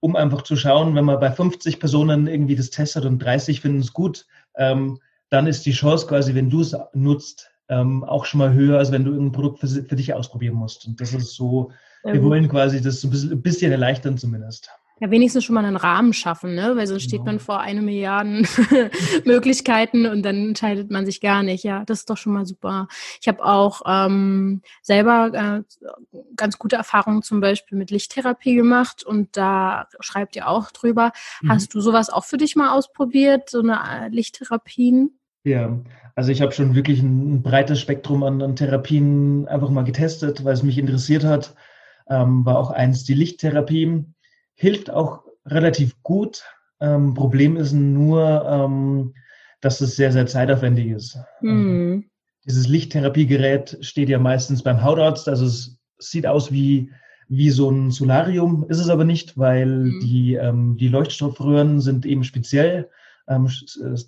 Um 0.00 0.16
einfach 0.16 0.42
zu 0.42 0.56
schauen, 0.56 0.94
wenn 0.94 1.04
man 1.04 1.20
bei 1.20 1.30
50 1.30 1.78
Personen 1.78 2.26
irgendwie 2.26 2.56
das 2.56 2.70
testet 2.70 3.04
und 3.04 3.18
30 3.18 3.60
finden 3.60 3.80
es 3.80 3.92
gut, 3.92 4.26
ähm, 4.56 4.98
dann 5.28 5.46
ist 5.46 5.66
die 5.66 5.72
Chance 5.72 6.06
quasi, 6.06 6.34
wenn 6.34 6.50
du 6.50 6.62
es 6.62 6.76
nutzt, 6.92 7.50
ähm, 7.68 8.02
auch 8.02 8.24
schon 8.24 8.38
mal 8.38 8.52
höher, 8.52 8.78
als 8.78 8.90
wenn 8.90 9.04
du 9.04 9.12
irgendein 9.12 9.32
Produkt 9.32 9.60
für, 9.60 9.68
für 9.68 9.96
dich 9.96 10.12
ausprobieren 10.12 10.56
musst. 10.56 10.86
Und 10.86 11.00
das 11.00 11.12
ist 11.12 11.34
so, 11.34 11.70
wir 12.02 12.22
wollen 12.22 12.48
quasi 12.48 12.80
das 12.80 13.04
ein 13.04 13.10
bisschen, 13.10 13.32
ein 13.32 13.42
bisschen 13.42 13.70
erleichtern 13.70 14.18
zumindest 14.18 14.70
ja, 15.00 15.10
wenigstens 15.10 15.44
schon 15.44 15.54
mal 15.54 15.64
einen 15.64 15.76
Rahmen 15.76 16.12
schaffen, 16.12 16.54
ne? 16.54 16.76
Weil 16.76 16.86
sonst 16.86 17.04
steht 17.04 17.24
man 17.24 17.36
genau. 17.36 17.44
vor 17.44 17.60
eine 17.60 17.80
Milliarden 17.80 18.46
Möglichkeiten 19.24 20.04
und 20.04 20.22
dann 20.22 20.48
entscheidet 20.48 20.90
man 20.90 21.06
sich 21.06 21.22
gar 21.22 21.42
nicht. 21.42 21.64
Ja, 21.64 21.84
das 21.86 22.00
ist 22.00 22.10
doch 22.10 22.18
schon 22.18 22.34
mal 22.34 22.44
super. 22.44 22.86
Ich 23.18 23.26
habe 23.26 23.42
auch 23.42 23.80
ähm, 23.86 24.60
selber 24.82 25.64
äh, 25.64 26.18
ganz 26.36 26.58
gute 26.58 26.76
Erfahrungen 26.76 27.22
zum 27.22 27.40
Beispiel 27.40 27.78
mit 27.78 27.90
Lichttherapie 27.90 28.54
gemacht 28.54 29.02
und 29.02 29.38
da 29.38 29.88
schreibt 30.00 30.36
ihr 30.36 30.46
auch 30.48 30.70
drüber. 30.70 31.12
Mhm. 31.40 31.48
Hast 31.48 31.74
du 31.74 31.80
sowas 31.80 32.10
auch 32.10 32.26
für 32.26 32.36
dich 32.36 32.54
mal 32.54 32.76
ausprobiert, 32.76 33.48
so 33.48 33.60
eine 33.60 33.80
äh, 33.82 34.08
Lichttherapien? 34.08 35.18
Ja, 35.44 35.80
also 36.14 36.30
ich 36.30 36.42
habe 36.42 36.52
schon 36.52 36.74
wirklich 36.74 37.00
ein, 37.00 37.36
ein 37.36 37.42
breites 37.42 37.80
Spektrum 37.80 38.22
an, 38.22 38.42
an, 38.42 38.54
Therapien 38.54 39.48
einfach 39.48 39.70
mal 39.70 39.84
getestet, 39.84 40.44
weil 40.44 40.52
es 40.52 40.62
mich 40.62 40.76
interessiert 40.76 41.24
hat. 41.24 41.54
Ähm, 42.10 42.44
war 42.44 42.58
auch 42.58 42.70
eins 42.70 43.04
die 43.04 43.14
Lichttherapie 43.14 44.04
hilft 44.60 44.90
auch 44.90 45.22
relativ 45.46 46.02
gut. 46.02 46.44
Ähm, 46.80 47.14
Problem 47.14 47.56
ist 47.56 47.72
nur, 47.72 48.44
ähm, 48.46 49.14
dass 49.62 49.80
es 49.80 49.96
sehr, 49.96 50.12
sehr 50.12 50.26
zeitaufwendig 50.26 50.88
ist. 50.88 51.18
Mhm. 51.40 52.10
Dieses 52.44 52.68
Lichttherapiegerät 52.68 53.78
steht 53.80 54.10
ja 54.10 54.18
meistens 54.18 54.62
beim 54.62 54.82
Hautarzt, 54.82 55.28
also 55.30 55.46
es 55.46 55.78
sieht 55.98 56.26
aus 56.26 56.52
wie, 56.52 56.90
wie 57.28 57.48
so 57.48 57.70
ein 57.70 57.90
Solarium, 57.90 58.66
ist 58.68 58.80
es 58.80 58.90
aber 58.90 59.04
nicht, 59.04 59.38
weil 59.38 59.66
mhm. 59.66 60.00
die, 60.00 60.34
ähm, 60.34 60.76
die 60.76 60.88
Leuchtstoffröhren 60.88 61.80
sind 61.80 62.04
eben 62.04 62.22
speziell. 62.22 62.90
Ähm, 63.28 63.48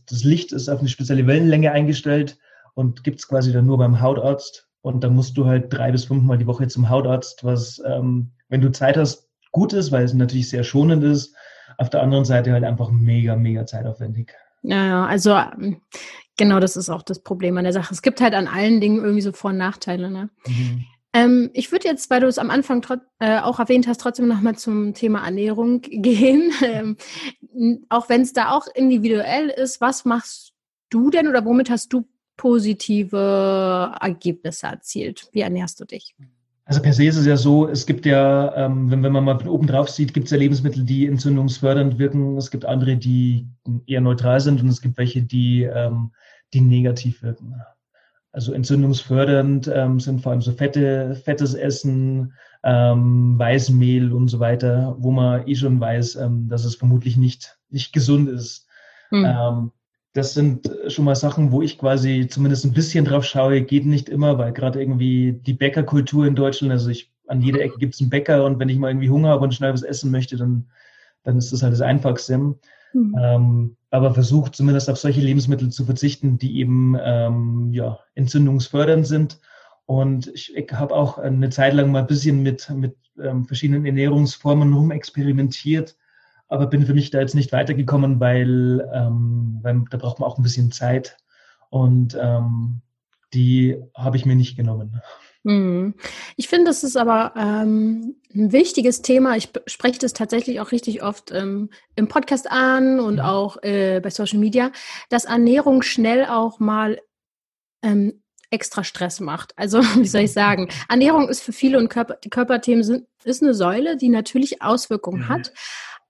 das 0.07 0.25
Licht 0.25 0.53
ist 0.53 0.69
auf 0.69 0.81
eine 0.81 0.89
spezielle 0.91 1.27
Wellenlänge 1.27 1.73
eingestellt 1.73 2.37
und 2.75 3.05
gibt 3.05 3.21
es 3.21 3.29
quasi 3.29 3.55
dann 3.55 3.65
nur 3.65 3.79
beim 3.79 4.03
Hautarzt. 4.03 4.69
Und 4.83 5.03
dann 5.03 5.15
musst 5.15 5.39
du 5.39 5.47
halt 5.47 5.73
drei 5.73 5.93
bis 5.93 6.05
fünfmal 6.05 6.37
die 6.37 6.47
Woche 6.47 6.69
zum 6.69 6.91
Hautarzt, 6.91 7.43
was, 7.43 7.81
ähm, 7.87 8.33
wenn 8.51 8.61
du 8.61 8.71
Zeit 8.71 8.99
hast, 8.99 9.32
gut 9.53 9.73
ist, 9.73 9.93
weil 9.93 10.05
es 10.05 10.15
natürlich 10.15 10.49
sehr 10.49 10.65
schonend 10.65 11.05
ist. 11.05 11.35
Auf 11.79 11.91
der 11.91 12.03
anderen 12.03 12.25
Seite 12.25 12.53
halt 12.53 12.65
einfach 12.65 12.91
mega, 12.91 13.37
mega 13.37 13.65
zeitaufwendig. 13.65 14.35
Ja, 14.63 15.07
also 15.07 15.31
ähm, 15.33 15.81
genau 16.37 16.61
das 16.61 16.77
ist 16.77 16.91
auch 16.91 17.03
das 17.03 17.21
Problem 17.23 17.57
an 17.57 17.65
der 17.65 17.73
Sache. 17.73 17.95
Es 17.95 18.03
gibt 18.03 18.21
halt 18.21 18.35
an 18.35 18.49
allen 18.49 18.81
Dingen 18.81 18.99
irgendwie 18.99 19.23
so 19.23 19.33
Vor- 19.33 19.51
und 19.51 19.59
Nachteile. 19.59 20.11
Ne? 20.11 20.31
Mhm. 20.47 20.85
Ähm, 21.15 21.51
ich 21.53 21.73
würde 21.73 21.89
jetzt, 21.89 22.11
weil 22.11 22.21
du 22.21 22.27
es 22.27 22.39
am 22.39 22.51
Anfang 22.51 22.85
äh, 23.19 23.39
auch 23.41 23.59
erwähnt 23.59 23.87
hast, 23.87 24.01
trotzdem 24.01 24.29
nochmal 24.29 24.57
zum 24.57 24.95
Thema 24.95 25.25
Ernährung 25.25 25.81
gehen. 25.83 26.53
Ähm, 26.63 26.97
auch 27.89 28.09
wenn 28.09 28.23
es 28.23 28.33
da 28.33 28.53
auch 28.53 28.67
individuell 28.75 29.49
ist, 29.49 29.81
was 29.81 30.05
machst 30.05 30.53
du 30.91 31.11
denn 31.11 31.29
oder 31.29 31.45
womit 31.45 31.71
hast 31.71 31.93
du 31.93 32.07
positive 32.37 33.93
Ergebnisse 34.01 34.67
erzielt? 34.67 35.29
Wie 35.33 35.41
ernährst 35.41 35.81
du 35.81 35.85
dich? 35.85 36.15
Also 36.73 36.81
per 36.81 36.95
se 36.95 37.05
ist 37.05 37.17
es 37.19 37.27
ja 37.27 37.37
so, 37.37 37.69
es 37.69 37.85
gibt 37.85 38.07
ja, 38.07 38.57
ähm, 38.57 38.91
wenn, 38.91 39.03
wenn 39.03 39.13
man 39.13 39.25
mal 39.25 39.39
von 39.39 39.49
oben 39.49 39.67
drauf 39.67 39.91
sieht, 39.91 40.15
gibt 40.15 40.25
es 40.25 40.31
ja 40.31 40.39
Lebensmittel, 40.39 40.85
die 40.85 41.07
entzündungsfördernd 41.07 41.99
wirken. 41.99 42.39
Es 42.39 42.51
gibt 42.51 42.65
andere, 42.65 42.97
die 42.97 43.47
eher 43.85 44.01
neutral 44.01 44.41
sind 44.41 44.63
und 44.63 44.69
es 44.69 44.81
gibt 44.81 44.97
welche, 44.97 45.21
die, 45.21 45.65
ähm, 45.65 46.13
die 46.55 46.63
negativ 46.63 47.23
wirken. 47.23 47.57
Also 48.33 48.55
entzündungsfördernd 48.55 49.71
ähm, 49.71 50.01
sind 50.01 50.23
vor 50.23 50.33
allem 50.33 50.41
so 50.41 50.51
fette, 50.51 51.15
fettes 51.15 51.53
Essen, 51.53 52.33
ähm, 52.63 53.39
Weißmehl 53.39 54.11
und 54.11 54.29
so 54.29 54.41
weiter, 54.41 54.97
wo 54.99 55.11
man 55.11 55.47
eh 55.47 55.55
schon 55.55 55.79
weiß, 55.79 56.17
ähm, 56.17 56.49
dass 56.49 56.65
es 56.65 56.77
vermutlich 56.77 57.19
nicht, 57.19 57.59
nicht 57.69 57.93
gesund 57.93 58.31
ist. 58.31 58.67
Mhm. 59.11 59.71
Das 60.15 60.35
sind 60.35 60.71
schon 60.89 61.07
mal 61.07 61.15
Sachen, 61.15 61.53
wo 61.53 61.63
ich 61.63 61.79
quasi 61.79 62.29
zumindest 62.29 62.65
ein 62.65 62.75
bisschen 62.75 63.05
drauf 63.05 63.25
schaue. 63.25 63.63
Geht 63.63 63.87
nicht 63.87 64.09
immer, 64.09 64.37
weil 64.39 64.53
gerade 64.53 64.81
irgendwie 64.81 65.33
die 65.33 65.55
Bäckerkultur 65.55 66.27
in 66.27 66.35
Deutschland, 66.35 66.73
also 66.73 66.91
ich, 66.91 67.11
an 67.29 67.41
jeder 67.41 67.61
Ecke 67.61 67.79
gibt 67.79 67.95
es 67.95 68.01
einen 68.01 68.11
Bäcker 68.11 68.45
und 68.45 68.59
wenn 68.59 68.69
ich 68.69 68.79
mal 68.79 68.91
irgendwie 68.91 69.09
Hunger 69.09 69.29
habe 69.31 69.45
und 69.45 69.55
schnell 69.55 69.73
was 69.73 69.83
essen 69.83 70.11
möchte, 70.11 70.37
dann, 70.37 70.67
dann 71.23 71.39
ist 71.39 71.53
das 71.53 71.63
halt 71.63 71.73
das 71.73 71.81
Einfachste. 71.81 72.37
Mhm. 72.37 73.17
Ähm, 73.19 73.77
aber 73.91 74.13
versucht 74.13 74.55
zumindest 74.55 74.91
auf 74.91 74.99
solche 74.99 75.21
Lebensmittel 75.21 75.71
zu 75.71 75.85
verzichten, 75.85 76.39
die 76.39 76.59
eben 76.59 76.97
ähm, 77.01 77.71
ja, 77.73 77.99
entzündungsfördernd 78.15 79.07
sind. 79.07 79.41
Und 79.87 80.29
ich, 80.29 80.55
ich 80.57 80.73
habe 80.73 80.95
auch 80.95 81.19
eine 81.19 81.51
Zeit 81.51 81.75
lang 81.75 81.91
mal 81.91 82.01
ein 82.01 82.07
bisschen 82.07 82.43
mit, 82.43 82.69
mit 82.71 82.97
ähm, 83.23 83.45
verschiedenen 83.45 83.85
Ernährungsformen 83.85 84.73
rumexperimentiert 84.73 85.97
aber 86.53 86.67
bin 86.67 86.85
für 86.85 86.93
mich 86.93 87.11
da 87.11 87.19
jetzt 87.19 87.35
nicht 87.35 87.51
weitergekommen, 87.51 88.21
weil, 88.21 88.87
ähm, 88.93 89.59
weil 89.63 89.85
da 89.91 89.97
braucht 89.97 90.21
man 90.21 90.29
auch 90.29 90.37
ein 90.37 90.43
bisschen 90.43 90.71
Zeit 90.71 91.17
und 91.71 92.15
ähm, 92.21 92.83
die 93.33 93.79
habe 93.95 94.19
ich 94.19 94.27
mir 94.27 94.37
nicht 94.37 94.57
genommen. 94.57 95.01
Mhm. 95.45 95.95
Ich 96.37 96.49
finde, 96.49 96.67
das 96.67 96.85
ist 96.85 96.99
aber 96.99 97.33
ähm, 97.37 98.17
ein 98.35 98.53
wichtiges 98.53 99.01
Thema. 99.01 99.35
Ich 99.37 99.49
spreche 99.67 99.99
das 99.99 100.13
tatsächlich 100.13 100.61
auch 100.61 100.73
richtig 100.73 101.03
oft 101.03 101.33
ähm, 101.33 101.71
im 101.97 102.09
Podcast 102.09 102.51
an 102.51 103.01
und 103.01 103.15
mhm. 103.15 103.21
auch 103.21 103.57
äh, 103.63 104.01
bei 104.01 104.11
Social 104.11 104.39
Media, 104.39 104.73
dass 105.09 105.25
Ernährung 105.25 105.81
schnell 105.81 106.27
auch 106.27 106.61
mal 106.61 107.01
ähm, 107.83 108.23
extra 108.51 108.85
Stress 108.85 109.21
macht. 109.21 109.55
Also, 109.57 109.81
wie 109.97 110.07
soll 110.07 110.23
ich 110.23 110.33
sagen? 110.33 110.69
Ernährung 110.91 111.31
ist 111.31 111.43
für 111.43 111.53
viele 111.53 111.79
und 111.79 111.89
Körper, 111.89 112.19
die 112.23 112.31
Körperthemen 112.31 112.85
sind, 112.85 113.07
ist 113.25 113.43
eine 113.43 113.55
Säule, 113.55 113.97
die 113.97 114.11
natürlich 114.11 114.61
Auswirkungen 114.61 115.23
mhm. 115.23 115.29
hat. 115.29 115.53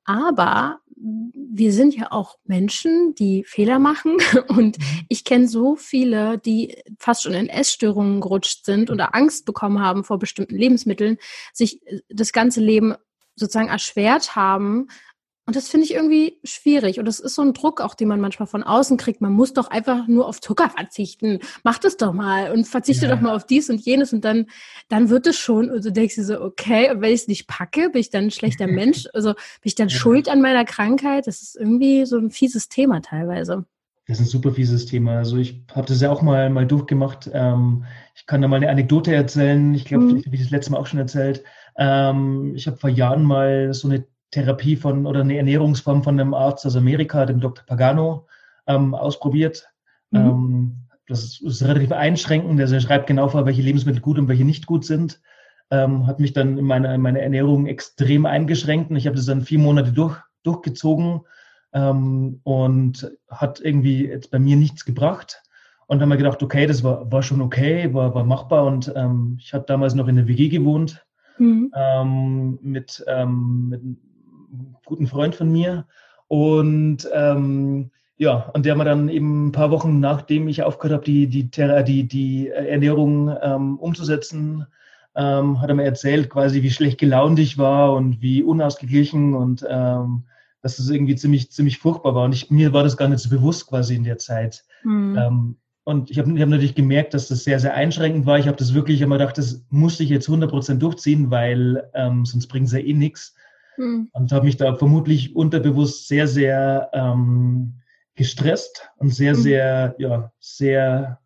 Aber 0.05 0.81
wir 1.05 1.73
sind 1.73 1.95
ja 1.95 2.13
auch 2.13 2.39
Menschen, 2.45 3.15
die 3.15 3.45
Fehler 3.45 3.79
machen. 3.79 4.17
Und 4.49 4.79
mhm. 4.79 4.85
ich 5.09 5.25
kenne 5.25 5.49
so 5.49 5.77
viele, 5.77 6.39
die 6.39 6.77
fast 6.99 7.23
schon 7.23 7.35
in 7.35 7.49
Essstörungen 7.49 8.21
gerutscht 8.21 8.65
sind 8.65 8.91
oder 8.91 9.15
Angst 9.15 9.45
bekommen 9.45 9.81
haben 9.81 10.05
vor 10.05 10.19
bestimmten 10.19 10.57
Lebensmitteln, 10.57 11.19
sich 11.53 11.87
äh, 11.87 12.01
das 12.09 12.33
ganze 12.33 12.61
Leben 12.61 12.95
sozusagen 13.35 13.69
erschwert 13.69 14.37
haben, 14.37 14.89
und 15.45 15.57
das 15.57 15.69
finde 15.69 15.87
ich 15.87 15.95
irgendwie 15.95 16.39
schwierig. 16.45 17.01
Und 17.01 17.05
das 17.05 17.19
ist 17.19 17.35
so 17.35 17.43
ein 17.43 17.53
Druck 17.53 17.81
auch, 17.81 17.95
den 17.95 18.07
man 18.07 18.21
manchmal 18.21 18.47
von 18.47 18.63
außen 18.63 18.97
kriegt. 18.97 19.21
Man 19.21 19.33
muss 19.33 19.53
doch 19.53 19.69
einfach 19.69 20.07
nur 20.07 20.29
auf 20.29 20.41
Zucker 20.41 20.71
verzichten. 20.71 21.41
Mach 21.65 21.79
das 21.79 21.97
doch 21.97 22.13
mal 22.13 22.53
und 22.53 22.69
verzichte 22.69 23.07
ja. 23.07 23.15
doch 23.15 23.21
mal 23.21 23.35
auf 23.35 23.45
dies 23.45 23.69
und 23.69 23.81
jenes. 23.81 24.13
Und 24.13 24.25
dann, 24.25 24.47
dann 24.89 25.11
wird 25.11 25.27
es 25.27 25.37
schon. 25.37 25.69
Und 25.69 25.85
du 25.85 25.91
denkst 25.91 26.15
dir 26.15 26.25
so, 26.25 26.41
okay, 26.41 26.93
und 26.93 27.01
wenn 27.01 27.13
ich 27.13 27.23
es 27.23 27.29
nicht 27.29 27.49
packe, 27.49 27.91
bin 27.91 28.01
ich 28.01 28.11
dann 28.11 28.25
ein 28.25 28.31
schlechter 28.31 28.67
Mensch? 28.69 29.09
Also 29.15 29.33
bin 29.33 29.41
ich 29.65 29.75
dann 29.75 29.89
ja. 29.89 29.97
schuld 29.97 30.29
an 30.29 30.43
meiner 30.43 30.65
Krankheit? 30.65 31.27
Das 31.27 31.43
ist 31.43 31.57
irgendwie 31.57 32.07
so 32.07 32.19
ein 32.19 32.31
fieses 32.31 32.69
Thema 32.69 33.03
teilweise. 33.03 33.65
Das 34.07 34.21
ist 34.21 34.27
ein 34.27 34.31
super 34.31 34.53
fieses 34.53 34.87
Thema. 34.87 35.19
Also 35.19 35.39
ich 35.39 35.65
habe 35.75 35.89
das 35.89 36.01
ja 36.01 36.11
auch 36.11 36.23
mal, 36.23 36.51
mal 36.51 36.67
durchgemacht. 36.67 37.29
Ähm, 37.33 37.85
ich 38.15 38.27
kann 38.27 38.43
da 38.43 38.49
mal 38.49 38.57
eine 38.57 38.71
Anekdote 38.71 39.13
erzählen. 39.13 39.75
Ich 39.75 39.87
glaube, 39.87 40.05
mhm. 40.05 40.25
habe 40.25 40.35
ich 40.35 40.43
das 40.43 40.51
letzte 40.51 40.71
Mal 40.71 40.79
auch 40.79 40.87
schon 40.87 41.01
erzählt. 41.01 41.43
Ähm, 41.77 42.53
ich 42.55 42.67
habe 42.69 42.77
vor 42.77 42.91
Jahren 42.91 43.25
mal 43.25 43.73
so 43.75 43.89
eine 43.89 44.05
Therapie 44.33 44.77
von 44.77 45.07
oder 45.07 45.21
eine 45.21 45.37
Ernährungsform 45.37 46.03
von 46.03 46.19
einem 46.19 46.35
Arzt 46.35 46.67
aus 46.67 46.75
Amerika, 46.75 47.25
dem 47.25 47.41
Dr. 47.41 47.65
Pagano, 47.65 48.27
ähm, 48.67 48.95
ausprobiert. 48.95 49.69
Mhm. 50.11 50.19
Ähm, 50.19 50.77
das 51.07 51.25
ist, 51.25 51.43
ist, 51.43 51.63
relativ 51.63 51.93
einschränkend. 51.93 52.61
Also 52.61 52.75
er 52.75 52.81
schreibt 52.81 53.07
genau 53.07 53.29
vor, 53.29 53.47
welche 53.47 53.63
Lebensmittel 53.63 54.01
gut 54.01 54.19
und 54.19 54.29
welche 54.29 54.45
nicht 54.45 54.67
gut 54.67 54.85
sind. 54.85 55.21
Ähm, 55.71 56.07
hat 56.07 56.19
mich 56.19 56.33
dann 56.33 56.59
in 56.59 56.65
meiner, 56.65 56.95
in 56.95 57.01
meiner 57.01 57.21
Ernährung 57.21 57.67
extrem 57.67 58.27
eingeschränkt 58.27 58.91
und 58.91 58.97
ich 58.97 59.07
habe 59.07 59.17
das 59.17 59.27
dann 59.27 59.43
vier 59.43 59.59
Monate 59.59 59.93
durch, 59.93 60.19
durchgezogen 60.43 61.21
ähm, 61.73 62.41
und 62.43 63.11
hat 63.29 63.61
irgendwie 63.61 64.07
jetzt 64.07 64.31
bei 64.31 64.39
mir 64.39 64.57
nichts 64.57 64.85
gebracht. 64.85 65.43
Und 65.87 65.99
dann 65.99 66.03
haben 66.03 66.11
wir 66.11 66.25
gedacht, 66.25 66.43
okay, 66.43 66.67
das 66.67 66.83
war, 66.83 67.11
war 67.11 67.23
schon 67.23 67.43
okay, 67.43 67.93
war, 67.93 68.15
war 68.15 68.25
machbar. 68.25 68.65
Und 68.65 68.93
ähm, 68.97 69.37
ich 69.39 69.53
habe 69.53 69.65
damals 69.67 69.95
noch 69.95 70.09
in 70.09 70.17
der 70.17 70.29
WG 70.29 70.49
gewohnt 70.49 71.05
mhm. 71.39 71.71
ähm, 71.75 72.59
mit, 72.63 73.05
ähm, 73.07 73.69
mit 73.69 73.83
guten 74.85 75.07
Freund 75.07 75.35
von 75.35 75.51
mir. 75.51 75.87
Und 76.29 77.09
ähm, 77.13 77.91
ja, 78.17 78.51
und 78.55 78.67
der 78.67 78.77
mir 78.77 78.85
dann 78.85 79.09
eben 79.09 79.49
ein 79.49 79.53
paar 79.53 79.71
Wochen 79.71 80.01
nachdem 80.01 80.49
ich 80.49 80.63
aufgehört 80.63 80.95
habe, 80.95 81.05
die, 81.05 81.27
die, 81.27 81.51
die, 81.51 82.09
die 82.09 82.49
Ernährung 82.49 83.37
ähm, 83.43 83.79
umzusetzen, 83.79 84.67
ähm, 85.15 85.61
hat 85.61 85.69
er 85.69 85.75
mir 85.75 85.85
erzählt, 85.85 86.31
quasi, 86.31 86.63
wie 86.63 86.71
schlecht 86.71 86.99
gelaunt 86.99 87.39
ich 87.39 87.59
war 87.59 87.93
und 87.93 88.23
wie 88.23 88.43
unausgeglichen 88.43 89.35
und 89.35 89.65
ähm, 89.69 90.25
dass 90.63 90.77
das 90.77 90.89
irgendwie 90.89 91.17
ziemlich, 91.17 91.51
ziemlich 91.51 91.79
furchtbar 91.79 92.15
war. 92.15 92.25
Und 92.25 92.35
ich, 92.35 92.51
mir 92.51 92.73
war 92.73 92.85
das 92.85 92.97
gar 92.97 93.09
nicht 93.09 93.19
so 93.19 93.29
bewusst 93.29 93.67
quasi 93.67 93.95
in 93.95 94.05
der 94.05 94.19
Zeit. 94.19 94.65
Mhm. 94.85 95.19
Ähm, 95.19 95.57
und 95.85 96.11
ich 96.11 96.19
habe 96.19 96.31
hab 96.41 96.49
natürlich 96.49 96.77
gemerkt, 96.77 97.13
dass 97.13 97.29
das 97.29 97.43
sehr, 97.43 97.59
sehr 97.59 97.75
einschränkend 97.75 98.25
war. 98.25 98.39
Ich 98.39 98.47
habe 98.47 98.57
das 98.57 98.73
wirklich 98.73 99.01
immer 99.01 99.19
gedacht, 99.19 99.37
das 99.37 99.65
muss 99.71 99.99
ich 99.99 100.09
jetzt 100.09 100.29
100% 100.29 100.75
durchziehen, 100.77 101.31
weil 101.31 101.91
ähm, 101.95 102.25
sonst 102.25 102.47
bringt 102.47 102.69
es 102.69 102.73
ja 102.73 102.79
eh 102.79 102.95
nichts. 102.95 103.35
Mhm. 103.77 104.09
Und 104.13 104.33
habe 104.33 104.47
mich 104.47 104.57
da 104.57 104.75
vermutlich 104.75 105.35
unterbewusst 105.35 106.09
sehr, 106.09 106.27
sehr 106.27 106.91
ähm, 106.93 107.81
gestresst 108.15 108.91
und 108.97 109.15
sehr, 109.15 109.35
mhm. 109.35 109.39
sehr, 109.41 109.95
ja, 109.99 110.33
sehr 110.39 111.21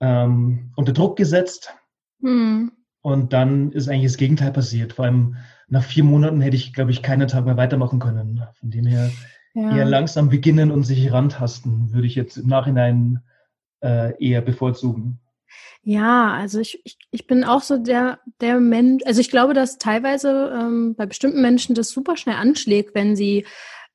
ähm, 0.00 0.72
unter 0.76 0.92
Druck 0.92 1.16
gesetzt. 1.16 1.74
Mhm. 2.20 2.72
Und 3.00 3.32
dann 3.32 3.72
ist 3.72 3.88
eigentlich 3.88 4.12
das 4.12 4.18
Gegenteil 4.18 4.52
passiert. 4.52 4.92
Vor 4.92 5.06
allem 5.06 5.36
nach 5.68 5.84
vier 5.84 6.04
Monaten 6.04 6.40
hätte 6.40 6.56
ich, 6.56 6.72
glaube 6.72 6.90
ich, 6.90 7.02
keinen 7.02 7.28
Tag 7.28 7.44
mehr 7.44 7.56
weitermachen 7.56 8.00
können. 8.00 8.42
Von 8.58 8.70
dem 8.70 8.86
her 8.86 9.10
ja. 9.54 9.76
eher 9.76 9.84
langsam 9.84 10.28
beginnen 10.28 10.70
und 10.70 10.84
sich 10.84 11.12
rantasten, 11.12 11.92
würde 11.92 12.06
ich 12.06 12.14
jetzt 12.14 12.36
im 12.36 12.48
Nachhinein 12.48 13.22
äh, 13.80 14.12
eher 14.22 14.40
bevorzugen. 14.40 15.20
Ja, 15.90 16.34
also 16.34 16.60
ich, 16.60 16.82
ich, 16.84 16.98
ich 17.10 17.26
bin 17.26 17.44
auch 17.44 17.62
so 17.62 17.78
der, 17.78 18.18
der 18.42 18.60
Mensch, 18.60 19.02
also 19.06 19.22
ich 19.22 19.30
glaube, 19.30 19.54
dass 19.54 19.78
teilweise 19.78 20.52
ähm, 20.54 20.94
bei 20.94 21.06
bestimmten 21.06 21.40
Menschen 21.40 21.74
das 21.74 21.88
super 21.88 22.18
schnell 22.18 22.36
anschlägt, 22.36 22.94
wenn 22.94 23.16
sie 23.16 23.46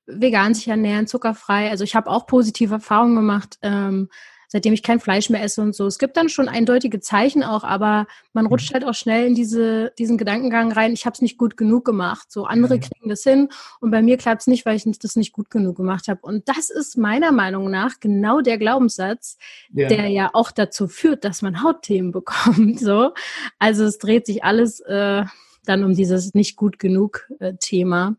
vegan 0.08 0.56
sich 0.56 0.68
ernähren, 0.68 1.06
zuckerfrei. 1.06 1.70
Also 1.70 1.84
ich 1.84 1.96
habe 1.96 2.10
auch 2.10 2.26
positive 2.26 2.74
Erfahrungen 2.74 3.16
gemacht, 3.16 3.60
ähm, 3.62 4.10
seitdem 4.54 4.74
ich 4.74 4.84
kein 4.84 5.00
Fleisch 5.00 5.32
mehr 5.32 5.42
esse 5.42 5.64
und 5.64 5.74
so. 5.74 5.88
Es 5.88 5.98
gibt 5.98 6.16
dann 6.16 6.30
schon 6.30 6.48
eindeutige 6.48 7.00
Zeichen 7.00 7.42
auch, 7.44 7.64
aber 7.64 8.06
man 8.34 8.46
rutscht 8.46 8.70
mhm. 8.70 8.74
halt 8.76 8.86
auch 8.86 8.94
schnell 8.94 9.26
in 9.26 9.34
diese, 9.34 9.92
diesen 9.98 10.16
Gedankengang 10.16 10.72
rein, 10.72 10.94
ich 10.94 11.08
habe 11.08 11.16
es 11.16 11.24
nicht 11.24 11.40
gut 11.40 11.58
genug 11.58 11.86
gemacht. 11.86 12.32
So 12.32 12.46
andere 12.46 12.80
kriegen 12.80 13.10
das 13.10 13.24
hin 13.24 13.50
und 13.80 13.90
bei 13.90 14.04
mir 14.04 14.16
klappt 14.18 14.42
es 14.42 14.48
nicht, 14.48 14.64
weil 14.68 14.76
ich 14.76 14.86
das 15.00 15.16
nicht 15.16 15.34
gut 15.34 15.50
genug 15.50 15.76
gemacht 15.76 16.08
habe. 16.08 16.20
Und 16.22 16.48
das 16.48 16.70
ist 16.70 16.98
meiner 16.98 17.32
Meinung 17.32 17.72
nach 17.72 18.00
genau 18.00 18.42
der 18.42 18.60
Glaubenssatz, 18.60 19.38
ja. 19.74 19.88
der 19.88 20.08
ja 20.10 20.30
auch 20.34 20.52
dazu 20.52 20.88
führt, 20.88 21.26
dass 21.26 21.42
man 21.42 21.64
Hautthemen 21.64 22.12
bekommt. 22.12 22.80
So. 22.80 23.12
Also 23.58 23.86
es 23.86 23.98
dreht 23.98 24.28
sich 24.28 24.44
alles 24.44 24.82
äh, 24.82 25.24
dann 25.66 25.84
um 25.84 25.96
dieses 25.96 26.36
nicht 26.36 26.58
gut 26.58 26.78
genug 26.78 27.28
äh, 27.40 27.54
Thema. 27.60 28.18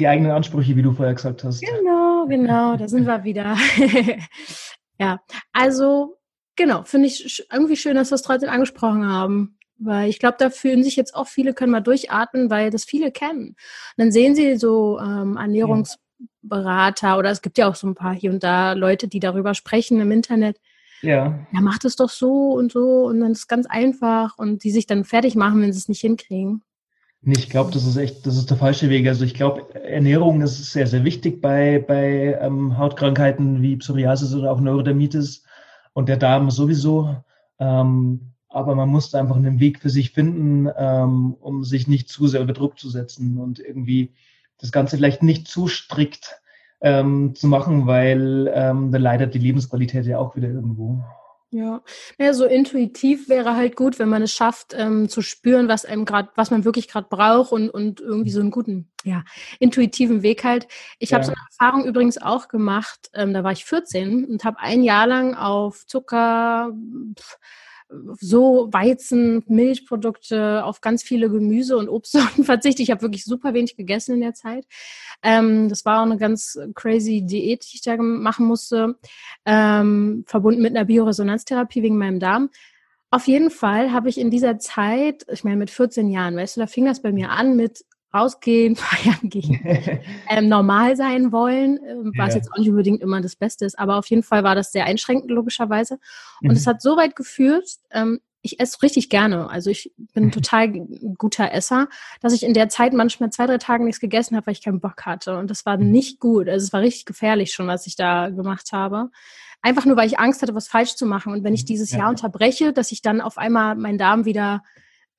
Die 0.00 0.08
eigenen 0.08 0.32
Ansprüche, 0.32 0.74
wie 0.74 0.82
du 0.82 0.90
vorher 0.90 1.14
gesagt 1.14 1.44
hast. 1.44 1.60
Genau, 1.62 2.26
genau, 2.26 2.76
da 2.76 2.88
sind 2.88 3.06
wir 3.06 3.22
wieder. 3.22 3.56
Ja, 4.98 5.20
also 5.52 6.18
genau, 6.56 6.84
finde 6.84 7.08
ich 7.08 7.46
irgendwie 7.52 7.76
schön, 7.76 7.96
dass 7.96 8.10
wir 8.10 8.16
es 8.16 8.22
trotzdem 8.22 8.50
angesprochen 8.50 9.06
haben. 9.06 9.58
Weil 9.84 10.08
ich 10.08 10.20
glaube, 10.20 10.36
da 10.38 10.48
fühlen 10.50 10.84
sich 10.84 10.94
jetzt 10.94 11.14
auch 11.14 11.26
viele, 11.26 11.54
können 11.54 11.72
mal 11.72 11.80
durchatmen, 11.80 12.50
weil 12.50 12.70
das 12.70 12.84
viele 12.84 13.10
kennen. 13.10 13.48
Und 13.48 13.56
dann 13.96 14.12
sehen 14.12 14.36
sie 14.36 14.56
so 14.56 15.00
ähm, 15.00 15.36
Ernährungsberater 15.36 17.18
oder 17.18 17.30
es 17.30 17.42
gibt 17.42 17.58
ja 17.58 17.68
auch 17.68 17.74
so 17.74 17.88
ein 17.88 17.96
paar 17.96 18.14
hier 18.14 18.30
und 18.30 18.44
da 18.44 18.74
Leute, 18.74 19.08
die 19.08 19.18
darüber 19.18 19.54
sprechen 19.54 20.00
im 20.00 20.12
Internet. 20.12 20.60
Ja. 21.00 21.46
Ja, 21.52 21.60
macht 21.60 21.84
es 21.84 21.96
doch 21.96 22.10
so 22.10 22.52
und 22.52 22.70
so 22.70 23.06
und 23.06 23.20
dann 23.20 23.32
ist 23.32 23.38
es 23.38 23.48
ganz 23.48 23.66
einfach 23.66 24.38
und 24.38 24.62
die 24.62 24.70
sich 24.70 24.86
dann 24.86 25.04
fertig 25.04 25.34
machen, 25.34 25.60
wenn 25.60 25.72
sie 25.72 25.80
es 25.80 25.88
nicht 25.88 26.00
hinkriegen. 26.00 26.62
Ich 27.24 27.48
glaube, 27.48 27.70
das 27.70 27.86
ist 27.86 27.96
echt, 27.96 28.26
das 28.26 28.36
ist 28.36 28.50
der 28.50 28.56
falsche 28.56 28.90
Weg. 28.90 29.06
Also 29.06 29.24
ich 29.24 29.34
glaube, 29.34 29.72
Ernährung 29.74 30.40
ist 30.40 30.72
sehr, 30.72 30.88
sehr 30.88 31.04
wichtig 31.04 31.40
bei, 31.40 31.78
bei 31.78 32.36
ähm, 32.40 32.76
Hautkrankheiten 32.76 33.62
wie 33.62 33.76
Psoriasis 33.76 34.34
oder 34.34 34.50
auch 34.50 34.60
Neurodermitis 34.60 35.44
und 35.92 36.08
der 36.08 36.16
Darm 36.16 36.50
sowieso. 36.50 37.16
Ähm, 37.60 38.32
aber 38.48 38.74
man 38.74 38.88
muss 38.88 39.14
einfach 39.14 39.36
einen 39.36 39.60
Weg 39.60 39.78
für 39.78 39.88
sich 39.88 40.10
finden, 40.10 40.68
ähm, 40.76 41.34
um 41.34 41.62
sich 41.62 41.86
nicht 41.86 42.08
zu 42.08 42.26
sehr 42.26 42.40
unter 42.40 42.54
Druck 42.54 42.78
zu 42.78 42.90
setzen 42.90 43.38
und 43.38 43.60
irgendwie 43.60 44.14
das 44.58 44.72
Ganze 44.72 44.96
vielleicht 44.96 45.22
nicht 45.22 45.46
zu 45.46 45.68
strikt 45.68 46.42
ähm, 46.80 47.36
zu 47.36 47.46
machen, 47.46 47.86
weil 47.86 48.50
ähm, 48.52 48.90
da 48.90 48.98
leidet 48.98 49.34
die 49.34 49.38
Lebensqualität 49.38 50.06
ja 50.06 50.18
auch 50.18 50.34
wieder 50.34 50.48
irgendwo. 50.48 51.04
Ja, 51.52 51.82
ja 52.18 52.32
so 52.32 52.46
intuitiv 52.46 53.28
wäre 53.28 53.54
halt 53.54 53.76
gut, 53.76 53.98
wenn 53.98 54.08
man 54.08 54.22
es 54.22 54.32
schafft, 54.32 54.72
ähm, 54.74 55.10
zu 55.10 55.20
spüren, 55.20 55.68
was 55.68 55.84
einem 55.84 56.06
gerade, 56.06 56.30
was 56.34 56.50
man 56.50 56.64
wirklich 56.64 56.88
gerade 56.88 57.08
braucht 57.10 57.52
und, 57.52 57.68
und 57.68 58.00
irgendwie 58.00 58.30
so 58.30 58.40
einen 58.40 58.50
guten, 58.50 58.90
ja, 59.04 59.22
intuitiven 59.58 60.22
Weg 60.22 60.44
halt. 60.44 60.66
Ich 60.98 61.10
ja. 61.10 61.16
habe 61.16 61.26
so 61.26 61.32
eine 61.32 61.42
Erfahrung 61.50 61.84
übrigens 61.84 62.16
auch 62.16 62.48
gemacht, 62.48 63.10
ähm, 63.12 63.34
da 63.34 63.44
war 63.44 63.52
ich 63.52 63.66
14 63.66 64.24
und 64.24 64.44
habe 64.44 64.60
ein 64.60 64.82
Jahr 64.82 65.06
lang 65.06 65.34
auf 65.34 65.86
Zucker, 65.86 66.72
pff, 67.18 67.38
so 68.20 68.68
Weizen, 68.72 69.42
Milchprodukte, 69.46 70.64
auf 70.64 70.80
ganz 70.80 71.02
viele 71.02 71.30
Gemüse 71.30 71.76
und 71.76 71.88
Obstsorten 71.88 72.44
verzichtet. 72.44 72.80
Ich 72.80 72.90
habe 72.90 73.02
wirklich 73.02 73.24
super 73.24 73.54
wenig 73.54 73.76
gegessen 73.76 74.14
in 74.14 74.20
der 74.20 74.34
Zeit. 74.34 74.66
Ähm, 75.22 75.68
das 75.68 75.84
war 75.84 76.00
auch 76.00 76.06
eine 76.06 76.16
ganz 76.16 76.58
crazy 76.74 77.22
Diät, 77.22 77.64
die 77.64 77.76
ich 77.76 77.82
da 77.82 77.96
machen 77.96 78.46
musste, 78.46 78.96
ähm, 79.44 80.24
verbunden 80.26 80.62
mit 80.62 80.74
einer 80.74 80.84
Bioresonanztherapie 80.84 81.82
wegen 81.82 81.98
meinem 81.98 82.20
Darm. 82.20 82.50
Auf 83.10 83.26
jeden 83.26 83.50
Fall 83.50 83.92
habe 83.92 84.08
ich 84.08 84.18
in 84.18 84.30
dieser 84.30 84.58
Zeit, 84.58 85.26
ich 85.30 85.44
meine 85.44 85.56
mit 85.56 85.70
14 85.70 86.08
Jahren, 86.08 86.36
weißt 86.36 86.56
du, 86.56 86.60
da 86.60 86.66
fing 86.66 86.86
das 86.86 87.02
bei 87.02 87.12
mir 87.12 87.30
an 87.30 87.56
mit 87.56 87.84
rausgehen, 88.14 88.76
feiern 88.76 89.28
gehen, 89.28 89.60
ähm, 90.28 90.48
normal 90.48 90.96
sein 90.96 91.32
wollen, 91.32 91.78
ähm, 91.86 92.12
was 92.16 92.30
ja. 92.30 92.36
jetzt 92.36 92.52
auch 92.52 92.58
nicht 92.58 92.70
unbedingt 92.70 93.02
immer 93.02 93.20
das 93.20 93.36
Beste 93.36 93.64
ist, 93.64 93.78
aber 93.78 93.96
auf 93.96 94.06
jeden 94.06 94.22
Fall 94.22 94.44
war 94.44 94.54
das 94.54 94.72
sehr 94.72 94.86
einschränkend 94.86 95.30
logischerweise. 95.30 95.98
Und 96.40 96.50
mhm. 96.50 96.56
es 96.56 96.66
hat 96.66 96.82
so 96.82 96.96
weit 96.96 97.16
geführt, 97.16 97.68
ähm, 97.90 98.20
ich 98.42 98.58
esse 98.58 98.82
richtig 98.82 99.08
gerne, 99.08 99.48
also 99.48 99.70
ich 99.70 99.92
bin 99.96 100.24
mhm. 100.24 100.32
total 100.32 100.68
guter 101.16 101.52
Esser, 101.52 101.88
dass 102.20 102.32
ich 102.32 102.42
in 102.42 102.54
der 102.54 102.68
Zeit 102.68 102.92
manchmal 102.92 103.30
zwei, 103.30 103.46
drei 103.46 103.58
Tage 103.58 103.84
nichts 103.84 104.00
gegessen 104.00 104.36
habe, 104.36 104.46
weil 104.46 104.54
ich 104.54 104.62
keinen 104.62 104.80
Bock 104.80 105.06
hatte. 105.06 105.38
Und 105.38 105.48
das 105.48 105.64
war 105.64 105.78
mhm. 105.78 105.92
nicht 105.92 106.18
gut. 106.18 106.48
Also 106.48 106.64
es 106.64 106.72
war 106.72 106.80
richtig 106.80 107.06
gefährlich 107.06 107.54
schon, 107.54 107.68
was 107.68 107.86
ich 107.86 107.94
da 107.94 108.30
gemacht 108.30 108.72
habe. 108.72 109.10
Einfach 109.62 109.84
nur, 109.84 109.96
weil 109.96 110.08
ich 110.08 110.18
Angst 110.18 110.42
hatte, 110.42 110.56
was 110.56 110.66
falsch 110.66 110.96
zu 110.96 111.06
machen. 111.06 111.32
Und 111.32 111.44
wenn 111.44 111.54
ich 111.54 111.62
mhm. 111.62 111.66
dieses 111.66 111.92
ja. 111.92 111.98
Jahr 111.98 112.10
unterbreche, 112.10 112.72
dass 112.72 112.90
ich 112.90 113.00
dann 113.00 113.20
auf 113.20 113.38
einmal 113.38 113.76
meinen 113.76 113.98
Darm 113.98 114.24
wieder 114.24 114.64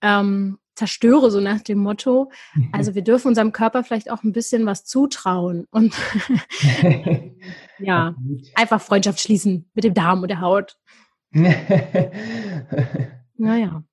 ähm, 0.01 0.59
zerstöre, 0.75 1.31
so 1.31 1.39
nach 1.39 1.61
dem 1.61 1.79
Motto. 1.79 2.31
Mhm. 2.55 2.69
Also 2.71 2.95
wir 2.95 3.03
dürfen 3.03 3.27
unserem 3.29 3.51
Körper 3.51 3.83
vielleicht 3.83 4.09
auch 4.09 4.23
ein 4.23 4.33
bisschen 4.33 4.65
was 4.65 4.85
zutrauen 4.85 5.67
und 5.71 5.93
ja, 7.79 8.15
einfach 8.55 8.81
Freundschaft 8.81 9.19
schließen 9.19 9.69
mit 9.73 9.83
dem 9.83 9.93
Darm 9.93 10.21
und 10.21 10.29
der 10.29 10.41
Haut. 10.41 10.77
naja. 13.37 13.83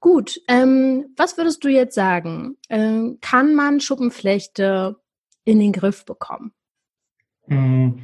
Gut, 0.00 0.40
ähm, 0.48 1.12
was 1.16 1.36
würdest 1.36 1.62
du 1.62 1.68
jetzt 1.68 1.94
sagen? 1.94 2.56
Ähm, 2.70 3.18
kann 3.20 3.54
man 3.54 3.80
Schuppenflechte 3.80 4.96
in 5.44 5.60
den 5.60 5.72
Griff 5.72 6.06
bekommen? 6.06 6.52
Mm, 7.46 7.98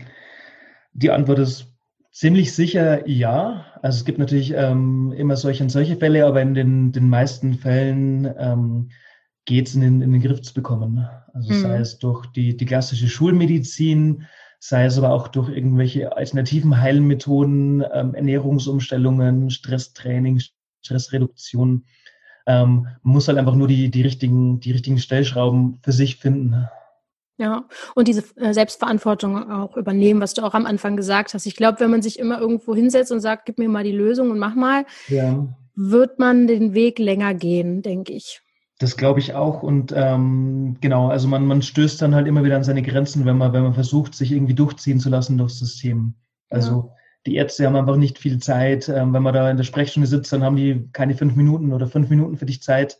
die 0.92 1.10
Antwort 1.10 1.38
ist 1.38 1.75
Ziemlich 2.16 2.54
sicher 2.54 3.06
ja. 3.06 3.66
Also 3.82 3.98
es 3.98 4.06
gibt 4.06 4.18
natürlich 4.18 4.54
ähm, 4.54 5.12
immer 5.12 5.36
solche 5.36 5.62
und 5.62 5.68
solche 5.68 5.96
Fälle, 5.96 6.24
aber 6.24 6.40
in 6.40 6.54
den, 6.54 6.90
den 6.90 7.10
meisten 7.10 7.52
Fällen 7.52 8.26
ähm, 8.38 8.88
geht 9.44 9.68
es 9.68 9.74
in, 9.74 9.82
den, 9.82 10.00
in 10.00 10.12
den 10.12 10.22
Griff 10.22 10.40
zu 10.40 10.54
bekommen. 10.54 11.06
Also 11.34 11.52
mhm. 11.52 11.60
sei 11.60 11.76
es 11.76 11.98
durch 11.98 12.24
die, 12.28 12.56
die 12.56 12.64
klassische 12.64 13.08
Schulmedizin, 13.08 14.24
sei 14.60 14.86
es 14.86 14.96
aber 14.96 15.10
auch 15.10 15.28
durch 15.28 15.50
irgendwelche 15.50 16.16
alternativen 16.16 16.80
Heilmethoden, 16.80 17.84
ähm, 17.92 18.14
Ernährungsumstellungen, 18.14 19.50
Stresstraining, 19.50 20.40
Stressreduktion. 20.80 21.84
Ähm, 22.46 22.86
man 23.02 23.12
muss 23.12 23.28
halt 23.28 23.36
einfach 23.36 23.56
nur 23.56 23.68
die, 23.68 23.90
die, 23.90 24.00
richtigen, 24.00 24.58
die 24.60 24.72
richtigen 24.72 25.00
Stellschrauben 25.00 25.80
für 25.82 25.92
sich 25.92 26.16
finden. 26.16 26.66
Ja, 27.38 27.68
und 27.94 28.08
diese 28.08 28.24
äh, 28.36 28.54
Selbstverantwortung 28.54 29.50
auch 29.50 29.76
übernehmen, 29.76 30.22
was 30.22 30.32
du 30.32 30.42
auch 30.42 30.54
am 30.54 30.64
Anfang 30.64 30.96
gesagt 30.96 31.34
hast. 31.34 31.44
Ich 31.44 31.56
glaube, 31.56 31.80
wenn 31.80 31.90
man 31.90 32.00
sich 32.00 32.18
immer 32.18 32.40
irgendwo 32.40 32.74
hinsetzt 32.74 33.12
und 33.12 33.20
sagt, 33.20 33.44
gib 33.44 33.58
mir 33.58 33.68
mal 33.68 33.84
die 33.84 33.92
Lösung 33.92 34.30
und 34.30 34.38
mach 34.38 34.54
mal, 34.54 34.86
ja. 35.08 35.46
wird 35.74 36.18
man 36.18 36.46
den 36.46 36.72
Weg 36.72 36.98
länger 36.98 37.34
gehen, 37.34 37.82
denke 37.82 38.14
ich. 38.14 38.40
Das 38.78 38.96
glaube 38.96 39.20
ich 39.20 39.34
auch. 39.34 39.62
Und 39.62 39.92
ähm, 39.94 40.76
genau, 40.80 41.08
also 41.08 41.28
man, 41.28 41.46
man 41.46 41.60
stößt 41.60 42.00
dann 42.00 42.14
halt 42.14 42.26
immer 42.26 42.44
wieder 42.44 42.56
an 42.56 42.64
seine 42.64 42.82
Grenzen, 42.82 43.26
wenn 43.26 43.36
man, 43.36 43.52
wenn 43.52 43.62
man 43.62 43.74
versucht, 43.74 44.14
sich 44.14 44.32
irgendwie 44.32 44.54
durchziehen 44.54 45.00
zu 45.00 45.10
lassen 45.10 45.36
durchs 45.36 45.58
System. 45.58 46.14
Also 46.48 46.70
ja. 46.70 46.94
die 47.26 47.34
Ärzte 47.36 47.66
haben 47.66 47.76
einfach 47.76 47.96
nicht 47.96 48.18
viel 48.18 48.38
Zeit. 48.38 48.88
Ähm, 48.88 49.12
wenn 49.12 49.22
man 49.22 49.34
da 49.34 49.50
in 49.50 49.58
der 49.58 49.64
Sprechstunde 49.64 50.06
sitzt, 50.06 50.32
dann 50.32 50.42
haben 50.42 50.56
die 50.56 50.88
keine 50.92 51.14
fünf 51.14 51.36
Minuten 51.36 51.74
oder 51.74 51.86
fünf 51.86 52.08
Minuten 52.08 52.38
für 52.38 52.46
dich 52.46 52.62
Zeit 52.62 52.98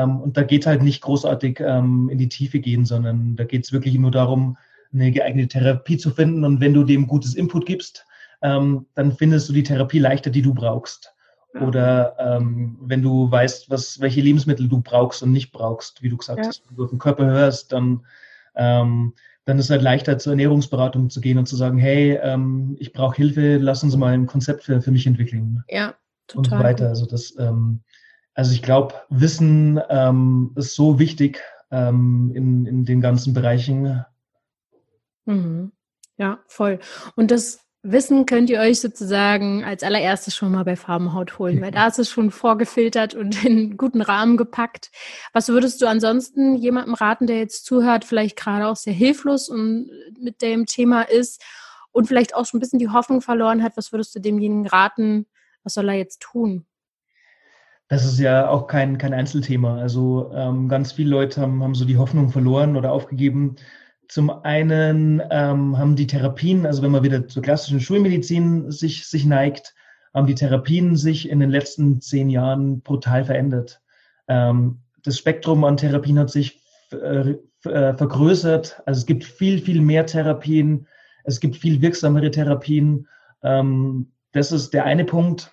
und 0.00 0.36
da 0.36 0.42
geht 0.42 0.66
halt 0.66 0.82
nicht 0.82 1.02
großartig 1.02 1.60
ähm, 1.60 2.08
in 2.10 2.18
die 2.18 2.28
Tiefe 2.28 2.60
gehen, 2.60 2.84
sondern 2.84 3.36
da 3.36 3.44
geht 3.44 3.64
es 3.64 3.72
wirklich 3.72 3.98
nur 3.98 4.10
darum, 4.10 4.56
eine 4.92 5.10
geeignete 5.10 5.58
Therapie 5.58 5.96
zu 5.96 6.10
finden. 6.10 6.44
Und 6.44 6.60
wenn 6.60 6.74
du 6.74 6.84
dem 6.84 7.06
gutes 7.06 7.34
Input 7.34 7.66
gibst, 7.66 8.06
ähm, 8.42 8.86
dann 8.94 9.12
findest 9.12 9.48
du 9.48 9.52
die 9.52 9.62
Therapie 9.62 9.98
leichter, 9.98 10.30
die 10.30 10.42
du 10.42 10.54
brauchst. 10.54 11.14
Oder 11.60 12.16
ähm, 12.18 12.78
wenn 12.80 13.02
du 13.02 13.30
weißt, 13.30 13.68
was, 13.68 14.00
welche 14.00 14.22
Lebensmittel 14.22 14.68
du 14.68 14.80
brauchst 14.80 15.22
und 15.22 15.32
nicht 15.32 15.52
brauchst, 15.52 16.02
wie 16.02 16.08
du 16.08 16.16
gesagt 16.16 16.40
ja. 16.40 16.46
hast, 16.46 16.62
wenn 16.68 16.76
du 16.76 16.84
auf 16.84 16.90
den 16.90 16.98
Körper 16.98 17.26
hörst, 17.26 17.72
dann, 17.72 18.06
ähm, 18.54 19.12
dann 19.44 19.58
ist 19.58 19.66
es 19.66 19.70
halt 19.70 19.82
leichter 19.82 20.18
zur 20.18 20.32
Ernährungsberatung 20.32 21.10
zu 21.10 21.20
gehen 21.20 21.36
und 21.36 21.46
zu 21.46 21.56
sagen, 21.56 21.76
hey, 21.76 22.18
ähm, 22.22 22.76
ich 22.78 22.94
brauche 22.94 23.16
Hilfe, 23.16 23.58
lass 23.58 23.82
uns 23.82 23.96
mal 23.96 24.14
ein 24.14 24.26
Konzept 24.26 24.64
für, 24.64 24.80
für 24.80 24.92
mich 24.92 25.06
entwickeln. 25.06 25.62
Ja, 25.68 25.94
total. 26.26 26.38
Und 26.38 26.58
so 26.58 26.64
weiter. 26.64 26.88
Also 26.88 27.06
das, 27.06 27.36
ähm, 27.38 27.80
also 28.34 28.52
ich 28.52 28.62
glaube, 28.62 28.94
Wissen 29.08 29.80
ähm, 29.88 30.52
ist 30.56 30.74
so 30.74 30.98
wichtig 30.98 31.40
ähm, 31.70 32.32
in, 32.34 32.66
in 32.66 32.84
den 32.84 33.00
ganzen 33.00 33.34
Bereichen. 33.34 34.04
Mhm. 35.24 35.72
Ja, 36.16 36.38
voll. 36.46 36.78
Und 37.16 37.30
das 37.30 37.60
Wissen 37.84 38.26
könnt 38.26 38.48
ihr 38.48 38.60
euch 38.60 38.80
sozusagen 38.80 39.64
als 39.64 39.82
allererstes 39.82 40.36
schon 40.36 40.52
mal 40.52 40.64
bei 40.64 40.76
Farbenhaut 40.76 41.40
holen, 41.40 41.60
weil 41.60 41.72
da 41.72 41.88
ist 41.88 41.98
es 41.98 42.10
schon 42.10 42.30
vorgefiltert 42.30 43.14
und 43.14 43.44
in 43.44 43.52
einen 43.52 43.76
guten 43.76 44.02
Rahmen 44.02 44.36
gepackt. 44.36 44.90
Was 45.32 45.48
würdest 45.48 45.82
du 45.82 45.86
ansonsten 45.86 46.54
jemandem 46.54 46.94
raten, 46.94 47.26
der 47.26 47.38
jetzt 47.38 47.64
zuhört, 47.64 48.04
vielleicht 48.04 48.36
gerade 48.36 48.68
auch 48.68 48.76
sehr 48.76 48.92
hilflos 48.92 49.48
und 49.48 49.90
mit 50.18 50.42
dem 50.42 50.66
Thema 50.66 51.02
ist 51.02 51.42
und 51.90 52.06
vielleicht 52.06 52.36
auch 52.36 52.46
schon 52.46 52.58
ein 52.58 52.60
bisschen 52.60 52.78
die 52.78 52.90
Hoffnung 52.90 53.20
verloren 53.20 53.62
hat? 53.64 53.76
Was 53.76 53.90
würdest 53.90 54.14
du 54.14 54.20
demjenigen 54.20 54.66
raten? 54.66 55.26
Was 55.64 55.74
soll 55.74 55.88
er 55.88 55.96
jetzt 55.96 56.20
tun? 56.20 56.66
Das 57.92 58.06
ist 58.06 58.18
ja 58.18 58.48
auch 58.48 58.68
kein, 58.68 58.96
kein 58.96 59.12
Einzelthema. 59.12 59.76
Also 59.76 60.30
ähm, 60.34 60.66
ganz 60.66 60.92
viele 60.92 61.10
Leute 61.10 61.42
haben, 61.42 61.62
haben 61.62 61.74
so 61.74 61.84
die 61.84 61.98
Hoffnung 61.98 62.30
verloren 62.30 62.74
oder 62.78 62.90
aufgegeben. 62.90 63.56
Zum 64.08 64.30
einen 64.30 65.22
ähm, 65.30 65.76
haben 65.76 65.94
die 65.94 66.06
Therapien, 66.06 66.64
also 66.64 66.82
wenn 66.82 66.90
man 66.90 67.02
wieder 67.02 67.28
zur 67.28 67.42
klassischen 67.42 67.80
Schulmedizin 67.80 68.70
sich, 68.70 69.06
sich 69.06 69.26
neigt, 69.26 69.74
haben 70.14 70.26
die 70.26 70.34
Therapien 70.34 70.96
sich 70.96 71.28
in 71.28 71.38
den 71.38 71.50
letzten 71.50 72.00
zehn 72.00 72.30
Jahren 72.30 72.80
brutal 72.80 73.26
verändert. 73.26 73.82
Ähm, 74.26 74.78
das 75.02 75.18
Spektrum 75.18 75.62
an 75.62 75.76
Therapien 75.76 76.18
hat 76.18 76.30
sich 76.30 76.62
äh, 76.92 77.34
äh, 77.66 77.94
vergrößert. 77.94 78.80
Also 78.86 79.00
es 79.00 79.04
gibt 79.04 79.22
viel, 79.22 79.58
viel 79.58 79.82
mehr 79.82 80.06
Therapien. 80.06 80.86
Es 81.24 81.40
gibt 81.40 81.56
viel 81.56 81.82
wirksamere 81.82 82.30
Therapien. 82.30 83.06
Ähm, 83.42 84.12
das 84.32 84.50
ist 84.50 84.72
der 84.72 84.86
eine 84.86 85.04
Punkt. 85.04 85.52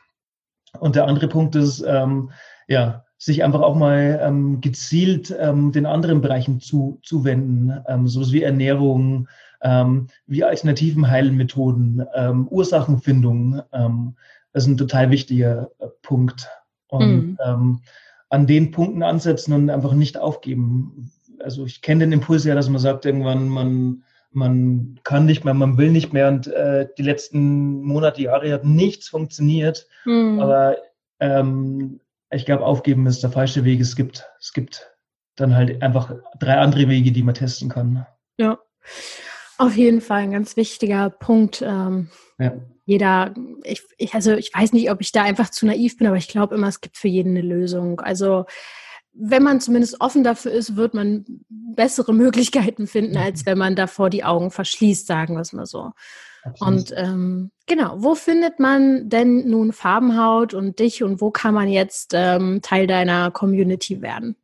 Und 0.78 0.96
der 0.96 1.08
andere 1.08 1.28
Punkt 1.28 1.56
ist, 1.56 1.84
ähm, 1.88 2.32
ja, 2.68 3.04
sich 3.18 3.44
einfach 3.44 3.62
auch 3.62 3.76
mal 3.76 4.20
ähm, 4.24 4.62
gezielt 4.62 5.36
ähm, 5.38 5.72
den 5.72 5.86
anderen 5.86 6.22
Bereichen 6.22 6.62
zu, 6.62 7.00
zuwenden, 7.04 7.84
ähm, 7.88 8.08
sowas 8.08 8.32
wie 8.32 8.44
Ernährung, 8.44 9.28
ähm, 9.62 10.08
wie 10.26 10.44
alternativen 10.44 11.10
Heilmethoden, 11.10 12.06
ähm, 12.16 12.48
Ursachenfindung. 12.48 13.62
Ähm, 13.74 14.16
das 14.54 14.64
ist 14.64 14.70
ein 14.70 14.78
total 14.78 15.12
wichtiger 15.12 15.70
äh, 15.80 15.88
Punkt. 16.02 16.48
Und 16.88 17.32
mhm. 17.32 17.38
ähm, 17.44 17.82
an 18.30 18.48
den 18.48 18.72
Punkten 18.72 19.04
ansetzen 19.04 19.54
und 19.54 19.70
einfach 19.70 19.94
nicht 19.94 20.18
aufgeben. 20.18 21.12
Also 21.44 21.66
ich 21.66 21.82
kenne 21.82 22.06
den 22.06 22.14
Impuls 22.14 22.46
ja, 22.46 22.56
dass 22.56 22.70
man 22.70 22.80
sagt, 22.80 23.06
irgendwann 23.06 23.50
man 23.50 24.04
man 24.32 25.00
kann 25.04 25.26
nicht 25.26 25.44
mehr, 25.44 25.54
man 25.54 25.78
will 25.78 25.92
nicht 25.92 26.14
mehr 26.14 26.28
und 26.28 26.48
äh, 26.48 26.88
die 26.98 27.04
letzten 27.04 27.82
Monate, 27.82 28.22
Jahre 28.22 28.54
hat 28.54 28.66
nichts 28.66 29.10
funktioniert. 29.10 29.88
Mhm. 30.06 30.40
Aber 30.40 30.78
ähm, 31.20 32.00
ich 32.32 32.46
glaube, 32.46 32.66
aufgeben 32.66 33.08
ist 33.08 33.24
der 33.24 33.32
falsche 33.32 33.66
Weg. 33.66 33.80
Es 33.80 33.96
gibt, 33.96 34.26
es 34.40 34.54
gibt 34.54 34.92
dann 35.36 35.56
halt 35.56 35.82
einfach 35.82 36.14
drei 36.40 36.58
andere 36.58 36.88
Wege, 36.90 37.12
die 37.12 37.24
man 37.24 37.36
testen 37.36 37.70
kann. 37.70 38.06
Ja, 38.38 38.60
auf 39.58 39.76
jeden 39.76 40.02
Fall 40.02 40.22
ein 40.22 40.32
ganz 40.32 40.56
wichtiger 40.56 41.10
Punkt. 41.10 41.62
Ähm, 41.62 42.10
ja. 42.38 42.54
Jeder, 42.86 43.34
ich, 43.64 43.84
ich, 43.98 44.14
also 44.14 44.34
ich 44.34 44.52
weiß 44.54 44.74
nicht, 44.74 44.90
ob 44.90 45.02
ich 45.02 45.12
da 45.12 45.24
einfach 45.24 45.50
zu 45.50 45.66
naiv 45.66 45.98
bin, 45.98 46.08
aber 46.08 46.18
ich 46.18 46.28
glaube 46.28 46.56
immer, 46.56 46.68
es 46.68 46.82
gibt 46.82 46.98
für 46.98 47.08
jeden 47.08 47.38
eine 47.38 47.42
Lösung. 47.42 48.00
Also 48.00 48.46
wenn 49.14 49.44
man 49.44 49.60
zumindest 49.60 50.00
offen 50.02 50.24
dafür 50.24 50.52
ist, 50.52 50.76
wird 50.76 50.94
man 50.94 51.26
bessere 51.50 52.14
Möglichkeiten 52.14 52.88
finden, 52.88 53.18
als 53.18 53.46
wenn 53.46 53.58
man 53.58 53.76
davor 53.76 54.10
die 54.10 54.24
Augen 54.24 54.52
verschließt, 54.52 55.08
sagen 55.08 55.36
wir 55.36 55.42
es 55.42 55.54
mal 55.54 55.66
so. 55.66 55.92
Absolut. 56.44 56.74
Und 56.74 56.94
ähm, 56.96 57.52
genau, 57.68 57.96
wo 57.98 58.16
findet 58.16 58.60
man 58.60 59.10
denn 59.10 59.50
nun 59.50 59.74
Farbenhaut 59.74 60.54
und 60.54 60.80
dich 60.80 61.04
und 61.04 61.22
wo 61.22 61.32
kann 61.32 61.54
man 61.54 61.68
jetzt 61.68 62.14
ähm, 62.16 62.62
Teil 62.62 62.88
deiner 62.88 63.32
Community 63.32 64.02
werden? 64.02 64.36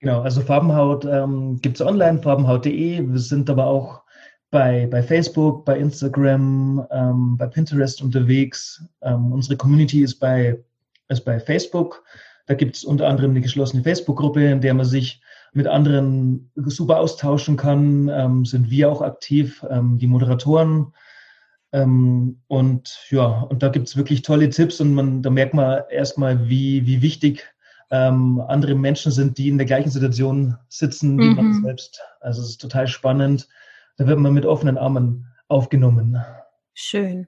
Genau, 0.00 0.22
also 0.22 0.40
Farbenhaut 0.40 1.04
ähm, 1.04 1.58
gibt 1.62 1.80
es 1.80 1.86
online, 1.86 2.20
farbenhaut.de. 2.20 3.08
Wir 3.08 3.18
sind 3.18 3.48
aber 3.48 3.66
auch 3.66 4.02
bei, 4.50 4.86
bei 4.90 5.02
Facebook, 5.02 5.64
bei 5.64 5.78
Instagram, 5.78 6.86
ähm, 6.90 7.36
bei 7.36 7.46
Pinterest 7.46 8.02
unterwegs. 8.02 8.84
Ähm, 9.02 9.32
unsere 9.32 9.56
Community 9.56 10.02
ist 10.02 10.16
bei, 10.16 10.62
ist 11.08 11.24
bei 11.24 11.40
Facebook. 11.40 12.04
Da 12.46 12.54
gibt 12.54 12.76
es 12.76 12.84
unter 12.84 13.08
anderem 13.08 13.32
eine 13.32 13.40
geschlossene 13.40 13.82
Facebook-Gruppe, 13.82 14.44
in 14.44 14.60
der 14.60 14.74
man 14.74 14.86
sich 14.86 15.20
mit 15.52 15.66
anderen 15.66 16.50
super 16.54 17.00
austauschen 17.00 17.56
kann. 17.56 18.08
Ähm, 18.08 18.44
sind 18.44 18.70
wir 18.70 18.90
auch 18.90 19.02
aktiv, 19.02 19.64
ähm, 19.68 19.98
die 19.98 20.06
Moderatoren. 20.06 20.92
Ähm, 21.72 22.40
und 22.46 22.98
ja, 23.10 23.42
und 23.42 23.62
da 23.62 23.68
gibt 23.68 23.88
es 23.88 23.96
wirklich 23.96 24.22
tolle 24.22 24.48
Tipps 24.50 24.80
und 24.80 24.94
man, 24.94 25.22
da 25.22 25.30
merkt 25.30 25.54
man 25.54 25.82
erstmal, 25.90 26.48
wie, 26.48 26.86
wie 26.86 27.02
wichtig 27.02 27.44
ähm, 27.90 28.40
andere 28.46 28.74
Menschen 28.74 29.12
sind, 29.12 29.38
die 29.38 29.48
in 29.48 29.58
der 29.58 29.66
gleichen 29.66 29.90
Situation 29.90 30.56
sitzen 30.68 31.18
wie 31.18 31.30
mhm. 31.30 31.36
man 31.36 31.62
selbst. 31.62 32.00
Also 32.20 32.42
es 32.42 32.50
ist 32.50 32.60
total 32.60 32.86
spannend. 32.86 33.48
Da 33.96 34.06
wird 34.06 34.18
man 34.18 34.34
mit 34.34 34.44
offenen 34.44 34.78
Armen 34.78 35.26
aufgenommen. 35.48 36.22
Schön. 36.78 37.26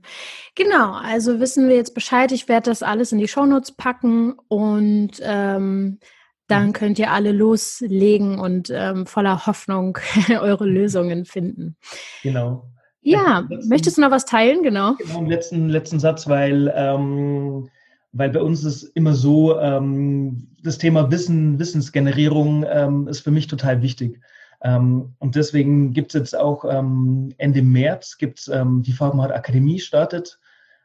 Genau, 0.54 0.92
also 0.92 1.40
wissen 1.40 1.70
wir 1.70 1.76
jetzt 1.76 1.94
Bescheid. 1.94 2.32
Ich 2.32 2.48
werde 2.48 2.68
das 2.68 2.82
alles 2.82 3.12
in 3.12 3.18
die 3.18 3.28
Shownotes 3.28 3.72
packen 3.72 4.34
und 4.48 5.12
ähm, 5.22 6.00
dann 6.48 6.66
mhm. 6.66 6.72
könnt 6.74 6.98
ihr 6.98 7.10
alle 7.10 7.32
loslegen 7.32 8.38
und 8.40 8.70
ähm, 8.70 9.06
voller 9.06 9.46
Hoffnung 9.46 9.96
eure 10.28 10.66
Lösungen 10.66 11.24
finden. 11.24 11.76
Genau. 12.22 12.68
Ja, 13.00 13.46
letzten, 13.48 13.68
möchtest 13.70 13.96
du 13.96 14.02
noch 14.02 14.10
was 14.10 14.26
teilen? 14.26 14.62
Genau. 14.62 14.96
Genau, 14.96 15.16
einen 15.16 15.30
letzten, 15.30 15.70
letzten 15.70 15.98
Satz, 15.98 16.28
weil, 16.28 16.70
ähm, 16.76 17.70
weil 18.12 18.28
bei 18.28 18.42
uns 18.42 18.64
ist 18.64 18.82
immer 18.82 19.14
so, 19.14 19.58
ähm, 19.58 20.48
das 20.62 20.76
Thema 20.76 21.10
Wissen, 21.10 21.58
Wissensgenerierung 21.58 22.66
ähm, 22.68 23.08
ist 23.08 23.20
für 23.20 23.30
mich 23.30 23.46
total 23.46 23.80
wichtig. 23.80 24.20
Ähm, 24.62 25.14
und 25.18 25.36
deswegen 25.36 25.92
gibt 25.92 26.14
es 26.14 26.18
jetzt 26.18 26.36
auch 26.36 26.64
ähm, 26.64 27.32
Ende 27.38 27.62
März 27.62 28.18
gibt's, 28.18 28.48
ähm, 28.48 28.82
die 28.82 28.92
Farbenhaut 28.92 29.30
Akademie 29.30 29.78
startet. 29.78 30.38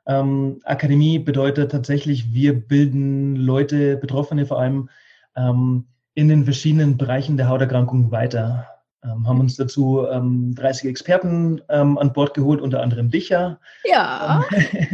Ähm, 0.06 0.60
Akademie 0.64 1.18
bedeutet 1.18 1.72
tatsächlich, 1.72 2.34
wir 2.34 2.54
bilden 2.54 3.36
Leute, 3.36 3.98
Betroffene 3.98 4.46
vor 4.46 4.60
allem, 4.60 4.90
ähm, 5.36 5.86
in 6.14 6.28
den 6.28 6.44
verschiedenen 6.44 6.98
Bereichen 6.98 7.38
der 7.38 7.48
Hauterkrankungen 7.48 8.12
weiter. 8.12 8.68
Ähm, 9.04 9.28
haben 9.28 9.40
uns 9.40 9.56
dazu 9.56 10.06
30 10.08 10.90
Experten 10.90 11.62
an 11.68 12.14
Bord 12.14 12.34
geholt, 12.34 12.62
unter 12.62 12.82
anderem 12.82 13.10
dich 13.10 13.30
ja. 13.30 13.60
Ja. 13.84 14.46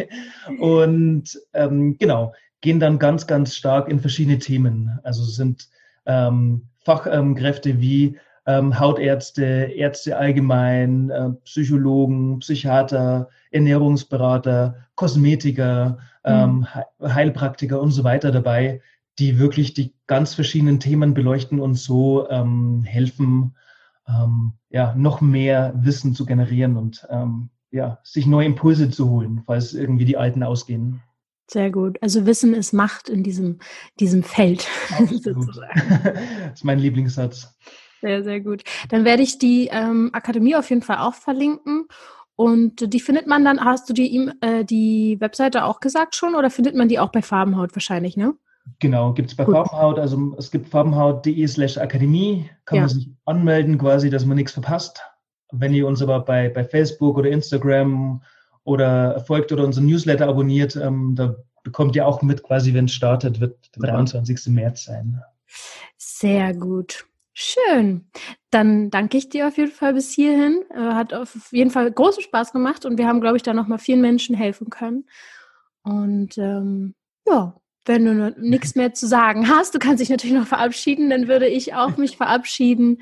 und 0.60 1.38
genau, 1.54 2.34
gehen 2.62 2.80
dann 2.80 2.98
ganz, 2.98 3.28
ganz 3.28 3.54
stark 3.54 3.88
in 3.88 4.00
verschiedene 4.00 4.40
Themen. 4.40 4.98
Also 5.04 5.24
sind 5.26 5.70
Fachkräfte 6.06 7.80
wie 7.82 8.18
ähm, 8.50 8.80
Hautärzte, 8.80 9.44
Ärzte 9.44 10.18
allgemein, 10.18 11.12
äh, 11.12 11.30
Psychologen, 11.44 12.40
Psychiater, 12.40 13.30
Ernährungsberater, 13.52 14.88
Kosmetiker, 14.96 16.00
ähm, 16.24 16.66
mhm. 17.00 17.14
Heilpraktiker 17.14 17.80
und 17.80 17.92
so 17.92 18.04
weiter 18.04 18.32
dabei, 18.32 18.82
die 19.20 19.38
wirklich 19.38 19.76
die 19.76 19.94
ganz 20.08 20.34
verschiedenen 20.34 20.80
Themen 20.80 21.14
beleuchten 21.14 21.60
und 21.60 21.76
so 21.76 22.28
ähm, 22.30 22.84
helfen, 22.84 23.56
ähm, 24.08 24.54
ja, 24.72 24.96
noch 24.96 25.22
mehr 25.22 25.74
Wissen 25.76 26.16
zu 26.16 26.26
generieren 26.26 26.76
und 26.76 27.06
ähm, 27.12 27.52
ja, 27.70 28.00
sich 28.02 28.26
neue 28.26 28.48
Impulse 28.48 28.90
zu 28.90 29.12
holen, 29.12 29.44
falls 29.46 29.76
irgendwie 29.76 30.06
die 30.06 30.18
alten 30.18 30.42
ausgehen. 30.42 31.02
Sehr 31.46 31.70
gut. 31.70 32.00
Also 32.02 32.26
Wissen 32.26 32.56
ist 32.56 32.74
Macht 32.74 33.10
in 33.10 33.22
diesem, 33.22 33.60
diesem 34.00 34.24
Feld. 34.24 34.68
das 35.00 35.38
ist 36.56 36.64
mein 36.64 36.80
Lieblingssatz. 36.80 37.56
Sehr, 38.02 38.24
sehr 38.24 38.40
gut. 38.40 38.64
Dann 38.90 39.06
werde 39.06 39.24
ich 39.24 39.38
die 39.38 39.70
ähm, 39.72 40.10
Akademie 40.14 40.56
auf 40.56 40.70
jeden 40.70 40.82
Fall 40.82 40.98
auch 40.98 41.14
verlinken. 41.14 41.88
Und 42.36 42.94
die 42.94 43.02
findet 43.02 43.28
man 43.28 43.44
dann, 43.44 43.64
hast 43.64 43.90
du 43.90 43.94
die, 43.94 44.08
ihm, 44.08 44.32
äh, 44.40 44.64
die 44.64 45.18
Webseite 45.20 45.66
auch 45.66 45.82
gesagt 45.82 46.16
schon 46.16 46.36
oder 46.36 46.50
findet 46.50 46.74
man 46.74 46.88
die 46.88 46.98
auch 46.98 47.12
bei 47.12 47.22
Farbenhaut 47.22 47.76
wahrscheinlich, 47.76 48.16
ne? 48.16 48.34
Genau, 48.80 49.14
gibt 49.14 49.30
es 49.30 49.36
bei 49.36 49.44
Gut. 49.44 49.56
Farbenhaut, 49.56 50.00
also 50.00 50.36
es 50.38 50.52
gibt 50.52 50.70
farbenhaut.de 50.70 51.48
slash 51.48 51.78
Akademie, 51.78 52.50
kann 52.66 52.78
ja. 52.78 52.82
man 52.84 52.90
sich 52.90 53.10
anmelden 53.26 53.78
quasi, 53.78 54.10
dass 54.10 54.26
man 54.26 54.38
nichts 54.38 54.54
verpasst. 54.54 55.02
Wenn 55.52 55.74
ihr 55.74 55.88
uns 55.88 56.02
aber 56.02 56.22
bei, 56.22 56.50
bei 56.50 56.64
Facebook 56.64 57.18
oder 57.18 57.30
Instagram 57.30 58.22
oder 58.64 59.20
folgt 59.22 59.52
oder 59.52 59.66
unseren 59.66 59.88
Newsletter 59.88 60.28
abonniert, 60.28 60.76
ähm, 60.76 61.16
da 61.16 61.36
bekommt 61.64 61.96
ihr 61.96 62.08
auch 62.08 62.22
mit 62.22 62.44
quasi, 62.44 62.74
wenn 62.74 62.86
es 62.86 62.94
startet, 62.94 63.40
wird 63.40 63.58
der 63.76 63.92
23. 63.92 64.48
März 64.48 64.86
sein. 64.86 65.22
Sehr 65.98 66.54
gut. 66.54 67.06
Schön. 67.34 68.10
Dann 68.50 68.90
danke 68.90 69.18
ich 69.18 69.30
dir 69.30 69.48
auf 69.48 69.58
jeden 69.58 69.72
Fall 69.72 69.94
bis 69.94 70.12
hierhin. 70.12 70.64
Äh, 70.72 70.80
hat 70.80 71.14
auf 71.14 71.52
jeden 71.52 71.72
Fall 71.72 71.92
großen 71.92 72.24
Spaß 72.24 72.52
gemacht 72.52 72.86
und 72.86 72.98
wir 72.98 73.08
haben, 73.08 73.22
glaube 73.22 73.38
ich, 73.38 73.44
da 73.44 73.54
nochmal 73.54 73.80
vielen 73.80 74.02
Menschen 74.02 74.36
helfen 74.36 74.70
können. 74.70 75.06
Und 75.84 76.38
ähm, 76.38 76.96
ja, 77.28 77.56
wenn 77.86 78.06
du 78.06 78.36
nichts 78.40 78.76
mehr 78.76 78.94
zu 78.94 79.08
sagen 79.08 79.50
hast, 79.50 79.74
du 79.74 79.80
kannst 79.80 80.02
dich 80.02 80.10
natürlich 80.10 80.36
noch 80.36 80.48
verabschieden, 80.48 81.10
dann 81.10 81.28
würde 81.28 81.48
ich 81.48 81.74
auch 81.74 81.98
mich 81.98 82.18
verabschieden. 82.18 83.02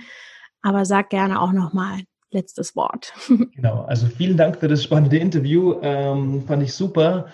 Aber 0.61 0.86
sag 0.86 1.09
gerne 1.09 1.41
auch 1.41 1.51
nochmal 1.51 2.01
letztes 2.32 2.75
Wort. 2.75 3.13
Genau, 3.55 3.84
also 3.84 4.07
vielen 4.07 4.38
Dank 4.38 4.57
für 4.57 4.67
das 4.67 4.84
spannende 4.84 5.17
Interview. 5.17 5.80
Ähm, 5.82 6.43
fand 6.45 6.63
ich 6.63 6.73
super. 6.73 7.28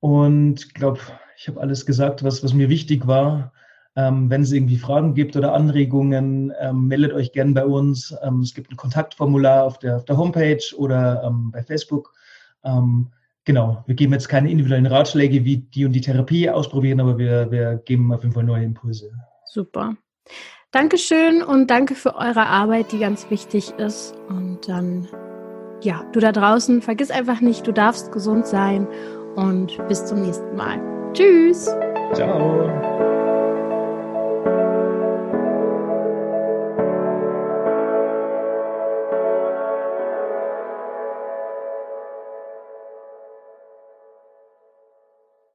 Und 0.00 0.66
ich 0.66 0.74
glaube, 0.74 1.00
ich 1.36 1.48
habe 1.48 1.60
alles 1.60 1.86
gesagt, 1.86 2.22
was, 2.22 2.42
was 2.44 2.52
mir 2.52 2.68
wichtig 2.68 3.06
war. 3.06 3.52
Ähm, 3.96 4.30
wenn 4.30 4.42
es 4.42 4.52
irgendwie 4.52 4.78
Fragen 4.78 5.14
gibt 5.14 5.36
oder 5.36 5.52
Anregungen, 5.52 6.52
ähm, 6.60 6.86
meldet 6.86 7.12
euch 7.12 7.32
gern 7.32 7.54
bei 7.54 7.64
uns. 7.64 8.14
Ähm, 8.22 8.40
es 8.40 8.54
gibt 8.54 8.70
ein 8.70 8.76
Kontaktformular 8.76 9.64
auf 9.64 9.78
der, 9.78 9.96
auf 9.96 10.04
der 10.04 10.16
Homepage 10.16 10.62
oder 10.76 11.24
ähm, 11.24 11.50
bei 11.50 11.62
Facebook. 11.62 12.12
Ähm, 12.62 13.08
genau, 13.44 13.82
wir 13.86 13.96
geben 13.96 14.12
jetzt 14.12 14.28
keine 14.28 14.50
individuellen 14.50 14.86
Ratschläge, 14.86 15.44
wie 15.44 15.58
die 15.58 15.84
und 15.84 15.92
die 15.92 16.00
Therapie 16.00 16.48
ausprobieren, 16.48 17.00
aber 17.00 17.18
wir, 17.18 17.50
wir 17.50 17.76
geben 17.84 18.12
auf 18.12 18.22
jeden 18.22 18.34
Fall 18.34 18.44
neue 18.44 18.64
Impulse. 18.64 19.10
Super. 19.44 19.96
Dankeschön 20.70 21.42
und 21.42 21.68
danke 21.68 21.96
für 21.96 22.14
eure 22.14 22.46
Arbeit, 22.46 22.92
die 22.92 23.00
ganz 23.00 23.28
wichtig 23.28 23.72
ist. 23.78 24.14
Und 24.28 24.68
dann, 24.68 25.08
ja, 25.82 26.04
du 26.12 26.20
da 26.20 26.30
draußen, 26.30 26.80
vergiss 26.80 27.10
einfach 27.10 27.40
nicht, 27.40 27.66
du 27.66 27.72
darfst 27.72 28.12
gesund 28.12 28.46
sein 28.46 28.86
und 29.34 29.76
bis 29.88 30.06
zum 30.06 30.22
nächsten 30.22 30.54
Mal. 30.54 30.80
Tschüss. 31.12 31.64
Ciao. 32.14 33.19